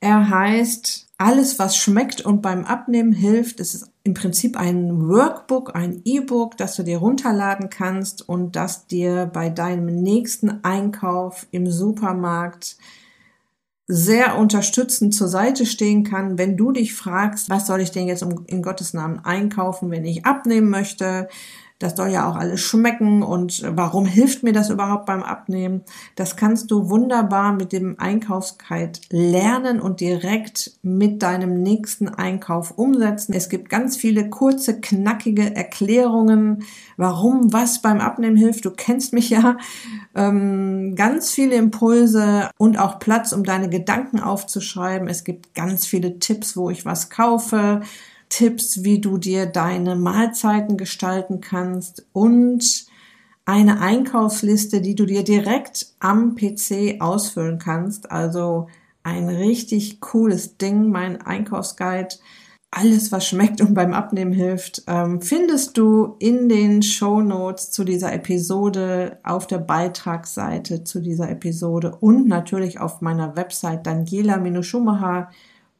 Er 0.00 0.28
heißt 0.28 1.06
Alles, 1.16 1.60
was 1.60 1.76
schmeckt 1.76 2.20
und 2.20 2.42
beim 2.42 2.64
Abnehmen 2.64 3.12
hilft. 3.12 3.60
Es 3.60 3.74
ist 3.76 3.90
im 4.02 4.14
Prinzip 4.14 4.58
ein 4.58 5.08
Workbook, 5.08 5.76
ein 5.76 6.02
E-Book, 6.04 6.56
das 6.56 6.74
du 6.74 6.82
dir 6.82 6.98
runterladen 6.98 7.70
kannst 7.70 8.28
und 8.28 8.56
das 8.56 8.88
dir 8.88 9.30
bei 9.32 9.48
deinem 9.48 9.86
nächsten 9.86 10.64
Einkauf 10.64 11.46
im 11.52 11.70
Supermarkt 11.70 12.76
sehr 13.88 14.36
unterstützend 14.38 15.14
zur 15.14 15.28
Seite 15.28 15.64
stehen 15.64 16.02
kann, 16.02 16.38
wenn 16.38 16.56
du 16.56 16.72
dich 16.72 16.94
fragst, 16.94 17.48
was 17.50 17.66
soll 17.66 17.80
ich 17.80 17.92
denn 17.92 18.08
jetzt 18.08 18.24
in 18.46 18.62
Gottes 18.62 18.94
Namen 18.94 19.20
einkaufen, 19.24 19.90
wenn 19.90 20.04
ich 20.04 20.26
abnehmen 20.26 20.70
möchte, 20.70 21.28
das 21.78 21.94
soll 21.94 22.08
ja 22.08 22.30
auch 22.30 22.36
alles 22.36 22.62
schmecken 22.62 23.22
und 23.22 23.62
warum 23.68 24.06
hilft 24.06 24.42
mir 24.42 24.54
das 24.54 24.70
überhaupt 24.70 25.04
beim 25.04 25.22
Abnehmen? 25.22 25.82
Das 26.14 26.36
kannst 26.36 26.70
du 26.70 26.88
wunderbar 26.88 27.52
mit 27.52 27.72
dem 27.72 27.98
Einkaufsguide 27.98 28.98
lernen 29.10 29.80
und 29.80 30.00
direkt 30.00 30.72
mit 30.82 31.22
deinem 31.22 31.62
nächsten 31.62 32.08
Einkauf 32.08 32.78
umsetzen. 32.78 33.34
Es 33.34 33.50
gibt 33.50 33.68
ganz 33.68 33.96
viele 33.96 34.30
kurze, 34.30 34.80
knackige 34.80 35.54
Erklärungen, 35.54 36.64
warum 36.96 37.52
was 37.52 37.82
beim 37.82 38.00
Abnehmen 38.00 38.36
hilft. 38.36 38.64
Du 38.64 38.70
kennst 38.70 39.12
mich 39.12 39.28
ja. 39.28 39.58
Ähm, 40.14 40.94
ganz 40.96 41.30
viele 41.30 41.56
Impulse 41.56 42.50
und 42.56 42.78
auch 42.78 42.98
Platz, 42.98 43.32
um 43.32 43.44
deine 43.44 43.68
Gedanken 43.68 44.18
aufzuschreiben. 44.18 45.08
Es 45.08 45.24
gibt 45.24 45.54
ganz 45.54 45.84
viele 45.86 46.18
Tipps, 46.20 46.56
wo 46.56 46.70
ich 46.70 46.86
was 46.86 47.10
kaufe 47.10 47.82
Tipps, 48.28 48.82
wie 48.84 49.00
du 49.00 49.18
dir 49.18 49.46
deine 49.46 49.96
Mahlzeiten 49.96 50.76
gestalten 50.76 51.40
kannst 51.40 52.06
und 52.12 52.86
eine 53.44 53.80
Einkaufsliste, 53.80 54.80
die 54.80 54.96
du 54.96 55.06
dir 55.06 55.22
direkt 55.22 55.94
am 56.00 56.34
PC 56.34 57.00
ausfüllen 57.00 57.58
kannst. 57.58 58.10
Also 58.10 58.66
ein 59.04 59.28
richtig 59.28 60.00
cooles 60.00 60.58
Ding, 60.58 60.90
mein 60.90 61.22
Einkaufsguide. 61.22 62.16
Alles, 62.72 63.12
was 63.12 63.26
schmeckt 63.26 63.60
und 63.60 63.74
beim 63.74 63.94
Abnehmen 63.94 64.32
hilft, 64.32 64.82
ähm, 64.88 65.22
findest 65.22 65.78
du 65.78 66.16
in 66.18 66.48
den 66.48 66.82
Show 66.82 67.22
Notes 67.22 67.70
zu 67.70 67.84
dieser 67.84 68.12
Episode, 68.12 69.20
auf 69.22 69.46
der 69.46 69.58
Beitragsseite 69.58 70.82
zu 70.82 71.00
dieser 71.00 71.30
Episode 71.30 71.96
und 72.00 72.26
natürlich 72.26 72.80
auf 72.80 73.00
meiner 73.00 73.36
Website 73.36 73.86
daniela-schumacher.com 73.86 75.28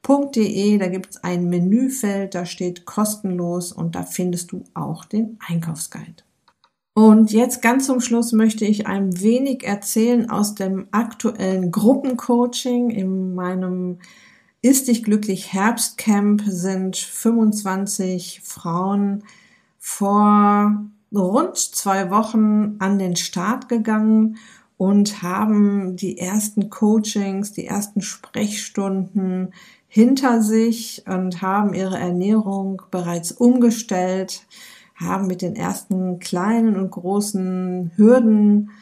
www.einkaufsguide.de. 0.06 0.78
Da 0.78 0.88
gibt 0.88 1.10
es 1.10 1.24
ein 1.24 1.48
Menüfeld, 1.48 2.34
da 2.34 2.46
steht 2.46 2.84
kostenlos 2.84 3.72
und 3.72 3.94
da 3.94 4.02
findest 4.02 4.52
du 4.52 4.64
auch 4.74 5.04
den 5.04 5.38
Einkaufsguide. 5.46 6.24
Und 6.94 7.30
jetzt 7.30 7.60
ganz 7.60 7.86
zum 7.86 8.00
Schluss 8.00 8.32
möchte 8.32 8.64
ich 8.64 8.86
ein 8.86 9.20
wenig 9.20 9.64
erzählen 9.64 10.30
aus 10.30 10.54
dem 10.54 10.88
aktuellen 10.92 11.70
Gruppencoaching. 11.70 12.90
In 12.90 13.34
meinem 13.34 13.98
Ist 14.62 14.88
dich 14.88 15.04
glücklich 15.04 15.52
Herbstcamp 15.52 16.42
sind 16.46 16.96
25 16.96 18.40
Frauen 18.42 19.24
vor 19.78 20.86
rund 21.14 21.56
zwei 21.56 22.10
Wochen 22.10 22.76
an 22.78 22.98
den 22.98 23.16
Start 23.16 23.68
gegangen 23.68 24.38
und 24.78 25.22
haben 25.22 25.96
die 25.96 26.18
ersten 26.18 26.70
Coachings, 26.70 27.52
die 27.52 27.66
ersten 27.66 28.00
Sprechstunden 28.00 29.52
hinter 29.96 30.42
sich 30.42 31.04
und 31.06 31.40
haben 31.40 31.72
ihre 31.72 31.98
Ernährung 31.98 32.82
bereits 32.90 33.32
umgestellt, 33.32 34.42
haben 34.94 35.26
mit 35.26 35.40
den 35.40 35.56
ersten 35.56 36.18
kleinen 36.18 36.76
und 36.76 36.90
großen 36.90 37.92
Hürden 37.96 38.72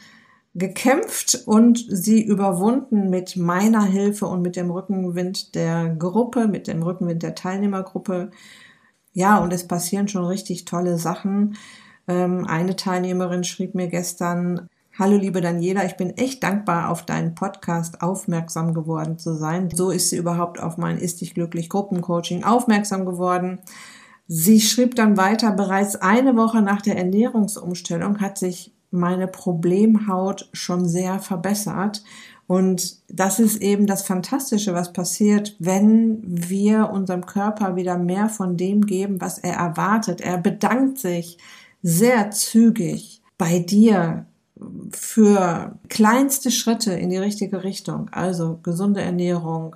gekämpft 0.55 1.43
und 1.45 1.85
sie 1.87 2.21
überwunden 2.21 3.09
mit 3.09 3.37
meiner 3.37 3.85
Hilfe 3.85 4.25
und 4.25 4.41
mit 4.41 4.57
dem 4.57 4.69
Rückenwind 4.69 5.55
der 5.55 5.95
Gruppe, 5.95 6.49
mit 6.49 6.67
dem 6.67 6.83
Rückenwind 6.83 7.23
der 7.23 7.33
Teilnehmergruppe. 7.33 8.31
Ja, 9.13 9.37
und 9.37 9.53
es 9.53 9.65
passieren 9.65 10.09
schon 10.09 10.25
richtig 10.25 10.65
tolle 10.65 10.97
Sachen. 10.97 11.55
Ähm, 12.09 12.45
eine 12.45 12.75
Teilnehmerin 12.75 13.45
schrieb 13.45 13.73
mir 13.73 13.87
gestern, 13.87 14.67
Hallo 14.97 15.17
liebe 15.17 15.41
Daniela, 15.41 15.83
ich 15.83 15.97
bin 15.97 16.11
echt 16.11 16.41
dankbar, 16.41 16.89
auf 16.89 17.05
deinen 17.05 17.35
Podcast 17.35 18.01
aufmerksam 18.01 18.73
geworden 18.73 19.19
zu 19.19 19.35
sein. 19.35 19.69
So 19.69 19.89
ist 19.89 20.09
sie 20.09 20.15
überhaupt 20.15 20.57
auf 20.57 20.77
mein 20.77 20.97
Ist 20.99 21.19
dich 21.19 21.33
glücklich 21.33 21.67
Gruppencoaching 21.67 22.45
aufmerksam 22.45 23.05
geworden. 23.05 23.59
Sie 24.29 24.61
schrieb 24.61 24.95
dann 24.95 25.17
weiter, 25.17 25.51
bereits 25.51 25.97
eine 25.97 26.37
Woche 26.37 26.61
nach 26.61 26.81
der 26.81 26.95
Ernährungsumstellung 26.95 28.21
hat 28.21 28.37
sich 28.37 28.73
meine 28.89 29.27
Problemhaut 29.27 30.47
schon 30.53 30.87
sehr 30.87 31.19
verbessert. 31.19 32.01
Und 32.47 32.99
das 33.09 33.39
ist 33.39 33.61
eben 33.61 33.87
das 33.87 34.03
Fantastische, 34.03 34.73
was 34.73 34.93
passiert, 34.93 35.57
wenn 35.59 36.21
wir 36.23 36.89
unserem 36.89 37.25
Körper 37.25 37.75
wieder 37.75 37.97
mehr 37.97 38.29
von 38.29 38.55
dem 38.55 38.85
geben, 38.85 39.19
was 39.19 39.39
er 39.39 39.55
erwartet. 39.55 40.21
Er 40.21 40.37
bedankt 40.37 40.99
sich 40.99 41.37
sehr 41.81 42.31
zügig 42.31 43.21
bei 43.37 43.59
dir 43.59 44.25
für 44.91 45.77
kleinste 45.89 46.51
Schritte 46.51 46.93
in 46.93 47.09
die 47.09 47.17
richtige 47.17 47.63
Richtung, 47.63 48.09
also 48.09 48.59
gesunde 48.63 49.01
Ernährung, 49.01 49.75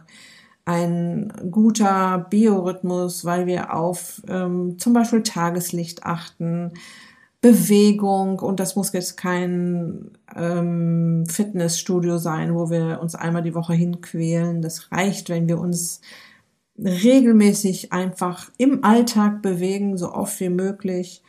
ein 0.66 1.34
guter 1.50 2.28
Biorhythmus, 2.30 3.26
weil 3.26 3.48
wir 3.48 3.74
auf 3.74 4.22
ähm, 4.28 4.78
zum 4.78 4.94
Beispiel 4.94 5.24
Tageslicht 5.24 6.04
achten, 6.04 6.74
Bewegung 7.42 8.40
und 8.40 8.60
das 8.60 8.76
muss 8.76 8.92
jetzt 8.92 9.16
kein 9.16 10.12
ähm, 10.36 11.26
Fitnessstudio 11.26 12.18
sein, 12.18 12.54
wo 12.54 12.70
wir 12.70 13.00
uns 13.02 13.16
einmal 13.16 13.44
die 13.44 13.56
Woche 13.56 13.74
hinquälen. 13.74 14.62
Das 14.62 14.92
reicht, 14.92 15.30
wenn 15.30 15.48
wir 15.48 15.58
uns 15.58 16.02
regelmäßig 16.78 17.94
einfach 17.94 18.52
im 18.58 18.84
Alltag 18.84 19.42
bewegen, 19.42 19.98
so 19.98 20.12
oft 20.14 20.40
wie 20.42 20.50
möglich. 20.50 21.24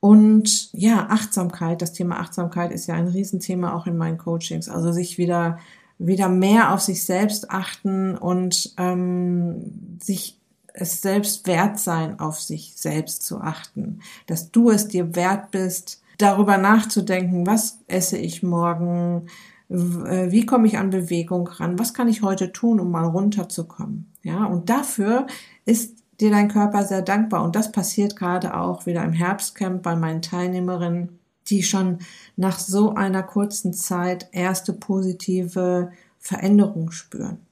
Und 0.00 0.72
ja, 0.72 1.08
Achtsamkeit, 1.08 1.82
das 1.82 1.92
Thema 1.92 2.20
Achtsamkeit 2.20 2.72
ist 2.72 2.86
ja 2.86 2.94
ein 2.94 3.08
Riesenthema 3.08 3.74
auch 3.74 3.86
in 3.86 3.96
meinen 3.96 4.18
Coachings. 4.18 4.68
Also 4.68 4.92
sich 4.92 5.18
wieder, 5.18 5.58
wieder 5.98 6.28
mehr 6.28 6.72
auf 6.72 6.80
sich 6.80 7.04
selbst 7.04 7.50
achten 7.50 8.16
und 8.16 8.74
ähm, 8.76 9.98
sich 10.02 10.38
es 10.74 11.00
selbst 11.00 11.46
wert 11.46 11.78
sein, 11.78 12.20
auf 12.20 12.40
sich 12.40 12.74
selbst 12.76 13.24
zu 13.24 13.40
achten. 13.40 14.00
Dass 14.26 14.50
du 14.50 14.70
es 14.70 14.88
dir 14.88 15.16
wert 15.16 15.50
bist, 15.50 16.02
darüber 16.18 16.58
nachzudenken, 16.58 17.46
was 17.46 17.78
esse 17.88 18.18
ich 18.18 18.42
morgen, 18.42 19.26
äh, 19.68 20.30
wie 20.30 20.46
komme 20.46 20.66
ich 20.66 20.78
an 20.78 20.90
Bewegung 20.90 21.48
ran, 21.48 21.78
was 21.78 21.94
kann 21.94 22.08
ich 22.08 22.22
heute 22.22 22.52
tun, 22.52 22.80
um 22.80 22.90
mal 22.90 23.06
runterzukommen. 23.06 24.12
Ja, 24.22 24.44
und 24.44 24.70
dafür 24.70 25.26
ist 25.64 25.96
dir 26.20 26.30
dein 26.30 26.48
Körper 26.48 26.84
sehr 26.84 27.02
dankbar. 27.02 27.42
Und 27.44 27.56
das 27.56 27.72
passiert 27.72 28.16
gerade 28.16 28.54
auch 28.56 28.86
wieder 28.86 29.04
im 29.04 29.12
Herbstcamp 29.12 29.82
bei 29.82 29.96
meinen 29.96 30.22
Teilnehmerinnen, 30.22 31.18
die 31.48 31.62
schon 31.62 31.98
nach 32.36 32.58
so 32.58 32.94
einer 32.94 33.22
kurzen 33.22 33.72
Zeit 33.72 34.28
erste 34.32 34.72
positive 34.72 35.92
Veränderung 36.18 36.90
spüren. 36.90 37.45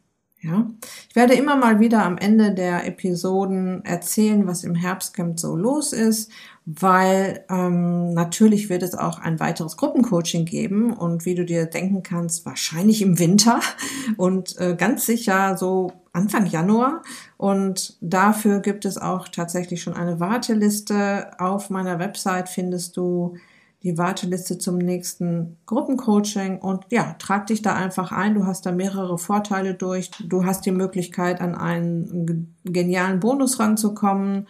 Ja, 0.45 0.69
ich 1.09 1.17
werde 1.17 1.33
immer 1.33 1.57
mal 1.57 1.81
wieder 1.81 2.05
am 2.05 2.19
Ende 2.19 2.53
der 2.53 2.87
Episoden 2.87 3.83
erzählen, 3.83 4.47
was 4.47 4.63
im 4.63 4.75
Herbstcamp 4.75 5.41
so 5.41 5.57
los 5.57 5.95
ist, 5.95 6.31
weil 6.67 7.47
ähm, 7.49 8.13
natürlich 8.13 8.69
wird 8.69 8.83
es 8.83 8.95
auch 8.95 9.19
ein 9.19 9.41
weiteres 9.41 9.79
Gruppencoaching 9.79 10.45
geben 10.45 10.93
und 10.93 11.25
wie 11.25 11.35
du 11.35 11.47
dir 11.47 11.65
denken 11.65 12.03
kannst, 12.03 12.45
wahrscheinlich 12.45 13.01
im 13.01 13.19
Winter 13.19 13.61
und 14.19 14.59
äh, 14.59 14.77
ganz 14.77 15.07
sicher 15.07 15.57
so 15.57 15.93
Anfang 16.13 16.45
Januar. 16.45 17.03
Und 17.39 17.97
dafür 18.03 18.61
gibt 18.61 18.85
es 18.85 18.99
auch 18.99 19.29
tatsächlich 19.29 19.83
schon 19.83 19.95
eine 19.95 20.21
Warteliste. 20.21 21.41
Auf 21.41 21.71
meiner 21.71 21.99
Website 21.99 22.51
findest 22.51 22.99
du 22.99 23.37
die 23.85 23.99
Warteliste 23.99 24.57
zum 24.57 24.79
nächsten 24.79 25.59
Gruppencoaching 25.67 26.59
und 26.59 26.87
ja, 26.91 27.15
trag 27.19 27.47
dich 27.47 27.61
da 27.61 27.75
einfach 27.75 28.13
ein. 28.13 28.35
Du 28.35 28.47
hast 28.47 28.65
da 28.65 28.73
mehrere 28.73 29.19
Vorteile 29.19 29.75
durch. 29.75 30.11
Du 30.27 30.47
hast 30.47 30.65
die 30.65 30.71
Möglichkeit, 30.71 31.43
an 31.43 31.55
einen 31.55 32.57
genialen 32.65 33.21
Bonus 33.21 33.61
ranzukommen 33.61 34.47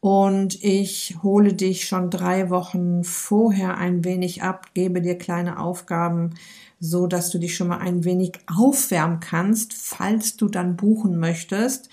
und 0.00 0.62
ich 0.64 1.16
hole 1.22 1.52
dich 1.52 1.86
schon 1.86 2.08
drei 2.08 2.50
Wochen 2.50 3.04
vorher 3.04 3.76
ein 3.76 4.04
wenig 4.04 4.42
ab, 4.42 4.68
gebe 4.72 5.02
dir 5.02 5.18
kleine 5.18 5.58
Aufgaben, 5.58 6.34
so 6.80 7.06
dass 7.06 7.30
du 7.30 7.38
dich 7.38 7.56
schon 7.56 7.68
mal 7.68 7.78
ein 7.78 8.04
wenig 8.04 8.38
aufwärmen 8.46 9.20
kannst, 9.20 9.74
falls 9.74 10.36
du 10.36 10.48
dann 10.48 10.76
buchen 10.76 11.18
möchtest. 11.18 11.90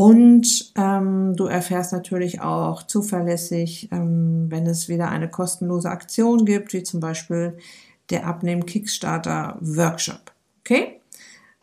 Und 0.00 0.72
ähm, 0.78 1.36
du 1.36 1.44
erfährst 1.44 1.92
natürlich 1.92 2.40
auch 2.40 2.84
zuverlässig, 2.84 3.90
ähm, 3.92 4.46
wenn 4.48 4.66
es 4.66 4.88
wieder 4.88 5.10
eine 5.10 5.28
kostenlose 5.28 5.90
Aktion 5.90 6.46
gibt, 6.46 6.72
wie 6.72 6.82
zum 6.82 7.00
Beispiel 7.00 7.58
der 8.08 8.26
Abnehmen 8.26 8.64
Kickstarter 8.64 9.58
Workshop. 9.60 10.32
Okay? 10.60 11.00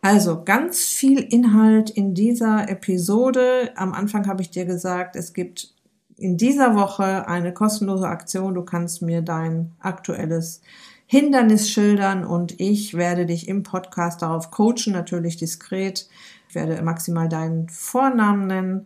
Also 0.04 0.44
ganz 0.44 0.82
viel 0.84 1.18
Inhalt 1.18 1.90
in 1.90 2.14
dieser 2.14 2.70
Episode. 2.70 3.72
Am 3.76 3.92
Anfang 3.92 4.28
habe 4.28 4.44
ich 4.44 4.52
dir 4.52 4.66
gesagt, 4.66 5.16
es 5.16 5.34
gibt 5.34 5.74
in 6.16 6.38
dieser 6.38 6.76
Woche 6.76 7.28
eine 7.28 7.56
kostenlose 7.56 8.08
Aktion. 8.08 8.54
Du 8.54 8.62
kannst 8.62 9.02
mir 9.02 9.24
dein 9.24 9.72
aktuelles 9.80 10.62
Hindernis 11.08 11.72
schildern 11.72 12.24
und 12.24 12.60
ich 12.60 12.94
werde 12.94 13.26
dich 13.26 13.48
im 13.48 13.64
Podcast 13.64 14.22
darauf 14.22 14.52
coachen, 14.52 14.94
natürlich 14.94 15.38
diskret 15.38 16.08
ich 16.48 16.56
werde 16.56 16.82
maximal 16.82 17.30
deinen 17.30 17.70
Vornamen 17.70 18.48
nennen. 18.48 18.86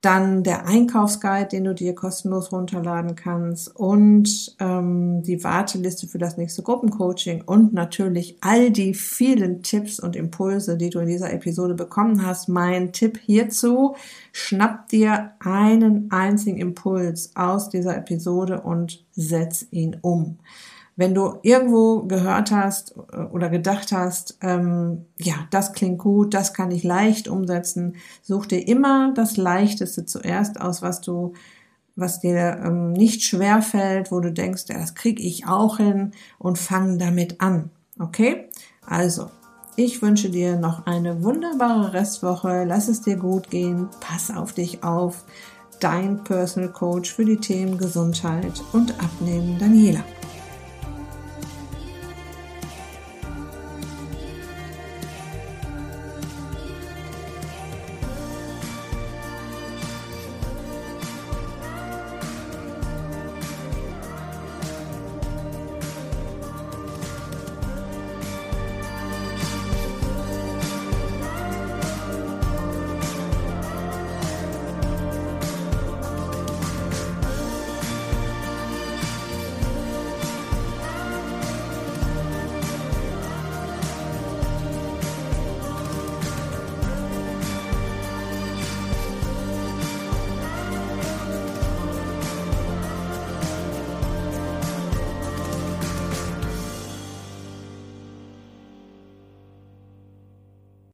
Dann 0.00 0.44
der 0.44 0.64
Einkaufsguide, 0.64 1.48
den 1.48 1.64
du 1.64 1.74
dir 1.74 1.92
kostenlos 1.92 2.52
runterladen 2.52 3.16
kannst 3.16 3.74
und 3.74 4.54
ähm, 4.60 5.24
die 5.24 5.42
Warteliste 5.42 6.06
für 6.06 6.18
das 6.18 6.36
nächste 6.36 6.62
Gruppencoaching 6.62 7.42
und 7.42 7.74
natürlich 7.74 8.38
all 8.40 8.70
die 8.70 8.94
vielen 8.94 9.64
Tipps 9.64 9.98
und 9.98 10.14
Impulse, 10.14 10.76
die 10.76 10.90
du 10.90 11.00
in 11.00 11.08
dieser 11.08 11.32
Episode 11.32 11.74
bekommen 11.74 12.24
hast. 12.24 12.48
Mein 12.48 12.92
Tipp 12.92 13.18
hierzu, 13.18 13.96
schnapp 14.30 14.88
dir 14.88 15.32
einen 15.40 16.12
einzigen 16.12 16.58
Impuls 16.58 17.32
aus 17.34 17.68
dieser 17.68 17.96
Episode 17.96 18.60
und 18.60 19.04
setz 19.10 19.66
ihn 19.72 19.96
um 20.00 20.38
wenn 20.98 21.14
du 21.14 21.38
irgendwo 21.42 22.02
gehört 22.02 22.50
hast 22.50 22.96
äh, 23.12 23.18
oder 23.18 23.48
gedacht 23.48 23.92
hast, 23.92 24.36
ähm, 24.42 25.06
ja, 25.16 25.34
das 25.52 25.72
klingt 25.72 26.00
gut, 26.00 26.34
das 26.34 26.52
kann 26.52 26.72
ich 26.72 26.82
leicht 26.82 27.28
umsetzen, 27.28 27.94
such 28.20 28.46
dir 28.46 28.66
immer 28.66 29.14
das 29.14 29.36
Leichteste 29.36 30.04
zuerst 30.06 30.60
aus, 30.60 30.82
was 30.82 31.00
du, 31.00 31.34
was 31.94 32.18
dir 32.18 32.60
ähm, 32.64 32.92
nicht 32.92 33.22
schwer 33.22 33.62
fällt, 33.62 34.10
wo 34.10 34.18
du 34.18 34.32
denkst, 34.32 34.64
ja, 34.68 34.78
das 34.78 34.96
krieg 34.96 35.20
ich 35.20 35.46
auch 35.46 35.76
hin 35.76 36.10
und 36.36 36.58
fang 36.58 36.98
damit 36.98 37.40
an. 37.40 37.70
Okay? 38.00 38.48
Also, 38.84 39.30
ich 39.76 40.02
wünsche 40.02 40.30
dir 40.30 40.56
noch 40.56 40.86
eine 40.86 41.22
wunderbare 41.22 41.92
Restwoche. 41.92 42.64
Lass 42.64 42.88
es 42.88 43.02
dir 43.02 43.16
gut 43.16 43.50
gehen. 43.50 43.88
Pass 44.00 44.36
auf 44.36 44.52
dich 44.52 44.82
auf. 44.82 45.24
Dein 45.78 46.24
Personal 46.24 46.72
Coach 46.72 47.14
für 47.14 47.24
die 47.24 47.36
Themen 47.36 47.78
Gesundheit 47.78 48.60
und 48.72 48.92
Abnehmen, 48.98 49.56
Daniela. 49.60 50.02